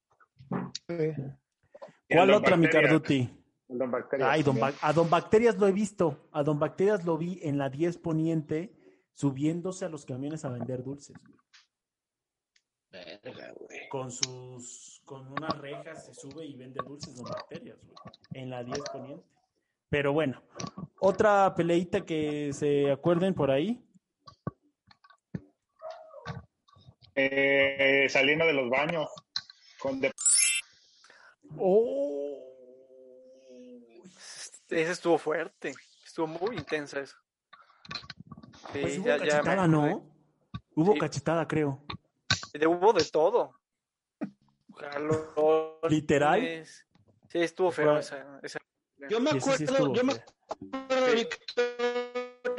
Sí. 0.87 1.13
¿Cuál 2.09 2.31
otra, 2.31 2.55
mi. 2.55 2.67
Carduti? 2.69 3.29
Don 3.67 3.91
Bacterias. 3.91 4.29
Ay, 4.31 4.43
don 4.43 4.55
Bac- 4.55 4.77
a 4.81 4.93
Don 4.93 5.09
Bacterias 5.09 5.57
lo 5.57 5.67
he 5.67 5.73
visto. 5.73 6.29
A 6.31 6.41
Don 6.43 6.57
Bacterias 6.57 7.03
lo 7.03 7.17
vi 7.17 7.39
en 7.43 7.57
la 7.57 7.69
10 7.69 7.97
Poniente 7.97 8.76
subiéndose 9.17 9.83
a 9.83 9.89
los 9.89 10.05
camiones 10.05 10.45
a 10.45 10.49
vender 10.49 10.83
dulces. 10.83 11.15
güey. 11.25 11.37
Verga, 12.91 13.51
güey. 13.57 13.89
Con 13.89 14.11
sus, 14.11 15.01
con 15.05 15.27
unas 15.31 15.57
rejas 15.57 16.05
se 16.05 16.13
sube 16.13 16.45
y 16.45 16.55
vende 16.55 16.79
dulces 16.85 17.15
Don 17.15 17.25
Bacterias, 17.25 17.77
güey. 17.83 17.95
En 18.33 18.49
la 18.51 18.63
10 18.63 18.79
Poniente. 18.91 19.25
Pero 19.89 20.13
bueno, 20.13 20.43
otra 20.99 21.53
peleita 21.55 22.05
que 22.05 22.51
se 22.53 22.91
acuerden 22.91 23.33
por 23.33 23.49
ahí. 23.49 23.83
Eh, 27.15 28.07
saliendo 28.09 28.45
de 28.45 28.53
los 28.53 28.69
baños. 28.69 29.09
Con 29.79 29.99
de- 29.99 30.11
Oh. 31.57 32.43
Ese 34.69 34.91
estuvo 34.91 35.17
fuerte. 35.17 35.73
Estuvo 36.05 36.27
muy 36.27 36.55
intensa 36.57 36.99
eso. 36.99 37.15
Sí, 38.77 38.81
Pues 38.81 38.97
hubo 38.99 39.05
ya- 39.07 39.17
ya 39.17 39.23
me 39.23 39.29
cachetada. 39.31 39.67
¿no? 39.67 40.11
Hubo 40.75 40.93
Sí. 40.93 40.99
cachetada, 40.99 41.47
creo. 41.47 41.83
De- 42.53 42.67
hubo 42.67 42.93
de 42.93 43.03
todo. 43.05 43.53
Jalones. 44.75 45.21
Literal. 45.89 46.65
Sí, 47.29 47.39
estuvo 47.39 47.71
feo 47.71 47.91
Fue- 47.93 47.99
esa, 47.99 48.39
esa- 48.43 48.59
Yo 49.09 49.19
me 49.19 49.31
sí 49.31 49.37
acuerdo, 49.37 49.63
estuvo 49.65 49.93
yo 49.93 50.03
me 50.03 50.13
acuerdo, 50.13 51.13
Víctor, 51.15 52.55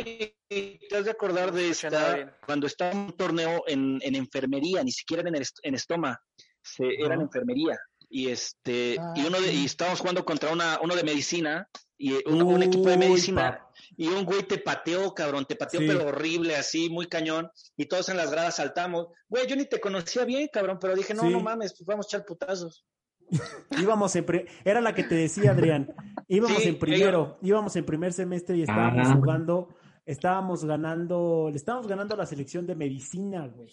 y 0.51 0.79
te 0.89 0.97
has 0.97 1.05
de 1.05 1.11
acordar 1.11 1.53
de 1.53 1.71
esta, 1.71 2.39
cuando 2.47 2.67
estaba 2.67 2.93
en 2.93 2.99
un 2.99 3.13
torneo 3.13 3.65
en, 3.67 3.99
en 4.03 4.15
enfermería, 4.15 4.83
ni 4.85 4.93
siquiera 4.93 5.27
en, 5.29 5.35
el 5.35 5.45
en 5.63 5.75
estoma, 5.75 6.21
se, 6.63 6.85
era 7.01 7.15
en 7.15 7.23
enfermería. 7.23 7.77
Y 8.11 8.29
este, 8.29 8.97
y 9.17 9.27
uno 9.27 9.41
de, 9.41 9.53
y 9.53 9.65
estábamos 9.67 10.01
jugando 10.01 10.25
contra 10.25 10.53
una, 10.53 10.79
uno 10.83 10.95
de 10.97 11.05
medicina, 11.05 11.69
y 11.97 12.13
un, 12.29 12.43
un 12.43 12.63
equipo 12.63 12.89
de 12.89 12.97
medicina, 12.97 13.59
pa- 13.59 13.71
y 13.97 14.07
un 14.07 14.25
güey 14.25 14.45
te 14.45 14.59
pateó, 14.59 15.13
cabrón, 15.15 15.45
te 15.47 15.57
pateó, 15.57 15.81
Sí. 15.81 15.87
pero 15.89 16.07
horrible, 16.07 16.55
así, 16.57 16.89
muy 16.89 17.07
cañón, 17.07 17.51
y 17.77 17.87
todos 17.87 18.09
en 18.09 18.17
las 18.17 18.31
gradas 18.31 18.57
saltamos. 18.57 19.09
Güey, 19.29 19.47
yo 19.49 19.57
ni 19.57 19.65
te 19.67 19.81
conocía 19.81 20.25
bien, 20.25 20.49
cabrón, 20.53 20.79
pero 20.81 20.95
dije, 20.95 21.13
no, 21.15 21.23
Sí. 21.23 21.31
no 21.31 21.41
mames, 21.41 21.75
pues 21.77 21.87
vamos 21.87 22.07
a 22.07 22.09
echar 22.17 22.25
putazos. 22.27 22.87
Íbamos 23.71 24.15
en 24.17 24.27
era 24.65 24.81
la 24.81 24.95
que 24.95 25.05
te 25.05 25.15
decía 25.15 25.51
Adrián. 25.51 25.93
Íbamos 26.29 26.63
Sí, 26.63 26.69
en 26.69 26.79
primero, 26.79 27.39
íbamos 27.43 27.77
en 27.77 27.85
primer 27.85 28.13
semestre 28.13 28.57
y 28.57 28.63
estábamos 28.63 29.09
jugando, 29.13 29.69
estábamos 30.07 30.65
ganando, 30.65 31.49
le 31.51 31.57
estábamos 31.57 31.87
ganando 31.89 32.15
a 32.15 32.19
la 32.19 32.27
selección 32.27 32.67
de 32.67 32.75
medicina, 32.75 33.47
güey. 33.49 33.71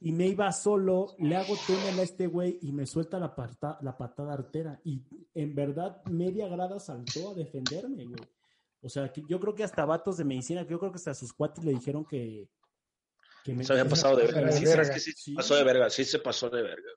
Y 0.00 0.12
me 0.12 0.26
iba 0.28 0.50
solo, 0.52 1.14
le 1.18 1.36
hago 1.36 1.54
túnel 1.66 1.98
a 1.98 2.02
este 2.02 2.26
güey 2.28 2.58
y 2.62 2.72
me 2.72 2.86
suelta 2.86 3.18
la, 3.18 3.34
parta- 3.34 3.78
la 3.82 3.96
patada 3.96 4.32
artera. 4.34 4.80
Y 4.84 5.04
en 5.34 5.54
verdad, 5.54 6.04
media 6.06 6.46
grada 6.48 6.78
saltó 6.78 7.30
a 7.32 7.34
defenderme, 7.34 8.04
güey. 8.04 8.20
O 8.80 8.88
sea, 8.88 9.12
que 9.12 9.22
yo 9.28 9.40
creo 9.40 9.54
que 9.56 9.64
hasta 9.64 9.84
vatos 9.84 10.16
de 10.18 10.24
medicina, 10.24 10.64
que 10.64 10.70
yo 10.70 10.78
creo 10.78 10.92
que 10.92 10.96
hasta 10.98 11.14
sus 11.14 11.32
cuates 11.32 11.64
le 11.64 11.72
dijeron 11.72 12.04
que, 12.04 12.48
que 13.42 13.54
me- 13.54 13.64
Se 13.64 13.72
había 13.72 13.88
pasado 13.88 14.16
de 14.16 14.26
verga. 14.26 14.40
de 14.46 14.52
Sí, 14.52 14.64
verga. 14.64 14.94
que 14.94 15.00
sí 15.00 15.34
pasó 15.34 15.56
de 15.56 15.64
verga, 15.64 15.90
sí 15.90 16.04
se 16.04 16.18
pasó 16.20 16.48
de 16.48 16.62
verga. 16.62 16.90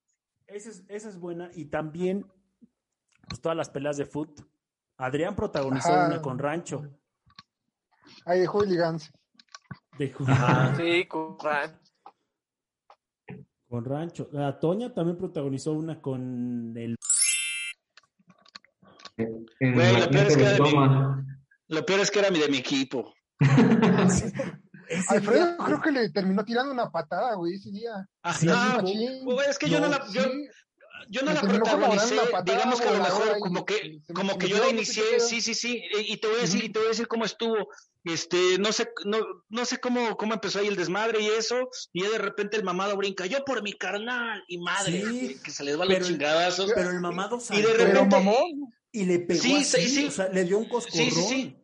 Esa 0.45 0.69
es, 0.69 0.83
esa 0.87 1.09
es 1.09 1.17
buena. 1.17 1.49
Y 1.55 1.65
también, 1.65 2.25
pues 3.27 3.41
todas 3.41 3.57
las 3.57 3.69
peleas 3.69 3.97
de 3.97 4.05
foot. 4.05 4.41
Adrián 4.97 5.35
protagonizó 5.35 5.89
Ajá. 5.91 6.05
una 6.07 6.21
con 6.21 6.37
Rancho. 6.37 6.83
Ahí 8.25 8.41
de 8.41 8.47
hooligans. 8.47 9.11
De 9.97 10.13
ju- 10.13 10.77
Sí, 10.77 11.07
con 11.07 11.37
Ran. 11.39 11.79
Con 13.71 13.85
Rancho. 13.85 14.27
La 14.33 14.59
Toña 14.59 14.93
también 14.93 15.17
protagonizó 15.17 15.71
una 15.71 16.01
con 16.01 16.73
el. 16.77 16.95
En 19.17 19.73
Güey, 19.73 19.93
la 19.93 19.99
lo 20.01 20.09
peor 20.11 20.27
es 20.27 20.35
que 20.37 20.43
de 20.43 20.49
era 20.55 20.63
de 20.65 20.71
mi-. 20.71 21.23
Lo 21.69 21.85
peor 21.85 21.99
es 22.01 22.11
que 22.11 22.19
era 22.19 22.29
mi 22.31 22.39
de 22.39 22.49
mi 22.49 22.57
equipo. 22.57 23.13
Ese 23.39 24.33
Alfredo 25.07 25.45
día- 25.45 25.57
creo 25.65 25.81
que 25.81 25.91
le 25.91 26.09
terminó 26.09 26.43
tirando 26.43 26.73
una 26.73 26.91
patada, 26.91 27.35
güey, 27.35 27.53
ese 27.55 27.71
día. 27.71 28.05
Sí, 28.37 28.49
Ajá, 28.49 28.81
güey, 28.81 29.47
es 29.49 29.57
que 29.57 29.69
yo 29.69 29.79
no 29.79 29.87
la, 29.87 30.05
yo, 30.11 30.21
Sí, 30.23 30.47
yo 31.09 31.21
no 31.21 31.29
le 31.31 31.35
la 31.35 31.41
protagonicé, 31.41 32.15
digamos 32.45 32.81
que 32.81 32.87
a 32.87 32.91
lo 32.91 32.99
mejor 33.03 33.39
como 33.39 33.65
que, 33.65 33.73
se- 33.75 33.99
se 34.07 34.13
como 34.13 34.37
que 34.37 34.47
yo 34.49 34.57
la 34.57 34.69
inicié, 34.69 35.19
sí, 35.19 35.41
sí, 35.41 35.53
sí, 35.53 35.83
y 36.07 36.17
te 36.17 36.27
voy 36.27 36.37
a 36.37 36.41
decir, 36.41 36.63
y 36.63 36.69
te 36.69 36.79
voy 36.79 36.87
a 36.87 36.89
decir 36.89 37.07
cómo 37.07 37.25
estuvo, 37.25 37.55
este, 38.03 38.57
no 38.59 38.71
sé, 38.71 38.89
no, 39.05 39.19
no 39.49 39.65
sé 39.65 39.77
cómo, 39.79 40.17
cómo 40.17 40.33
empezó 40.33 40.59
ahí 40.59 40.67
el 40.67 40.75
desmadre 40.75 41.21
y 41.21 41.27
eso, 41.27 41.69
y 41.93 42.03
ya 42.03 42.09
de 42.09 42.17
repente 42.17 42.57
el 42.57 42.63
mamado 42.63 42.95
brinca, 42.97 43.25
yo 43.25 43.43
por 43.45 43.61
mi 43.63 43.73
carnal, 43.73 44.43
y 44.47 44.57
madre, 44.57 45.01
Sí, 45.05 45.37
que, 45.43 45.51
se 45.51 45.63
les 45.63 45.79
va 45.79 45.85
los 45.85 46.07
chingadazos, 46.07 46.71
Pero 46.75 46.89
el 46.89 46.99
mamado 46.99 47.39
Y 47.51 47.61
de 47.61 47.73
repente- 47.73 48.15
mamón. 48.15 48.73
y 48.91 49.05
le 49.05 49.19
pegó 49.19 49.41
Sí, 49.41 49.55
así, 49.57 49.81
sí, 49.83 49.89
sí. 49.89 50.05
o 50.07 50.11
sea, 50.11 50.27
le 50.29 50.43
dio 50.43 50.57
un 50.57 50.67
coscorrón. 50.67 51.09
Sí, 51.09 51.11
sí, 51.11 51.23
sí. 51.29 51.55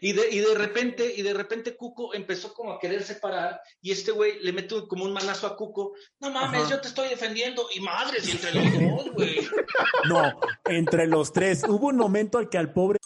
Y 0.00 0.12
de, 0.12 0.28
y 0.30 0.40
de 0.40 0.54
repente, 0.56 1.12
y 1.16 1.22
de 1.22 1.32
repente 1.32 1.76
Cuco 1.76 2.12
empezó 2.14 2.52
como 2.52 2.72
a 2.72 2.78
querer 2.80 3.02
separar, 3.04 3.60
y 3.80 3.92
este 3.92 4.10
güey 4.10 4.40
le 4.40 4.52
mete 4.52 4.74
un- 4.74 4.88
como 4.88 5.04
un 5.04 5.12
manazo 5.12 5.46
a 5.46 5.56
Cuco, 5.56 5.94
no 6.20 6.30
mames, 6.30 6.62
Ajá. 6.62 6.70
yo 6.70 6.80
te 6.80 6.88
estoy 6.88 7.08
defendiendo, 7.08 7.66
y 7.74 7.80
madres, 7.80 8.26
y 8.28 8.32
entre 8.32 8.52
los 8.54 8.64
dos, 8.72 9.12
güey. 9.14 9.36
No, 10.08 10.38
entre 10.64 11.06
los 11.06 11.32
tres. 11.32 11.62
Hubo 11.68 11.88
un 11.88 11.96
momento 11.96 12.38
al 12.38 12.48
que 12.48 12.58
al 12.58 12.72
pobre 12.72 12.98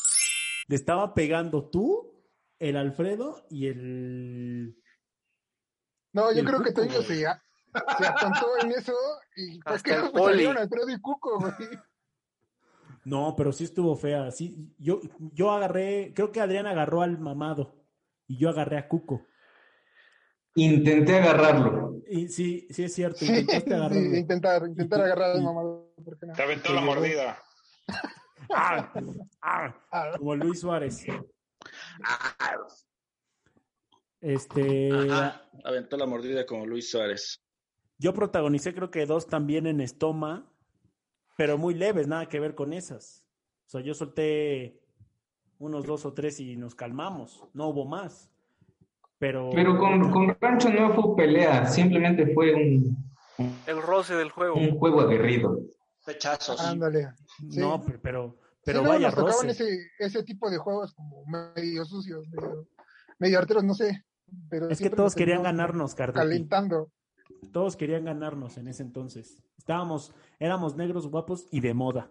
le 0.68 0.76
estaba 0.76 1.12
pegando 1.14 1.68
tú, 1.68 2.24
el 2.58 2.76
Alfredo 2.76 3.46
y 3.50 3.66
el. 3.68 4.76
No, 6.12 6.32
yo 6.32 6.40
el 6.40 6.46
creo 6.46 6.62
que 6.62 6.70
güey. 6.72 6.90
se, 7.04 7.04
se 7.18 7.26
atontó 8.06 8.48
en 8.62 8.72
eso 8.72 8.94
y 9.36 9.60
pues 9.62 9.76
Hasta 9.76 9.90
que 9.90 10.06
el 10.06 10.10
pues, 10.10 10.46
Alfredo 10.56 10.88
y 10.90 11.00
Cuco, 11.00 11.38
güey. 11.38 11.52
No, 13.04 13.34
pero 13.36 13.52
sí 13.52 13.64
estuvo 13.64 13.96
fea. 13.96 14.30
Sí, 14.30 14.74
yo, 14.78 15.00
yo 15.32 15.50
agarré, 15.50 16.12
creo 16.14 16.30
que 16.32 16.40
Adrián 16.40 16.66
agarró 16.66 17.02
al 17.02 17.18
mamado 17.18 17.74
y 18.26 18.38
yo 18.38 18.48
agarré 18.50 18.76
a 18.78 18.88
Cuco. 18.88 19.26
Intenté 20.54 21.16
agarrarlo. 21.18 21.96
Y 22.08 22.28
sí, 22.28 22.66
sí 22.70 22.84
es 22.84 22.94
cierto. 22.94 23.18
Sí, 23.20 23.26
Intentaste 23.26 23.74
agarrarlo. 23.74 24.10
sí, 24.10 24.16
intentar, 24.18 24.66
intentar 24.66 24.98
Y- 24.98 25.02
agarrar 25.02 25.30
al 25.36 25.42
mamado. 25.42 25.92
¿por 26.04 26.18
qué 26.18 26.26
no? 26.26 26.32
Te 26.34 26.42
aventó 26.42 26.72
la 26.74 26.80
mordida. 26.80 27.38
¡Ah! 28.52 28.92
¡Ah! 29.40 29.74
Ah, 29.92 30.10
Como 30.18 30.34
Luis 30.34 30.60
Suárez. 30.60 31.06
Ah, 32.04 32.56
Este, 34.20 34.90
Ajá, 34.92 35.42
aventó 35.64 35.96
la 35.96 36.06
mordida 36.06 36.44
como 36.46 36.66
Luis 36.66 36.90
Suárez. 36.90 37.40
yo 37.98 38.12
protagonicé 38.12 38.74
creo 38.74 38.90
que 38.90 39.06
dos 39.06 39.26
también 39.26 39.66
en 39.66 39.80
Estoma, 39.80 40.50
pero 41.40 41.56
muy 41.56 41.72
leves, 41.72 42.06
nada 42.06 42.28
que 42.28 42.38
ver 42.38 42.54
con 42.54 42.74
esas. 42.74 43.24
O 43.66 43.70
sea, 43.70 43.80
yo 43.80 43.94
solté 43.94 44.78
unos 45.58 45.86
dos 45.86 46.04
o 46.04 46.12
tres 46.12 46.38
y 46.38 46.54
nos 46.54 46.74
calmamos. 46.74 47.42
No 47.54 47.68
hubo 47.68 47.86
más. 47.86 48.30
Pero, 49.16 49.48
Pero 49.54 49.78
con, 49.78 50.10
con 50.10 50.36
Rancho 50.38 50.68
no 50.68 50.92
fue 50.92 51.16
pelea, 51.16 51.64
simplemente 51.64 52.34
fue 52.34 52.52
un, 52.52 52.94
El 53.66 53.80
roce 53.80 54.16
del 54.16 54.30
juego. 54.30 54.54
un 54.56 54.78
juego 54.78 55.00
aguerrido. 55.00 55.58
Pechazos. 56.04 56.60
ándale. 56.60 57.08
sí. 57.48 57.58
no, 57.58 57.82
pero, 58.02 58.36
pero, 58.62 58.80
Sí, 58.82 58.86
vaya 58.86 59.06
nos 59.06 59.14
tocaban 59.14 59.46
roce. 59.46 59.64
ese, 59.64 59.78
ese 59.98 60.22
tipo 60.24 60.50
de 60.50 60.58
juegos 60.58 60.92
como 60.92 61.24
medio 61.24 61.86
sucios, 61.86 62.28
medio, 62.28 62.68
medio 63.18 63.38
arteros, 63.38 63.64
no 63.64 63.72
sé. 63.72 64.04
Pero 64.50 64.68
Es 64.68 64.78
que 64.78 64.90
todos 64.90 65.14
querían 65.14 65.42
ganarnos, 65.42 65.94
Cardotti. 65.94 66.18
Calentando. 66.18 66.92
Todos 67.52 67.76
querían 67.76 68.04
ganarnos 68.04 68.56
en 68.58 68.68
ese 68.68 68.82
entonces. 68.82 69.38
Estábamos, 69.58 70.14
éramos 70.38 70.76
negros 70.76 71.06
guapos 71.08 71.46
y 71.50 71.60
de 71.60 71.74
moda. 71.74 72.10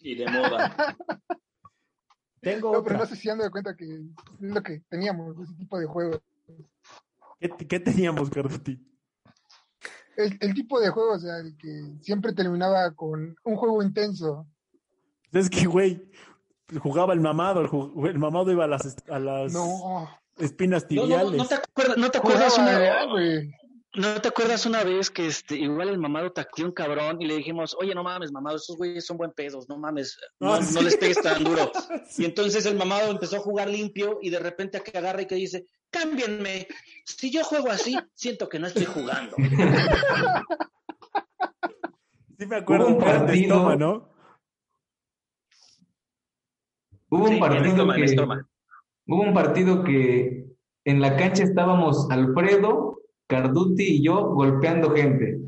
Y 0.00 0.14
de 0.16 0.26
moda. 0.30 0.96
Tengo 2.40 2.72
No, 2.72 2.82
pero 2.84 2.98
no 2.98 3.06
sé 3.06 3.16
si 3.16 3.28
han 3.30 3.38
dado 3.38 3.50
cuenta 3.50 3.74
que 3.74 3.84
es 3.84 4.02
lo 4.40 4.62
que 4.62 4.80
teníamos, 4.88 5.38
ese 5.38 5.54
tipo 5.54 5.78
de 5.78 5.86
juegos. 5.86 6.20
¿Qué, 7.40 7.48
qué 7.66 7.80
teníamos, 7.80 8.28
Cardotti? 8.30 8.78
El, 10.16 10.36
el 10.40 10.54
tipo 10.54 10.78
de 10.80 10.90
juego, 10.90 11.14
o 11.14 11.18
sea, 11.18 11.36
de 11.36 11.56
que 11.56 11.94
siempre 12.00 12.32
terminaba 12.32 12.90
con 12.92 13.34
un 13.44 13.56
juego 13.56 13.82
intenso. 13.82 14.46
Es 15.32 15.48
que, 15.50 15.66
güey, 15.66 16.10
jugaba 16.80 17.12
el 17.14 17.20
mamado, 17.20 17.62
el, 17.62 18.08
el 18.10 18.18
mamado 18.18 18.52
iba 18.52 18.64
a 18.64 18.68
las, 18.68 18.96
a 19.08 19.18
las 19.18 19.52
No, 19.52 20.08
espinas 20.38 20.82
no, 20.82 20.88
tibiales. 20.88 21.32
no, 21.32 21.36
no 21.38 21.46
te 21.48 21.54
acuerdas, 21.54 21.96
no 21.96 22.10
te 22.10 22.18
acuerdas 22.18 22.52
jugaba 22.54 23.04
una. 23.06 23.22
¿No 23.96 24.20
te 24.20 24.26
acuerdas 24.28 24.66
una 24.66 24.82
vez 24.82 25.08
que 25.08 25.26
este, 25.26 25.56
igual 25.56 25.88
el 25.88 25.98
mamado 25.98 26.32
tacteó 26.32 26.64
un 26.64 26.72
cabrón 26.72 27.22
y 27.22 27.26
le 27.26 27.36
dijimos, 27.36 27.76
oye, 27.78 27.94
no 27.94 28.02
mames, 28.02 28.32
mamado, 28.32 28.56
esos 28.56 28.76
güeyes 28.76 29.06
son 29.06 29.16
buen 29.16 29.30
pedos, 29.30 29.68
no 29.68 29.78
mames, 29.78 30.18
no, 30.40 30.54
Ah, 30.54 30.60
no 30.72 30.82
les 30.82 30.96
pegues 30.96 31.22
tan 31.22 31.44
duro. 31.44 31.70
Y 32.18 32.24
entonces 32.24 32.66
el 32.66 32.74
mamado 32.76 33.10
empezó 33.10 33.36
a 33.36 33.40
jugar 33.40 33.68
limpio 33.70 34.18
y 34.20 34.30
de 34.30 34.40
repente 34.40 34.78
a 34.78 34.80
que 34.80 34.98
agarra 34.98 35.22
y 35.22 35.26
que 35.26 35.36
dice, 35.36 35.66
cámbienme, 35.90 36.66
si 37.04 37.30
yo 37.30 37.44
juego 37.44 37.70
así, 37.70 37.96
siento 38.14 38.48
que 38.48 38.58
no 38.58 38.66
estoy 38.66 38.84
jugando. 38.86 39.36
Sí 42.36 42.46
me 42.46 42.56
acuerdo 42.56 42.88
un 42.88 42.98
partido- 42.98 43.32
Estoma, 43.54 43.76
¿no? 43.76 44.08
Hubo 47.08 47.28
Sí, 47.28 47.34
un 47.34 47.38
partido 47.40 47.94
en 47.94 48.02
Estoma, 48.02 48.34
en 48.34 48.40
que, 48.42 48.46
hubo 49.06 49.22
un 49.22 49.34
partido 49.34 49.84
que 49.84 50.46
en 50.84 51.00
la 51.00 51.16
cancha 51.16 51.44
estábamos 51.44 52.10
Alfredo, 52.10 52.93
Carduti 53.28 53.82
y 53.84 54.02
yo 54.04 54.28
golpeando 54.30 54.90
gente. 54.90 55.40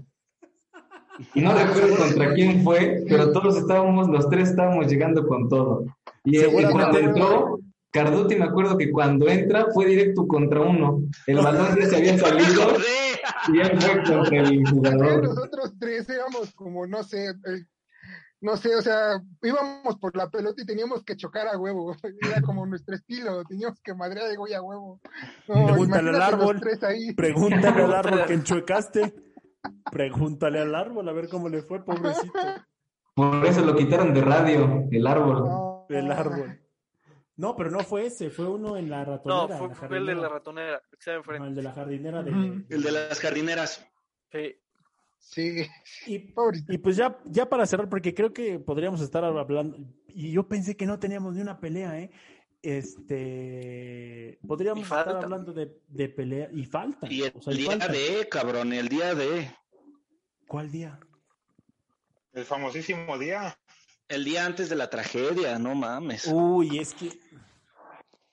Y 1.35 1.41
no 1.41 1.53
recuerdo 1.55 1.97
contra 1.99 2.35
quién 2.35 2.62
fue, 2.62 3.05
pero 3.09 3.33
todos 3.33 3.57
estábamos, 3.57 4.09
los 4.09 4.29
tres 4.29 4.51
estábamos 4.51 4.87
llegando 4.89 5.27
con 5.27 5.49
todo. 5.49 5.85
Y, 6.24 6.37
y 6.37 6.41
Seguramente- 6.41 6.72
cuando 6.72 6.99
entró, 6.99 7.59
Carduti 7.93 8.37
me 8.37 8.45
acuerdo 8.45 8.77
que 8.77 8.91
cuando 8.91 9.27
entra 9.29 9.66
fue 9.72 9.87
directo 9.87 10.27
contra 10.27 10.61
uno. 10.61 11.01
El 11.27 11.37
balón 11.37 11.77
ya 11.81 11.87
se 11.87 11.97
había 11.97 12.18
salido 12.18 12.72
y 13.53 13.59
él 13.61 13.81
fue 13.81 14.03
contra 14.05 14.39
el 14.41 14.68
jugador. 14.68 15.22
nosotros 15.24 15.72
tres 15.79 16.09
éramos 16.11 16.53
como, 16.55 16.87
no 16.87 17.03
sé, 17.03 17.27
el- 17.45 17.66
no 18.41 18.57
sé, 18.57 18.74
o 18.76 18.82
sea, 18.82 19.20
íbamos 19.43 19.97
por 19.99 20.16
la 20.16 20.28
pelota 20.30 20.62
y 20.62 20.66
teníamos 20.66 21.03
que 21.05 21.16
chocar 21.16 21.49
a 21.49 21.59
huevo. 21.59 21.95
Era 22.20 22.41
como 22.43 22.66
nuestro 22.66 22.95
estilo, 22.95 23.45
teníamos 23.45 23.80
que 23.80 23.95
madrear 23.95 24.28
de 24.28 24.37
güey 24.37 24.55
a 24.55 24.62
huevo. 24.62 25.01
No, 25.49 25.66
Pregúntale 25.66 26.11
al 26.11 26.22
árbol. 26.22 26.61
tres 26.61 26.82
ahí. 26.82 27.14
Pregúntale 27.14 27.82
al 27.82 27.95
árbol 27.95 28.24
que 28.26 28.34
enchuecaste. 28.34 29.14
Pregúntale 29.91 30.61
al 30.61 30.74
árbol 30.74 31.09
a 31.09 31.12
ver 31.12 31.28
cómo 31.28 31.49
le 31.49 31.62
fue, 31.62 31.84
pobrecito. 31.84 32.32
Por 33.14 33.47
eso 33.47 33.62
lo 33.64 33.74
quitaron 33.74 34.12
de 34.12 34.20
radio, 34.20 34.84
el 34.91 35.07
árbol. 35.07 35.39
No, 35.45 35.87
El 35.89 36.11
árbol. 36.12 36.61
No, 37.37 37.55
pero 37.57 37.70
no 37.70 37.80
fue 37.80 38.07
ese, 38.07 38.30
fue 38.30 38.47
uno 38.49 38.76
en 38.76 38.89
la 38.91 39.05
ratonera. 39.05 39.59
No, 39.59 39.74
fue, 39.74 39.99
el 39.99 40.07
de 40.07 40.14
la 40.14 40.28
ratonera, 40.28 40.80
que 40.89 40.97
está 40.97 41.12
No, 41.12 41.18
enfrente. 41.18 41.49
el 41.49 41.55
de 41.55 41.62
la 41.62 41.72
jardinera 41.72 42.22
de... 42.22 42.30
El 42.68 42.82
de 42.82 42.93
las 42.93 43.20
jardineras. 43.20 43.87
Sí. 44.32 44.57
Sí, 45.29 45.66
Y, 46.07 46.18
pobrecito. 46.35 46.72
y 46.72 46.79
pues 46.79 46.97
ya, 46.97 47.18
ya 47.24 47.49
para 47.49 47.66
cerrar, 47.66 47.89
porque 47.89 48.14
creo 48.14 48.33
que 48.33 48.59
podríamos 48.59 49.01
estar 49.01 49.24
hablando, 49.24 49.77
y 50.09 50.31
yo 50.33 50.49
pensé 50.49 50.77
que 50.77 50.87
no 50.87 50.99
teníamos 50.99 51.35
ni 51.35 51.41
una 51.41 51.59
pelea, 51.61 51.99
¿eh? 51.99 52.11
Este, 52.62 54.39
podríamos 54.47 54.85
estar 54.85 55.09
hablando 55.09 55.53
de, 55.53 55.79
de 55.89 56.09
pelea, 56.09 56.49
y 56.53 56.64
falta. 56.64 57.07
Y 57.11 57.22
el 57.22 57.33
o 57.35 57.43
sea, 57.43 57.53
y 57.53 57.59
día 57.59 57.70
falta. 57.70 57.89
de, 57.89 58.29
cabrón, 58.29 58.72
el 58.72 58.89
día 58.89 59.14
de. 59.14 59.51
¿Cuál 60.49 60.70
día? 60.70 60.99
El 62.33 62.45
famosísimo 62.45 63.18
día. 63.18 63.59
El 64.09 64.24
día 64.24 64.47
antes 64.47 64.68
de 64.68 64.77
la 64.77 64.89
tragedia, 64.89 65.59
no 65.59 65.74
mames. 65.74 66.27
Uy, 66.29 66.79
es 66.79 66.95
que 66.95 67.11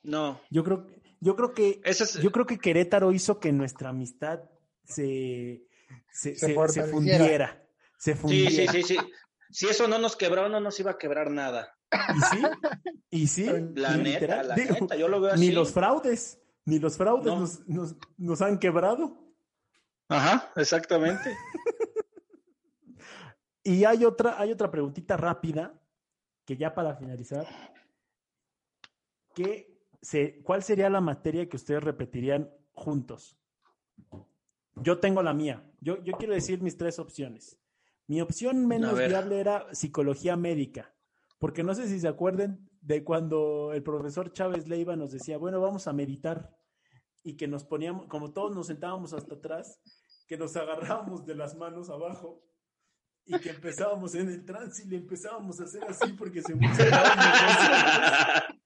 No, 0.04 0.40
yo 0.52 0.64
creo, 0.64 0.88
yo 1.20 1.36
creo 1.36 1.54
que 1.54 1.82
es, 1.84 2.14
Yo 2.22 2.32
creo 2.32 2.46
que 2.46 2.60
Querétaro 2.60 3.12
hizo 3.12 3.40
que 3.40 3.52
nuestra 3.52 3.90
amistad 3.90 4.42
se, 4.84 5.64
se, 6.12 6.36
Se 6.36 6.36
se- 6.36 6.48
se 6.48 6.54
fortaleciera. 6.54 6.92
fundiera. 6.92 7.64
Se 7.98 8.14
Sí, 8.14 8.20
fundiera. 8.20 8.72
sí, 8.72 8.84
sí, 8.84 8.84
sí. 8.84 8.98
Si 9.50 9.68
eso 9.68 9.88
no 9.88 9.98
nos 10.00 10.16
quebró, 10.16 10.50
no 10.50 10.60
nos 10.60 10.80
iba 10.80 10.92
a 10.92 10.98
quebrar 10.98 11.30
nada. 11.32 11.78
Y 11.92 12.22
sí, 12.22 12.42
y 13.12 13.28
sí. 13.28 13.46
La 13.76 13.94
y 13.96 13.98
neta, 13.98 14.02
literal, 14.04 14.48
la 14.48 14.56
digo, 14.56 14.76
neta, 14.82 14.96
yo 14.96 15.08
lo 15.08 15.22
veo 15.22 15.36
Ni 15.36 15.48
así. 15.48 15.52
los 15.52 15.72
fraudes, 15.72 16.42
ni 16.66 16.80
los 16.80 16.98
fraudes 16.98 17.26
No. 17.26 17.40
nos, 17.42 17.68
nos, 17.68 17.96
nos 18.18 18.42
han 18.42 18.58
quebrado. 18.58 19.20
Ajá, 20.10 20.52
exactamente. 20.56 21.36
Y 23.66 23.86
hay 23.86 24.04
otra, 24.04 24.40
hay 24.42 24.52
otra 24.52 24.70
preguntita 24.70 25.16
rápida, 25.16 25.74
que 26.46 26.58
ya 26.58 26.74
para 26.76 26.96
finalizar. 26.96 27.48
¿qué 29.34 29.80
se, 30.02 30.42
¿Cuál 30.44 30.64
sería 30.64 30.90
la 30.90 31.00
materia 31.00 31.48
que 31.48 31.56
ustedes 31.56 31.82
repetirían 31.82 32.52
juntos? 32.74 33.38
Yo 34.76 35.00
tengo 35.00 35.22
la 35.22 35.34
mía. 35.34 35.64
Yo, 35.80 36.04
yo 36.04 36.14
quiero 36.14 36.34
decir 36.34 36.62
mis 36.62 36.78
tres 36.78 37.00
opciones. 37.00 37.60
Mi 38.08 38.22
opción 38.22 38.68
menos 38.68 38.98
viable 38.98 39.40
era 39.40 39.74
psicología 39.74 40.36
médica, 40.36 40.94
porque 41.40 41.64
no 41.64 41.74
sé 41.74 41.88
si 41.88 42.00
se 42.00 42.08
acuerden 42.08 42.70
de 42.82 43.04
cuando 43.04 43.72
el 43.74 43.82
profesor 43.82 44.34
Chávez 44.34 44.68
Leiva 44.68 44.96
nos 44.96 45.12
decía, 45.12 45.38
bueno, 45.38 45.62
vamos 45.62 45.88
a 45.88 45.94
meditar 45.94 46.54
y 47.24 47.38
que 47.38 47.48
nos 47.48 47.64
poníamos, 47.64 48.08
como 48.08 48.34
todos 48.34 48.54
nos 48.54 48.68
sentábamos 48.68 49.14
hasta 49.14 49.36
atrás, 49.36 49.80
que 50.28 50.38
nos 50.38 50.56
agarrábamos 50.58 51.26
de 51.26 51.36
las 51.36 51.56
manos 51.56 51.90
abajo 51.90 52.44
y 53.26 53.40
que 53.40 53.52
empezábamos 53.52 54.16
en 54.16 54.30
el 54.30 54.46
trance 54.46 54.84
y 54.84 54.90
le 54.90 54.98
empezábamos 54.98 55.62
a 55.62 55.64
hacer 55.64 55.86
así 55.86 56.12
porque 56.14 56.42
se. 56.42 56.54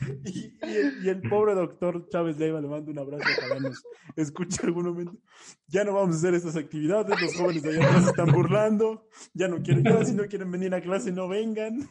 Y, 0.24 0.56
y 0.62 0.76
el, 0.76 1.04
y 1.04 1.08
el 1.08 1.22
pobre 1.22 1.54
doctor 1.54 2.08
Chávez 2.08 2.38
Leiva 2.38 2.60
le 2.60 2.68
manda 2.68 2.90
un 2.90 2.98
abrazo 2.98 3.24
para 3.40 3.60
nos 3.60 3.82
escucha 4.16 4.62
algún 4.64 4.86
momento. 4.86 5.18
Ya 5.66 5.84
no 5.84 5.94
vamos 5.94 6.16
a 6.16 6.18
hacer 6.18 6.34
estas 6.34 6.56
actividades, 6.56 7.20
los 7.20 7.34
jóvenes 7.36 7.62
de 7.62 7.70
allá 7.70 7.86
atrás 7.86 8.04
se 8.04 8.10
están 8.10 8.32
burlando, 8.32 9.08
ya 9.34 9.48
no 9.48 9.62
quieren, 9.62 9.84
ya 9.84 10.04
si 10.04 10.14
no 10.14 10.26
quieren 10.26 10.50
venir 10.50 10.74
a 10.74 10.80
clase, 10.80 11.12
no 11.12 11.28
vengan. 11.28 11.88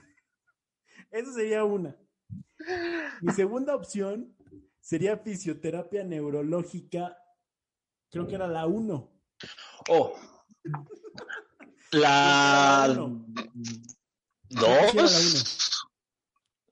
Esa 1.11 1.33
sería 1.33 1.63
una. 1.63 1.95
Mi 3.21 3.31
segunda 3.33 3.75
opción 3.75 4.35
sería 4.79 5.17
fisioterapia 5.17 6.03
neurológica, 6.03 7.17
creo 8.09 8.27
que 8.27 8.35
era 8.35 8.47
la 8.47 8.65
uno. 8.67 9.11
Oh. 9.89 10.13
La 11.91 12.87
la 12.91 12.95
uno. 12.95 13.09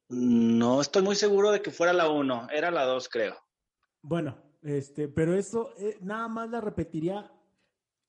No 0.10 0.80
estoy 0.80 1.02
muy 1.04 1.16
seguro 1.16 1.52
de 1.52 1.62
que 1.62 1.72
fuera 1.72 1.94
la 1.94 2.10
uno. 2.10 2.48
Era 2.50 2.72
la 2.72 2.86
dos, 2.86 3.10
creo. 3.10 3.36
Bueno, 4.02 4.38
este, 4.62 5.08
pero 5.08 5.36
eso 5.36 5.72
eh, 5.78 5.98
nada 6.02 6.28
más 6.28 6.50
la 6.50 6.62
repetiría, 6.62 7.32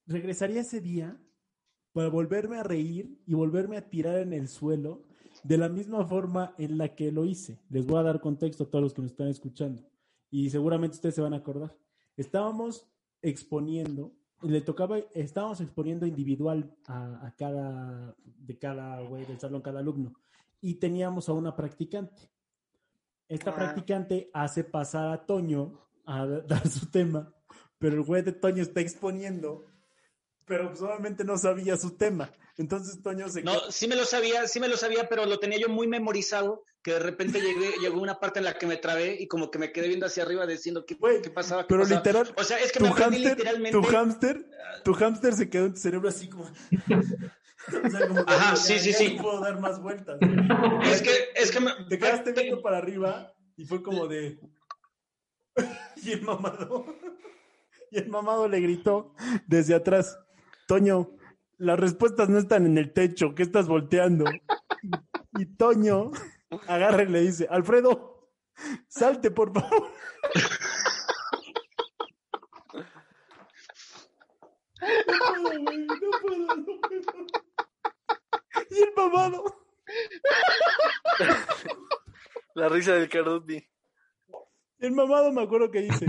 regresaría 0.06 0.60
ese 0.60 0.80
día 0.80 1.20
para 1.92 2.08
volverme 2.08 2.58
a 2.58 2.62
reír 2.62 3.20
y 3.26 3.34
volverme 3.34 3.76
a 3.76 3.88
tirar 3.88 4.18
en 4.18 4.32
el 4.32 4.48
suelo 4.48 5.02
de 5.42 5.58
la 5.58 5.68
misma 5.68 6.06
forma 6.06 6.54
en 6.58 6.78
la 6.78 6.94
que 6.94 7.10
lo 7.10 7.24
hice. 7.24 7.58
Les 7.68 7.86
voy 7.86 7.98
a 7.98 8.04
dar 8.04 8.20
contexto 8.20 8.64
a 8.64 8.70
todos 8.70 8.82
los 8.82 8.94
que 8.94 9.02
me 9.02 9.08
están 9.08 9.28
escuchando 9.28 9.82
y 10.30 10.50
seguramente 10.50 10.96
ustedes 10.96 11.16
se 11.16 11.22
van 11.22 11.34
a 11.34 11.38
acordar. 11.38 11.76
Estábamos 12.16 12.86
exponiendo, 13.22 14.12
le 14.42 14.60
tocaba, 14.60 14.98
estábamos 15.14 15.60
exponiendo 15.60 16.06
individual 16.06 16.76
a, 16.86 17.26
a 17.26 17.34
cada, 17.36 18.14
de 18.24 18.58
cada 18.58 19.00
güey 19.02 19.24
del 19.26 19.40
salón, 19.40 19.62
cada 19.62 19.80
alumno, 19.80 20.14
y 20.60 20.74
teníamos 20.74 21.28
a 21.28 21.32
una 21.32 21.54
practicante. 21.54 22.30
Esta 23.28 23.50
Ah. 23.50 23.54
practicante 23.54 24.30
hace 24.32 24.64
pasar 24.64 25.08
a 25.12 25.26
Toño 25.26 25.78
a 26.06 26.26
dar 26.46 26.66
su 26.68 26.90
tema, 26.90 27.32
pero 27.78 27.96
el 27.96 28.02
güey 28.02 28.22
de 28.22 28.32
Toño 28.32 28.62
está 28.62 28.80
exponiendo, 28.80 29.64
pero 30.44 30.72
obviamente 30.72 31.24
no 31.24 31.36
sabía 31.36 31.76
su 31.76 31.96
tema. 31.96 32.30
Entonces 32.58 33.00
Toño 33.02 33.28
se 33.28 33.42
No, 33.42 33.70
sí 33.70 33.86
me 33.88 33.94
lo 33.96 34.04
sabía, 34.04 34.46
sí 34.48 34.58
me 34.60 34.68
lo 34.68 34.76
sabía, 34.76 35.08
pero 35.08 35.24
lo 35.26 35.38
tenía 35.38 35.58
yo 35.58 35.68
muy 35.68 35.86
memorizado, 35.86 36.64
que 36.82 36.92
de 36.92 36.98
repente 36.98 37.40
llegué, 37.40 37.70
llegó 37.80 38.00
una 38.00 38.18
parte 38.20 38.40
en 38.40 38.44
la 38.44 38.58
que 38.58 38.66
me 38.66 38.76
trabé 38.76 39.16
y 39.18 39.28
como 39.28 39.50
que 39.50 39.58
me 39.58 39.72
quedé 39.72 39.88
viendo 39.88 40.06
hacia 40.06 40.24
arriba 40.24 40.44
diciendo 40.46 40.84
qué, 40.84 40.96
Güey, 40.96 41.22
qué 41.22 41.30
pasaba, 41.30 41.62
qué 41.62 41.68
pero 41.68 41.82
pasaba. 41.82 42.00
literal, 42.00 42.34
O 42.36 42.44
sea, 42.44 42.58
es 42.58 42.72
que 42.72 42.80
tu 42.80 42.84
me 42.86 42.90
aprendí 42.90 43.18
literalmente. 43.20 43.78
tu 43.78 43.84
hámster, 43.84 44.44
tu 44.84 44.92
hámster 44.94 45.34
se 45.34 45.48
quedó 45.48 45.66
en 45.66 45.74
tu 45.74 45.80
cerebro 45.80 46.08
así 46.08 46.28
como. 46.28 46.44
O 47.84 47.90
sea, 47.90 48.08
como 48.08 48.24
que 48.24 48.32
Ajá, 48.32 48.50
ya- 48.54 48.56
sí, 48.56 48.78
sí, 48.78 48.92
ya 48.92 48.98
sí. 48.98 49.14
No 49.16 49.22
puedo 49.22 49.40
dar 49.40 49.60
más 49.60 49.80
vueltas. 49.82 50.18
Es 50.84 51.02
que, 51.02 51.10
es 51.34 51.50
que 51.50 51.60
me, 51.60 51.72
Te 51.88 51.98
quedaste 51.98 52.32
viendo 52.32 52.62
para 52.62 52.78
arriba 52.78 53.34
y 53.56 53.64
fue 53.66 53.82
como 53.82 54.06
de. 54.08 54.40
y 56.02 56.12
el 56.12 56.22
mamado. 56.22 56.86
Y 57.90 57.98
el 57.98 58.08
mamado 58.08 58.48
le 58.48 58.60
gritó 58.60 59.14
desde 59.46 59.74
atrás: 59.74 60.18
Toño, 60.66 61.10
las 61.58 61.78
respuestas 61.78 62.28
no 62.28 62.38
están 62.38 62.66
en 62.66 62.78
el 62.78 62.92
techo, 62.92 63.34
¿qué 63.34 63.42
estás 63.42 63.68
volteando? 63.68 64.24
Y 65.38 65.46
Toño 65.56 66.12
agarra 66.66 67.02
y 67.02 67.08
le 67.08 67.20
dice: 67.20 67.46
Alfredo, 67.50 68.30
salte 68.88 69.30
por 69.30 69.52
favor. 69.52 69.90
No 74.80 75.14
puedo, 75.26 75.62
güey, 75.62 75.86
no 75.86 76.10
puedo, 76.22 76.56
no 76.56 76.80
puedo. 76.80 77.26
Y 78.70 78.82
el 78.82 78.92
mamado. 78.96 79.44
La 82.54 82.68
risa 82.68 82.94
del 82.94 83.08
Carduti. 83.08 83.68
El 84.78 84.92
mamado 84.92 85.32
me 85.32 85.42
acuerdo 85.42 85.70
que 85.70 85.80
dice, 85.80 86.06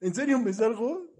¿en 0.00 0.14
serio 0.14 0.38
me 0.38 0.52
salgo? 0.52 1.11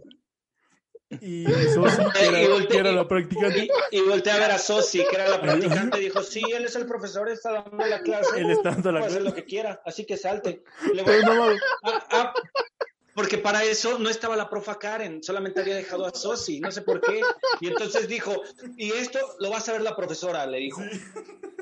Y 1.21 1.45
Sosi, 1.75 2.03
que 2.13 2.25
Y 2.25 2.29
era, 2.29 2.39
volteé- 2.55 2.69
que 2.69 2.79
era 2.79 2.93
la 2.93 3.09
practicante, 3.09 3.69
y, 3.91 3.99
y 3.99 4.01
volteé 4.03 4.33
a 4.33 4.39
ver 4.39 4.51
a 4.53 4.59
Sosi, 4.59 5.05
que 5.09 5.17
era 5.17 5.29
la 5.29 5.41
practicante, 5.41 5.99
y 5.99 6.03
dijo, 6.05 6.23
sí, 6.23 6.43
él 6.55 6.65
es 6.65 6.77
el 6.77 6.87
profesor, 6.87 7.29
está 7.29 7.53
dando 7.53 7.85
la 7.87 8.01
clase. 8.01 8.41
él 8.41 8.51
está 8.51 8.71
dando 8.71 8.93
la 8.93 9.01
puede 9.01 9.11
hacer 9.11 9.23
clase. 9.23 9.37
lo 9.37 9.43
que 9.43 9.49
quiera, 9.49 9.83
así 9.85 10.05
que 10.05 10.17
salte. 10.17 10.63
Le 10.95 11.03
Ah, 11.85 12.07
ah, 12.11 12.35
porque 13.15 13.37
para 13.37 13.63
eso 13.63 13.99
no 13.99 14.09
estaba 14.09 14.37
la 14.37 14.49
profa 14.49 14.79
Karen, 14.79 15.23
solamente 15.23 15.61
había 15.61 15.77
dejado 15.77 16.07
a 16.07 16.15
Sosi, 16.15 16.61
no 16.61 16.73
sé 16.73 16.81
por 16.81 16.99
qué. 17.03 17.21
Y 17.61 17.69
entonces 17.69 18.09
dijo, 18.09 18.41
y 18.79 18.91
esto 18.93 19.19
lo 19.39 19.51
va 19.51 19.59
a 19.59 19.61
saber 19.61 19.83
la 19.83 19.95
profesora, 19.95 20.47
le 20.47 20.59
dijo. 20.59 20.81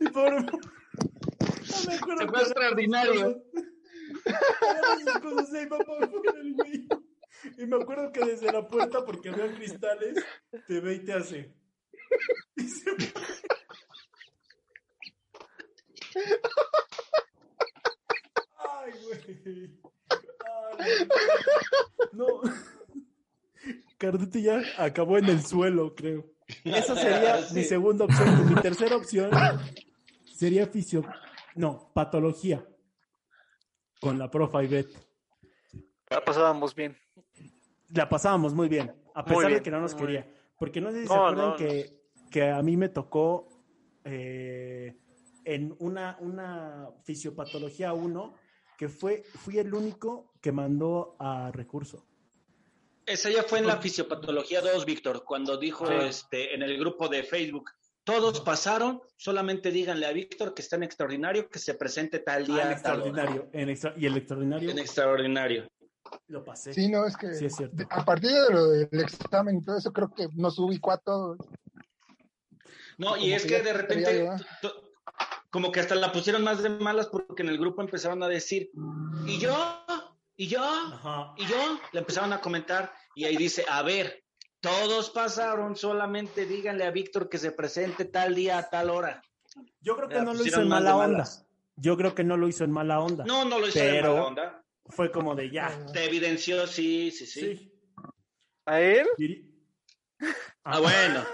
y 0.00 0.08
pobre 0.08 0.40
no 0.40 0.46
me 1.86 1.94
acuerdo. 1.94 2.22
Se 2.22 2.28
fue 2.28 2.40
extraordinario. 2.42 3.42
Eran 4.24 5.00
esas 5.00 5.18
cosas 5.20 5.52
ahí, 5.54 5.66
papá, 5.66 5.84
fuera 6.08 6.40
el 6.40 6.54
güey. 6.54 6.88
Y 7.58 7.66
me 7.66 7.76
acuerdo 7.76 8.10
que 8.12 8.24
desde 8.24 8.52
la 8.52 8.66
puerta, 8.66 9.04
porque 9.04 9.28
había 9.28 9.52
cristales, 9.54 10.24
te 10.66 10.80
ve 10.80 10.94
y 10.94 11.04
te 11.04 11.12
hace. 11.12 11.54
Y 12.56 12.62
se 12.62 12.90
fue. 12.92 13.12
Ay, 18.58 18.92
güey. 19.04 19.70
Ay, 20.78 21.08
no. 22.12 22.26
Carduti 23.98 24.42
ya 24.42 24.62
acabó 24.78 25.18
en 25.18 25.26
el 25.26 25.44
suelo, 25.44 25.94
creo. 25.94 26.24
Esa 26.64 26.94
sería 26.94 27.42
Sí. 27.48 27.54
mi 27.54 27.64
segunda 27.64 28.04
opción. 28.04 28.48
Mi 28.54 28.60
tercera 28.60 28.96
opción 28.96 29.30
sería 30.34 30.66
fisio... 30.66 31.04
No, 31.54 31.90
patología. 31.94 32.66
Con 34.00 34.18
la 34.18 34.30
profa 34.30 34.62
Ivette. 34.62 34.94
La 36.08 36.24
pasábamos 36.24 36.74
bien. 36.74 36.96
La 37.90 38.08
pasábamos 38.08 38.54
muy 38.54 38.68
bien, 38.68 38.94
a 39.14 39.24
pesar 39.24 39.52
de 39.52 39.62
que 39.62 39.70
no 39.70 39.80
nos 39.80 39.94
quería. 39.94 40.28
Porque 40.58 40.80
no 40.80 40.90
sé 40.90 41.02
si 41.02 41.08
se 41.08 41.14
acuerdan 41.14 41.50
no, 41.50 41.56
que, 41.56 42.00
que 42.30 42.50
a 42.50 42.62
mí 42.62 42.76
me 42.76 42.88
tocó 42.88 43.48
eh, 44.04 44.96
en 45.44 45.74
una, 45.78 46.16
una 46.20 46.88
fisiopatología 47.04 47.92
1 47.92 48.34
que 48.76 48.88
fue, 48.88 49.22
fui 49.22 49.58
el 49.58 49.72
único 49.72 50.32
que 50.40 50.52
mandó 50.52 51.16
a 51.18 51.50
recurso. 51.52 52.06
Esa 53.06 53.30
ya 53.30 53.44
fue 53.44 53.60
en 53.60 53.68
la 53.68 53.76
fisiopatología 53.76 54.60
2, 54.60 54.84
Víctor, 54.84 55.24
cuando 55.24 55.56
dijo 55.56 55.88
este, 55.90 56.54
en 56.54 56.62
el 56.62 56.76
grupo 56.76 57.08
de 57.08 57.22
Facebook, 57.22 57.70
todos 58.06 58.40
pasaron, 58.40 59.02
solamente 59.16 59.72
díganle 59.72 60.06
a 60.06 60.12
Víctor 60.12 60.54
que 60.54 60.62
está 60.62 60.76
en 60.76 60.84
extraordinario, 60.84 61.48
que 61.48 61.58
se 61.58 61.74
presente 61.74 62.20
tal 62.20 62.44
Ah, 62.44 62.46
día, 62.46 62.62
en 62.66 62.70
extraordinario. 62.72 63.48
en 63.52 63.68
extra- 63.68 63.94
y 63.96 64.06
el 64.06 64.16
extraordinario 64.16 64.70
En 64.70 64.78
extraordinario. 64.78 65.68
lo 66.28 66.44
pasé. 66.44 66.72
Sí, 66.72 66.88
no, 66.88 67.04
es 67.04 67.16
que 67.16 67.34
Sí, 67.34 67.46
es 67.46 67.56
cierto. 67.56 67.82
a 67.90 68.04
partir 68.04 68.30
de 68.30 68.50
lo 68.54 68.68
del 68.68 69.00
examen 69.00 69.56
y 69.58 69.64
todo 69.64 69.76
eso, 69.78 69.92
creo 69.92 70.14
que 70.14 70.28
nos 70.34 70.56
ubicó 70.60 70.92
a 70.92 70.98
todos. 70.98 71.36
No, 72.96 73.08
Como 73.10 73.16
y 73.24 73.32
es 73.32 73.42
que 73.42 73.48
que 73.48 73.62
de 73.62 73.72
repente, 73.72 74.30
como 75.50 75.72
que 75.72 75.80
hasta 75.80 75.96
la 75.96 76.12
pusieron 76.12 76.44
más 76.44 76.62
de 76.62 76.68
malas 76.68 77.08
porque 77.08 77.42
en 77.42 77.48
el 77.48 77.58
grupo 77.58 77.82
empezaron 77.82 78.22
a 78.22 78.28
decir, 78.28 78.70
¿y 79.26 79.38
yo? 79.40 79.84
¿Y 80.36 80.46
yo? 80.46 80.62
Ajá. 80.62 81.34
¿Y 81.38 81.44
yo? 81.46 81.56
Le 81.92 81.98
empezaron 82.00 82.32
a 82.32 82.40
comentar 82.40 82.92
y 83.16 83.24
ahí 83.24 83.36
dice, 83.36 83.64
a 83.68 83.82
ver, 83.82 84.22
todos 84.66 85.10
pasaron, 85.10 85.76
solamente 85.76 86.44
díganle 86.46 86.84
a 86.84 86.90
Víctor 86.90 87.28
que 87.28 87.38
se 87.38 87.52
presente 87.52 88.04
tal 88.06 88.34
día 88.34 88.58
a 88.58 88.68
tal 88.68 88.90
hora. 88.90 89.22
Yo 89.80 89.96
creo 89.96 90.08
que 90.08 90.20
no 90.20 90.34
lo 90.34 90.44
hizo 90.44 90.60
en 90.60 90.68
mala 90.68 90.96
onda. 90.96 91.08
malas. 91.08 91.46
Yo 91.76 91.96
creo 91.96 92.14
que 92.14 92.24
no 92.24 92.36
lo 92.36 92.48
hizo 92.48 92.64
en 92.64 92.70
mala 92.72 93.00
onda. 93.00 93.24
No, 93.24 93.44
no 93.44 93.58
lo 93.58 93.68
hizo 93.68 93.78
Pero- 93.78 94.14
mala 94.14 94.24
onda. 94.26 94.62
Fue 94.88 95.10
como 95.10 95.34
de 95.34 95.50
ya. 95.50 95.70
Te 95.92 96.04
evidenció, 96.04 96.66
sí, 96.66 97.10
sí, 97.10 97.26
sí. 97.26 97.40
Sí. 97.56 97.72
¿A 98.66 98.80
él? 98.80 99.06
Ah, 100.64 100.80
bueno. 100.80 101.24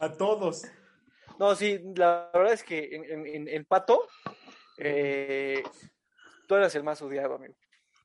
A 0.00 0.12
todos. 0.12 0.64
No, 1.38 1.54
sí, 1.54 1.80
la 1.96 2.30
verdad 2.34 2.52
es 2.52 2.62
que 2.62 2.94
en, 2.94 3.04
en- 3.04 3.26
en- 3.26 3.48
en 3.48 3.64
Pato, 3.64 4.06
eh, 4.76 5.62
tú 6.46 6.54
eras 6.56 6.74
el 6.74 6.82
más 6.84 7.00
odiado, 7.02 7.34
amigo. 7.36 7.54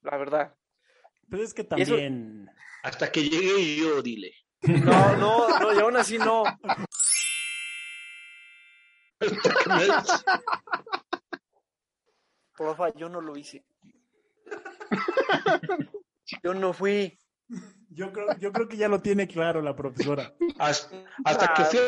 La 0.02 0.18
verdad. 0.18 0.56
Pero 1.30 1.44
es 1.44 1.54
que 1.54 1.62
eso- 1.62 1.70
también. 1.70 2.50
Hasta 2.84 3.12
que 3.12 3.28
llegue 3.30 3.76
yo, 3.78 4.02
dile. 4.02 4.34
No, 4.62 5.16
no, 5.18 5.60
no, 5.60 5.74
y 5.74 5.80
aún 5.80 5.96
así 5.96 6.18
no. 6.18 6.44
Porfa, 12.58 12.94
yo 12.94 13.08
no 13.10 13.22
lo 13.22 13.36
hice. 13.38 13.66
Yo 16.44 16.54
no 16.54 16.74
fui. 16.74 17.18
Yo 17.90 18.12
creo, 18.12 18.38
yo 18.38 18.52
creo 18.52 18.68
que 18.68 18.78
ya 18.78 18.90
lo 18.90 19.02
tiene 19.02 19.28
claro 19.28 19.62
la 19.62 19.76
profesora. 19.76 20.34
Hasta, 20.60 21.06
hasta 21.24 21.54
que 21.54 21.64
fui 21.66 21.80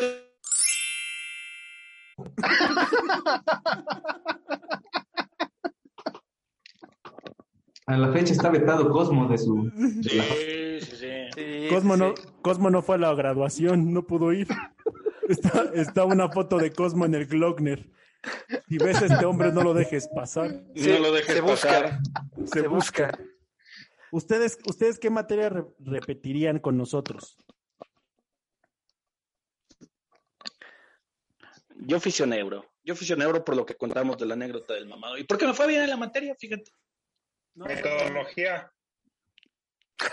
A 7.87 7.97
la 7.97 8.11
fecha 8.13 8.33
está 8.33 8.49
vetado 8.49 8.89
Cosmo 8.89 9.27
de 9.27 9.37
su... 9.37 9.71
Sí, 10.01 10.19
sí, 10.86 10.95
sí. 10.95 11.11
Sí, 11.36 11.67
Cosmo 11.69 11.93
sí, 11.95 11.99
no, 11.99 12.15
sí. 12.15 12.23
Cosmo 12.41 12.69
no 12.69 12.81
fue 12.81 12.95
a 12.95 12.99
la 12.99 13.13
graduación, 13.13 13.93
no 13.93 14.05
pudo 14.05 14.31
ir. 14.33 14.47
Está, 15.29 15.71
está 15.73 16.05
una 16.05 16.29
foto 16.29 16.57
de 16.57 16.71
Cosmo 16.71 17.03
en 17.05 17.15
el 17.15 17.25
Glockner. 17.25 17.89
Si 18.69 18.77
ves 18.77 19.01
a 19.01 19.05
este 19.07 19.25
hombre, 19.25 19.51
no 19.51 19.63
lo 19.63 19.73
dejes 19.73 20.07
pasar. 20.07 20.63
Sí, 20.75 20.88
no 20.91 20.99
lo 20.99 21.11
dejes 21.11 21.33
se 21.33 21.41
busca, 21.41 21.67
pasar. 21.69 21.99
se, 22.45 22.67
busca. 22.67 23.19
¿Ustedes, 24.11 24.59
¿Ustedes 24.67 24.99
qué 24.99 25.09
materia 25.09 25.49
re- 25.49 25.65
repetirían 25.79 26.59
con 26.59 26.77
nosotros? 26.77 27.38
Yo 31.77 31.99
fisioneuro. 31.99 32.71
Yo 32.83 32.95
fisioneuro 32.95 33.43
por 33.43 33.55
lo 33.55 33.65
que 33.65 33.75
contamos 33.75 34.17
de 34.17 34.25
la 34.27 34.36
anécdota 34.36 34.75
del 34.75 34.88
mamado. 34.88 35.17
¿Y 35.17 35.23
por 35.23 35.38
qué 35.39 35.47
me 35.47 35.53
fue 35.53 35.67
bien 35.67 35.81
en 35.81 35.89
la 35.89 35.97
materia? 35.97 36.36
Fíjate. 36.38 36.71
Metodología. 37.55 38.71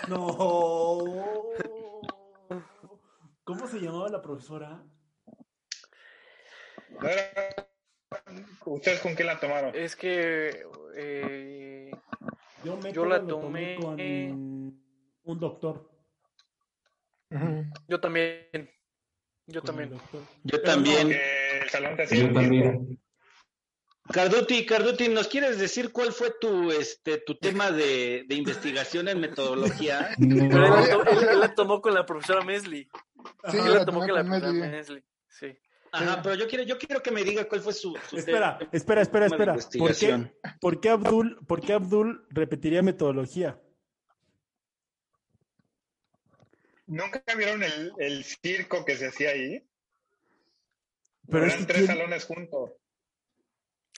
No. 0.09 1.05
¿Cómo 3.45 3.66
se 3.66 3.78
llamaba 3.80 4.09
la 4.09 4.22
profesora? 4.22 4.83
¿No 7.01 7.09
era- 7.09 7.66
¿Ustedes 8.64 9.01
con 9.01 9.16
qué 9.16 9.24
la 9.24 9.41
tomaron? 9.41 9.74
Es 9.74 9.97
que 9.97 10.64
eh, 10.97 11.91
Yo, 12.64 12.76
me 12.76 12.93
Yo 12.93 13.05
la 13.07 13.26
tomé 13.26 13.76
tomé- 13.76 13.80
con 13.80 14.01
un 15.24 15.39
doctor. 15.41 15.91
Yo 17.89 18.01
también. 18.01 18.70
Yo 19.47 19.61
con 19.62 19.66
también. 19.66 20.01
Yo 20.45 20.62
también. 20.62 21.09
Que 21.09 21.59
el 21.62 21.70
salón 21.70 21.97
te 21.97 22.03
hacía 22.05 22.20
Yo 22.20 22.26
un 22.28 22.35
también. 22.35 23.01
Carduti, 24.11 24.67
Carduti, 24.67 25.09
¿nos 25.09 25.29
quieres 25.29 25.59
decir 25.59 25.93
cuál 25.93 26.13
fue 26.13 26.33
tu, 26.41 26.71
este, 26.73 27.19
tu 27.19 27.37
tema 27.37 27.71
de, 27.71 28.25
de 28.27 28.35
investigación 28.35 29.09
en 29.09 29.21
metodología? 29.21 30.11
Pero 30.19 30.45
él, 30.45 30.49
No, 30.51 31.03
él- 31.05 31.29
él 31.31 31.41
la 31.41 31.55
tomó 31.55 31.81
con 31.81 31.95
la 31.95 32.05
profesora 32.05 32.43
Mesley. 32.45 32.89
Sí, 33.51 33.57
Él 33.59 33.65
yo 33.65 33.75
la 33.75 33.85
tomó 33.85 34.01
con 34.01 34.13
la 34.15 34.25
profesora 34.25 34.53
Mesley. 34.53 34.71
Mesley. 34.71 35.05
Sí. 35.29 35.57
Ajá, 35.95 36.23
pero 36.23 36.35
yo 36.37 36.49
quiero, 36.49 36.65
yo 36.65 36.79
quiero 36.79 37.03
que 37.03 37.11
me 37.11 37.23
diga 37.23 37.47
cuál 37.47 37.61
fue 37.61 37.73
su, 37.75 37.95
su 38.09 38.17
Espera, 38.17 38.57
tema 38.57 38.71
espera, 38.73 39.03
espera, 39.03 39.27
de 39.29 39.59
espera. 39.59 39.79
¿Por 39.79 39.95
qué, 39.95 40.31
por 40.59 40.81
qué 40.81 40.89
Abdul, 40.89 41.39
por 41.47 41.61
qué 41.61 41.73
Abdul 41.75 42.27
repetiría 42.31 42.83
metodología? 42.83 43.61
¿Nunca 46.87 47.23
vieron 47.37 47.63
el, 47.63 47.93
el 47.99 48.25
circo 48.25 48.85
que 48.85 48.97
se 48.97 49.09
hacía 49.09 49.31
ahí? 49.31 49.63
Pero 51.31 51.47
es 51.47 51.53
Eran 51.55 51.67
que 51.67 51.73
tres 51.73 51.85
¿quién- 51.87 51.97
salones 51.99 52.25
juntos. 52.25 52.71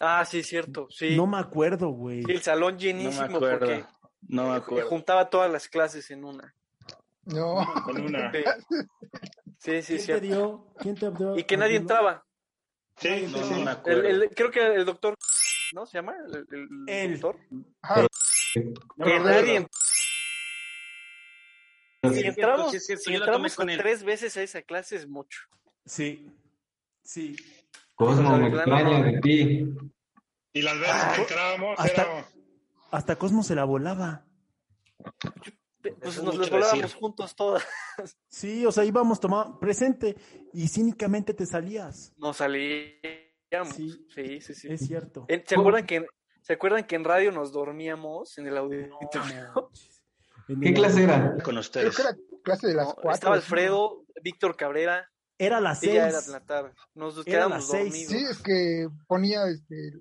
Ah, 0.01 0.25
sí, 0.25 0.43
cierto. 0.43 0.89
Sí. 0.91 1.17
no 1.17 1.27
me 1.27 1.39
acuerdo, 1.39 1.89
güey. 1.91 2.25
Sí, 2.25 2.33
el 2.33 2.43
salón 2.43 2.75
No 2.75 2.81
llenísimo 2.81 3.27
me 3.29 3.35
acuerdo. 3.37 3.59
porque 3.61 3.85
No 4.29 4.49
me 4.51 4.57
acuerdo. 4.57 4.89
juntaba 4.89 5.31
todas 5.31 5.51
las 5.51 5.69
clases 5.69 6.11
en 6.11 6.25
una. 6.25 6.55
No. 7.25 7.65
Con 7.85 8.01
una. 8.01 8.31
Sí, 9.59 9.83
sí, 9.83 9.99
sí, 9.99 10.05
¿Quién 10.07 10.21
te 10.21 10.27
dio? 10.27 10.67
¿Quién 10.79 10.95
te 10.97 11.11
dio? 11.11 11.39
Y 11.39 11.45
que 11.45 11.57
nadie 11.57 11.77
entraba. 11.77 12.25
Sí, 12.97 13.27
No, 13.31 13.39
no 13.41 13.65
me 13.65 13.71
acuerdo. 13.71 14.03
el- 14.03 14.31
creo 14.31 14.51
que 14.51 14.61
el 14.75 14.85
doctor, 14.85 15.15
¿no 15.73 15.87
se 15.87 15.99
llama? 15.99 16.15
El, 16.27 16.47
el- 16.89 17.21
doctor. 17.21 17.41
Ajá. 17.83 18.07
Que 18.53 19.19
nadie 19.21 19.57
en- 19.57 19.69
Sí, 22.13 22.21
si 22.21 22.27
entramos, 22.27 22.71
sí 22.71 22.77
es 22.77 22.87
cierto, 22.87 23.05
si 23.05 23.15
entramos 23.15 23.55
con 23.57 23.71
él. 23.71 23.79
tres 23.79 24.05
veces 24.05 24.37
a 24.37 24.43
esa 24.43 24.61
clase 24.63 24.97
es 24.97 25.09
mucho. 25.09 25.41
Sí. 25.87 26.31
Sí. 27.03 27.35
Cosmo, 27.95 28.37
me 28.37 28.51
Claro, 28.51 28.57
extraña 28.57 28.99
no. 28.99 29.05
de 29.05 29.21
ti. 29.21 29.67
Y 30.53 30.63
las 30.63 30.79
veces 30.79 30.95
que 31.15 31.21
entrábamos 31.23 31.75
hasta- 31.79 32.03
era... 32.03 32.27
Hasta 32.91 33.17
Cosmo 33.17 33.43
se 33.43 33.55
la 33.55 33.65
volaba. 33.65 34.25
Pues 36.01 36.23
nos 36.23 36.37
las 36.37 36.49
volábamos 36.51 36.83
decir. 36.83 36.97
juntos 36.99 37.35
todas. 37.37 37.67
Sí, 38.29 38.65
o 38.65 38.73
sea, 38.73 38.85
íbamos 38.85 39.21
tomando 39.21 39.59
presente 39.59 40.17
y 40.53 40.67
cínicamente 40.69 41.35
te 41.35 41.45
salías. 41.45 42.13
Nos 42.17 42.37
salíamos. 42.39 43.75
Sí. 43.75 44.07
Sí, 44.15 44.41
sí, 44.41 44.55
sí. 44.55 44.69
Es 44.73 44.87
cierto. 44.87 45.27
¿Se 45.47 45.55
acuerdan 45.57 45.87
que 45.87 45.97
en, 45.97 46.07
¿Se 46.41 46.53
acuerdan 46.55 46.85
que 46.85 46.97
en 46.97 47.05
radio 47.05 47.33
nos 47.33 47.53
dormíamos 47.53 48.37
en 48.39 48.47
el 48.47 48.55
No 48.55 48.61
auditorio? 48.61 49.71
En 50.49 50.61
¿Qué 50.61 50.75
clase 50.75 51.03
era? 51.05 51.33
con 51.33 51.43
Creo 51.43 51.61
ustedes. 51.61 51.97
que 51.97 52.03
era 52.03 52.17
clase 52.43 52.67
de 52.69 52.75
las 52.75 52.89
No, 52.89 52.95
cuatro. 52.95 53.13
estaba 53.13 53.37
¿no? 53.37 53.43
Alfredo, 53.43 54.05
Víctor 54.23 54.57
Cabrera, 54.57 55.11
Era 55.39 55.59
a 55.59 55.61
las 55.61 55.83
y 55.83 55.87
ya 55.89 56.09
era 56.09 56.11
seis. 56.13 56.27
de 56.27 56.33
la 56.33 56.41
tarde. 56.41 56.73
Nos 56.95 57.15
Era 57.19 57.25
quedamos 57.25 57.51
las 57.59 57.67
seis. 57.69 57.85
dormidos. 58.09 58.13
Sí, 58.13 58.25
es 58.31 58.39
que 58.43 58.89
ponía 59.07 59.47
este. 59.49 59.93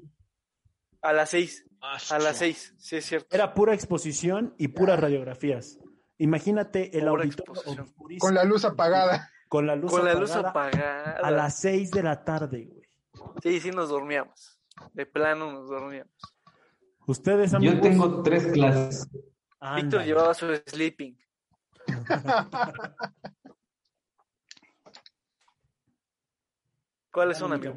A 1.02 1.12
las 1.14 1.30
seis. 1.32 1.66
Ah, 1.82 1.98
A 2.12 2.20
las 2.20 2.38
seis, 2.38 2.74
sí 2.78 2.96
es 2.96 3.06
cierto. 3.06 3.28
Era 3.36 3.54
pura 3.54 3.74
exposición 3.74 4.54
y 4.58 4.70
puras 4.70 5.00
radiografías. 5.00 5.78
Imagínate 6.18 6.98
el 6.98 7.06
Pura 7.08 7.24
auditorio 7.24 7.88
Con 8.20 8.34
la 8.36 8.44
luz 8.46 8.64
apagada. 8.64 9.30
con 9.50 9.68
la 9.68 9.76
luz 9.76 9.92
Con 9.92 10.06
la 10.06 10.12
apagada 10.12 10.22
luz 10.22 10.32
apagada. 10.46 11.12
a 11.24 11.32
las 11.32 11.60
seis 11.60 11.92
de 11.92 12.04
la 12.04 12.24
tarde, 12.24 12.66
güey. 12.72 12.84
Sí, 13.42 13.60
sí 13.60 13.72
nos 13.72 13.90
dormíamos. 13.90 14.60
De 14.94 15.06
plano 15.06 15.52
nos 15.52 15.68
dormíamos. 15.70 16.14
Ustedes, 17.06 17.54
amigos. 17.54 17.76
Yo 17.76 17.82
tengo 17.82 18.24
tres 18.24 18.48
clases. 18.48 19.08
Víctor 19.76 20.04
llevaba 20.06 20.34
su 20.34 20.56
sleeping. 20.68 21.18
¿Cuáles 27.14 27.38
son, 27.38 27.54
amigo? 27.54 27.76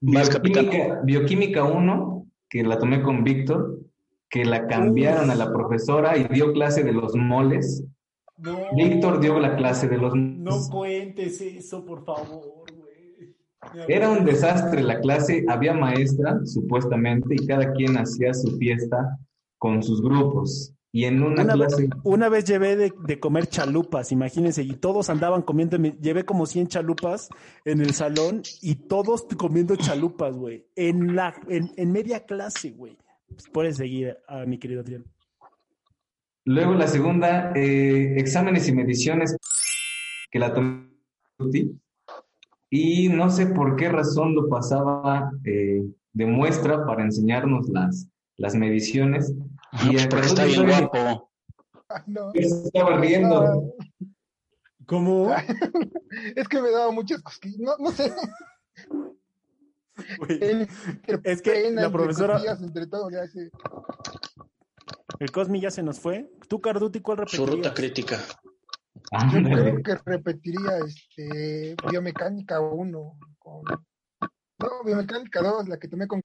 Bioquímica, 0.00 1.00
Bioquímica 1.04 1.62
1, 1.62 2.26
que 2.48 2.62
la 2.62 2.78
tomé 2.78 3.02
con 3.02 3.22
Víctor, 3.22 3.80
que 4.30 4.46
la 4.46 4.66
cambiaron 4.66 5.30
a 5.30 5.34
la 5.34 5.52
profesora 5.52 6.16
y 6.16 6.24
dio 6.24 6.54
clase 6.54 6.82
de 6.82 6.92
los 6.92 7.14
moles. 7.14 7.84
No, 8.38 8.56
Víctor 8.74 9.20
dio 9.20 9.38
la 9.38 9.56
clase 9.56 9.88
de 9.88 9.98
los 9.98 10.14
no 10.16 10.52
moles. 10.52 10.68
cuentes 10.70 11.40
eso, 11.42 11.84
por 11.84 12.02
favor, 12.02 12.64
güey. 12.74 13.36
Era 13.88 14.08
un 14.08 14.24
desastre 14.24 14.82
la 14.82 15.00
clase, 15.00 15.44
había 15.46 15.74
maestra, 15.74 16.40
supuestamente, 16.46 17.34
y 17.34 17.46
cada 17.46 17.72
quien 17.74 17.98
hacía 17.98 18.32
su 18.32 18.56
fiesta 18.56 19.18
con 19.58 19.82
sus 19.82 20.00
grupos. 20.00 20.74
Y 20.92 21.04
en 21.04 21.22
una, 21.22 21.44
Una 21.44 21.54
vez, 21.56 21.68
clase, 21.76 21.88
una 22.02 22.28
vez 22.28 22.44
llevé 22.46 22.74
de, 22.76 22.92
de 23.06 23.20
comer 23.20 23.46
chalupas, 23.46 24.10
imagínense, 24.10 24.62
y 24.64 24.72
todos 24.74 25.08
andaban 25.08 25.42
comiendo, 25.42 25.78
me- 25.78 25.96
llevé 26.00 26.24
como 26.24 26.46
100 26.46 26.66
chalupas 26.66 27.28
en 27.64 27.80
el 27.80 27.94
salón 27.94 28.42
y 28.60 28.74
todos 28.74 29.22
comiendo 29.38 29.76
chalupas, 29.76 30.36
güey, 30.36 30.66
en, 30.74 31.14
la, 31.14 31.32
en, 31.48 31.70
en 31.76 31.92
media 31.92 32.24
clase, 32.26 32.70
güey. 32.72 32.98
Pues 33.28 33.48
puedes 33.52 33.76
seguir 33.76 34.16
a 34.26 34.44
mi 34.46 34.58
querido 34.58 34.80
Adrián. 34.80 35.04
luego 36.44 36.74
la 36.74 36.88
segunda, 36.88 37.52
eh, 37.54 38.16
exámenes 38.18 38.66
y 38.68 38.72
mediciones, 38.72 39.36
que 40.32 40.38
la 40.40 40.52
tomé 40.52 40.88
y 42.68 43.08
no 43.08 43.30
sé 43.30 43.46
por 43.46 43.76
qué 43.76 43.88
razón 43.88 44.34
lo 44.34 44.48
pasaba 44.48 45.30
eh, 45.44 45.82
de 46.12 46.26
muestra 46.26 46.84
para 46.84 47.02
enseñarnos 47.04 47.68
las, 47.68 48.08
las 48.36 48.54
mediciones. 48.54 49.32
Y 49.72 49.92
Pues 49.92 50.06
porque 50.08 50.26
está 50.26 50.42
Carlos 50.42 50.66
bien 50.66 50.80
guapo. 50.80 51.30
Ah, 51.88 52.04
no. 52.06 52.32
se 52.32 52.40
estaba 52.40 52.96
riendo. 52.98 53.74
¿Cómo? 54.86 55.32
Es 56.36 56.48
que 56.48 56.60
me 56.60 56.70
daba 56.70 56.90
muchas 56.90 57.22
cosquillas. 57.22 57.58
No, 57.60 57.76
no 57.78 57.90
sé. 57.92 58.12
Entre 60.18 61.20
Es 61.24 61.42
que 61.42 61.70
la 61.70 61.90
profesora- 61.90 62.40
entre 62.58 62.86
todo, 62.86 63.10
ya 63.10 63.26
sé. 63.28 63.50
El 65.18 65.30
Cosmi 65.30 65.60
ya 65.60 65.70
se 65.70 65.82
nos 65.82 66.00
fue. 66.00 66.30
¿Tú, 66.48 66.60
Carduti, 66.60 67.00
cuál 67.00 67.18
Su 67.28 67.44
ruta 67.46 67.70
repetirías? 67.70 67.74
crítica. 67.74 68.18
Yo 69.32 69.42
creo 69.42 69.82
que 69.82 69.94
repetiría 70.04 70.78
este 70.78 71.74
biomecánica 71.90 72.60
1 72.60 73.18
con 73.38 73.62
no, 73.64 74.84
biomecánica 74.84 75.42
2, 75.42 75.68
la 75.68 75.78
que 75.78 75.88
tomé 75.88 76.06
con 76.06 76.22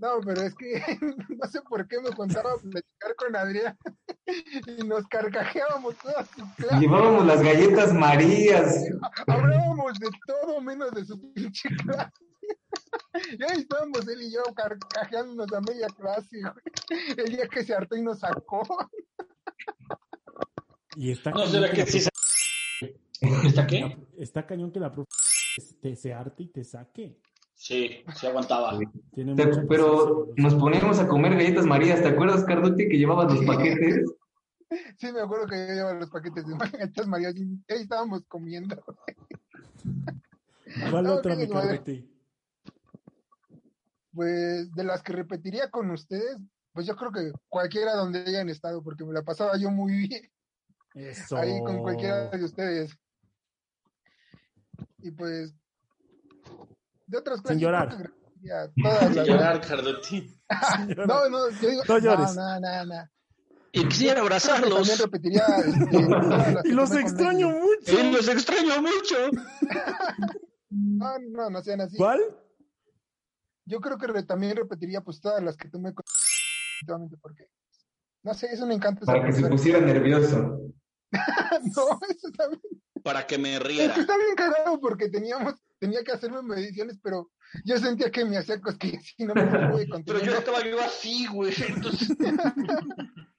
No, 0.00 0.18
pero 0.24 0.40
es 0.40 0.54
que 0.54 0.80
no 1.28 1.48
sé 1.48 1.60
por 1.68 1.86
qué 1.86 2.00
me 2.00 2.10
contaba 2.10 2.56
platicar 2.56 3.14
con 3.16 3.36
Adrián 3.36 3.76
y 4.66 4.82
nos 4.84 5.06
carcajeábamos 5.08 5.94
todas 5.98 6.26
sus 6.30 6.48
clases. 6.54 6.80
Llevábamos 6.80 7.26
las 7.26 7.42
galletas 7.42 7.92
Marías. 7.92 8.82
Hablábamos 9.26 9.98
de 9.98 10.08
todo 10.26 10.60
menos 10.62 10.90
de 10.92 11.04
su 11.04 11.32
pinche 11.32 11.68
clase. 11.76 12.10
Y 13.38 13.42
ahí 13.44 13.60
estábamos 13.60 14.08
él 14.08 14.22
y 14.22 14.32
yo 14.32 14.42
carcajeándonos 14.54 15.52
a 15.52 15.60
media 15.60 15.86
clase, 15.88 16.40
güey. 16.40 17.14
El 17.16 17.36
día 17.36 17.46
que 17.46 17.62
se 17.62 17.74
hartó 17.74 17.96
y 17.96 18.02
nos 18.02 18.20
sacó. 18.20 18.62
Y 20.96 21.12
está 21.12 21.30
No 21.30 21.46
será 21.46 21.70
que 21.70 21.84
que 21.84 21.90
sí 21.90 22.08
¿Está 23.44 23.66
qué? 23.66 23.96
Está 24.16 24.46
cañón 24.46 24.72
que 24.72 24.80
la 24.80 24.90
profe 24.90 25.08
te 25.80 25.94
se 25.94 26.12
arte 26.12 26.44
y 26.44 26.48
te 26.48 26.64
saque. 26.64 27.20
Sí, 27.60 28.02
sí 28.16 28.26
aguantaba. 28.26 28.78
Tiene 29.12 29.34
Te- 29.34 29.44
mucha 29.46 29.62
Pero 29.68 30.28
nos 30.36 30.54
poníamos 30.54 30.98
a 30.98 31.06
comer 31.06 31.34
galletas 31.34 31.66
Marías. 31.66 32.00
¿Te 32.00 32.08
acuerdas, 32.08 32.42
Carduti, 32.44 32.88
que 32.88 32.96
llevabas 32.96 33.34
los 33.34 33.44
paquetes? 33.44 34.10
Sí, 34.96 35.12
me 35.12 35.20
acuerdo 35.20 35.46
que 35.46 35.58
yo 35.68 35.74
llevaba 35.74 35.92
los 35.98 36.08
paquetes 36.08 36.46
de 36.46 36.54
galletas 36.72 37.06
María 37.06 37.28
y 37.32 37.42
ahí 37.68 37.82
estábamos 37.82 38.24
comiendo. 38.28 38.82
¿Cuál 40.90 41.04
No, 41.04 41.14
otra. 41.16 41.36
Carduti? 41.36 42.10
Pues 44.14 44.72
de 44.72 44.84
las 44.84 45.02
que 45.02 45.12
repetiría 45.12 45.70
con 45.70 45.90
ustedes, 45.90 46.38
pues 46.72 46.86
yo 46.86 46.96
creo 46.96 47.12
que 47.12 47.30
cualquiera 47.50 47.94
donde 47.94 48.20
hayan 48.20 48.48
estado, 48.48 48.82
porque 48.82 49.04
me 49.04 49.12
la 49.12 49.22
pasaba 49.22 49.58
yo 49.58 49.70
muy 49.70 50.08
bien 50.08 50.22
Eso. 50.94 51.36
ahí 51.36 51.62
con 51.62 51.80
cualquiera 51.82 52.30
de 52.30 52.42
ustedes. 52.42 52.96
Y 55.02 55.10
pues, 55.10 55.54
de 57.10 57.18
otras 57.18 57.40
cosas. 57.40 57.56
Sin 57.56 57.60
llorar. 57.60 57.88
todas 58.82 59.14
las- 59.16 59.26
Llorar, 59.26 59.60
Carduti. 59.60 60.26
No, 60.96 61.28
no, 61.28 61.50
yo 61.50 61.68
digo, 61.70 61.82
No 61.88 61.98
llores. 61.98 62.34
No, 62.36 62.60
no, 62.60 62.84
no. 62.86 63.08
Y 63.72 63.86
quisiera 63.86 64.20
abrazarlos. 64.20 64.74
También 64.88 64.98
repetiría. 64.98 65.44
este, 65.64 65.98
Y 66.68 66.72
los 66.72 66.90
extraño 66.92 67.50
mucho. 67.50 68.00
Y 68.00 68.12
los 68.12 68.26
extraño 68.28 68.80
mucho. 68.82 69.16
No, 70.70 71.18
no, 71.30 71.50
no 71.50 71.62
sean 71.62 71.80
así. 71.82 71.96
¿Cuál? 71.96 72.20
Yo 73.66 73.80
creo 73.80 73.98
que 73.98 74.06
re- 74.08 74.22
también 74.24 74.56
repetiría 74.56 75.00
pues 75.02 75.20
todas 75.20 75.42
las 75.42 75.56
que 75.56 75.68
tomé 75.68 75.92
con 75.94 76.04
solamente 76.84 77.16
porque 77.22 77.46
no 78.22 78.34
sé, 78.34 78.48
es 78.52 78.60
un 78.60 78.72
encanto. 78.72 79.06
Para 79.06 79.24
que 79.26 79.32
se 79.32 79.46
pusiera 79.48 79.80
nervioso. 79.80 80.36
No, 81.12 82.00
eso 82.08 82.28
también. 82.36 82.62
Para 83.02 83.26
que 83.26 83.38
me 83.38 83.56
Es 83.56 83.62
riera. 83.62 83.94
que 83.94 84.00
está 84.00 84.16
bien 84.16 84.34
cagado 84.36 84.78
porque 84.80 85.08
teníamos, 85.08 85.54
tenía 85.80 86.04
que 86.04 86.12
hacerme 86.12 86.42
mediciones, 86.42 87.00
pero 87.02 87.30
yo 87.64 87.76
sentía 87.78 88.10
que 88.10 88.24
me 88.24 88.36
hacía 88.36 88.60
cosquillas 88.60 89.14
y 89.16 89.24
no 89.24 89.34
me 89.34 89.44
pude 89.44 89.88
Pero 90.06 90.20
yo 90.20 90.36
estaba 90.36 90.64
yo 90.64 90.80
así, 90.80 91.26
güey. 91.26 91.52
Entonces, 91.68 92.16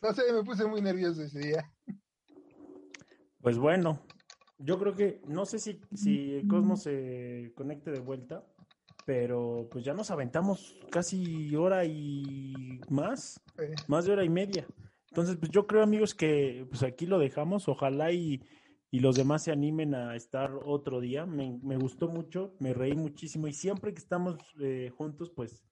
No 0.00 0.14
sé, 0.14 0.32
me 0.32 0.44
puse 0.44 0.64
muy 0.66 0.80
nervioso 0.80 1.22
ese 1.22 1.40
día. 1.40 1.68
Pues 3.40 3.58
bueno, 3.58 4.00
yo 4.58 4.78
creo 4.78 4.94
que, 4.94 5.20
no 5.26 5.44
sé 5.46 5.58
si, 5.58 5.80
si 5.94 6.36
el 6.36 6.46
Cosmos 6.46 6.84
se 6.84 7.52
conecte 7.56 7.90
de 7.90 7.98
vuelta, 7.98 8.46
pero 9.04 9.68
pues 9.70 9.84
ya 9.84 9.92
nos 9.92 10.12
aventamos 10.12 10.78
casi 10.92 11.54
hora 11.56 11.84
y 11.84 12.80
más, 12.88 13.40
más 13.88 14.04
de 14.04 14.12
hora 14.12 14.24
y 14.24 14.28
media. 14.28 14.64
Entonces, 15.08 15.36
pues 15.36 15.50
yo 15.50 15.66
creo, 15.66 15.82
amigos, 15.82 16.14
que 16.14 16.66
pues 16.68 16.84
aquí 16.84 17.06
lo 17.06 17.18
dejamos. 17.18 17.68
Ojalá 17.68 18.12
y, 18.12 18.42
y 18.94 19.00
los 19.00 19.16
demás 19.16 19.42
se 19.42 19.50
animen 19.50 19.92
a 19.96 20.14
estar 20.14 20.52
otro 20.64 21.00
día. 21.00 21.26
Me, 21.26 21.58
me 21.64 21.76
gustó 21.76 22.06
mucho, 22.06 22.54
me 22.60 22.72
reí 22.72 22.94
muchísimo 22.94 23.48
y 23.48 23.52
siempre 23.52 23.92
que 23.92 23.98
estamos 23.98 24.36
eh, 24.60 24.92
juntos, 24.96 25.32
pues 25.34 25.64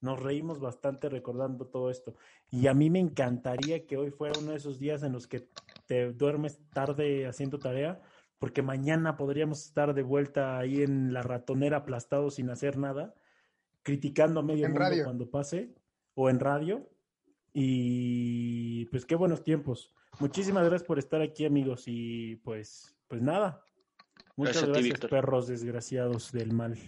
nos 0.00 0.18
reímos 0.18 0.60
bastante 0.60 1.10
recordando 1.10 1.66
todo 1.66 1.90
esto. 1.90 2.14
Y 2.50 2.68
a 2.68 2.72
mí 2.72 2.88
me 2.88 2.98
encantaría 2.98 3.86
que 3.86 3.98
hoy 3.98 4.10
fuera 4.10 4.40
uno 4.40 4.52
de 4.52 4.56
esos 4.56 4.78
días 4.78 5.02
en 5.02 5.12
los 5.12 5.26
que 5.26 5.46
te 5.84 6.14
duermes 6.14 6.58
tarde 6.72 7.26
haciendo 7.26 7.58
tarea, 7.58 8.00
porque 8.38 8.62
mañana 8.62 9.18
podríamos 9.18 9.62
estar 9.66 9.92
de 9.92 10.02
vuelta 10.02 10.56
ahí 10.56 10.82
en 10.82 11.12
la 11.12 11.20
ratonera 11.20 11.76
aplastados 11.76 12.36
sin 12.36 12.48
hacer 12.48 12.78
nada, 12.78 13.12
criticando 13.82 14.40
a 14.40 14.42
medio 14.42 14.64
En 14.64 14.72
mundo 14.72 14.86
radio. 14.86 15.04
cuando 15.04 15.30
pase, 15.30 15.74
o 16.14 16.30
en 16.30 16.40
radio. 16.40 16.88
Y 17.52 18.86
pues 18.86 19.04
qué 19.04 19.16
buenos 19.16 19.44
tiempos. 19.44 19.94
Muchísimas 20.20 20.64
gracias 20.64 20.86
por 20.86 20.98
estar 20.98 21.20
aquí, 21.22 21.44
amigos. 21.46 21.84
Y 21.86 22.36
pues, 22.36 22.94
pues 23.08 23.20
nada. 23.22 23.64
Muchas 24.36 24.64
Gracias 24.64 25.00
ti, 25.00 25.08
perros 25.08 25.48
desgraciados 25.48 26.32
del 26.32 26.52
mal. 26.52 26.78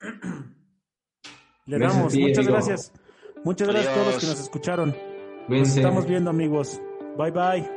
Le 1.66 1.78
Gracias 1.78 1.96
damos, 1.98 2.12
ti, 2.12 2.20
muchas 2.20 2.38
amigo. 2.38 2.52
gracias. 2.52 2.92
Muchas 3.44 3.68
gracias 3.68 3.92
a 3.92 3.94
todos 3.94 4.12
los 4.12 4.20
que 4.22 4.26
nos 4.26 4.40
escucharon. 4.40 4.96
Nos 5.48 5.76
estamos 5.76 6.06
viendo, 6.06 6.30
amigos. 6.30 6.80
Bye 7.16 7.30
bye. 7.30 7.75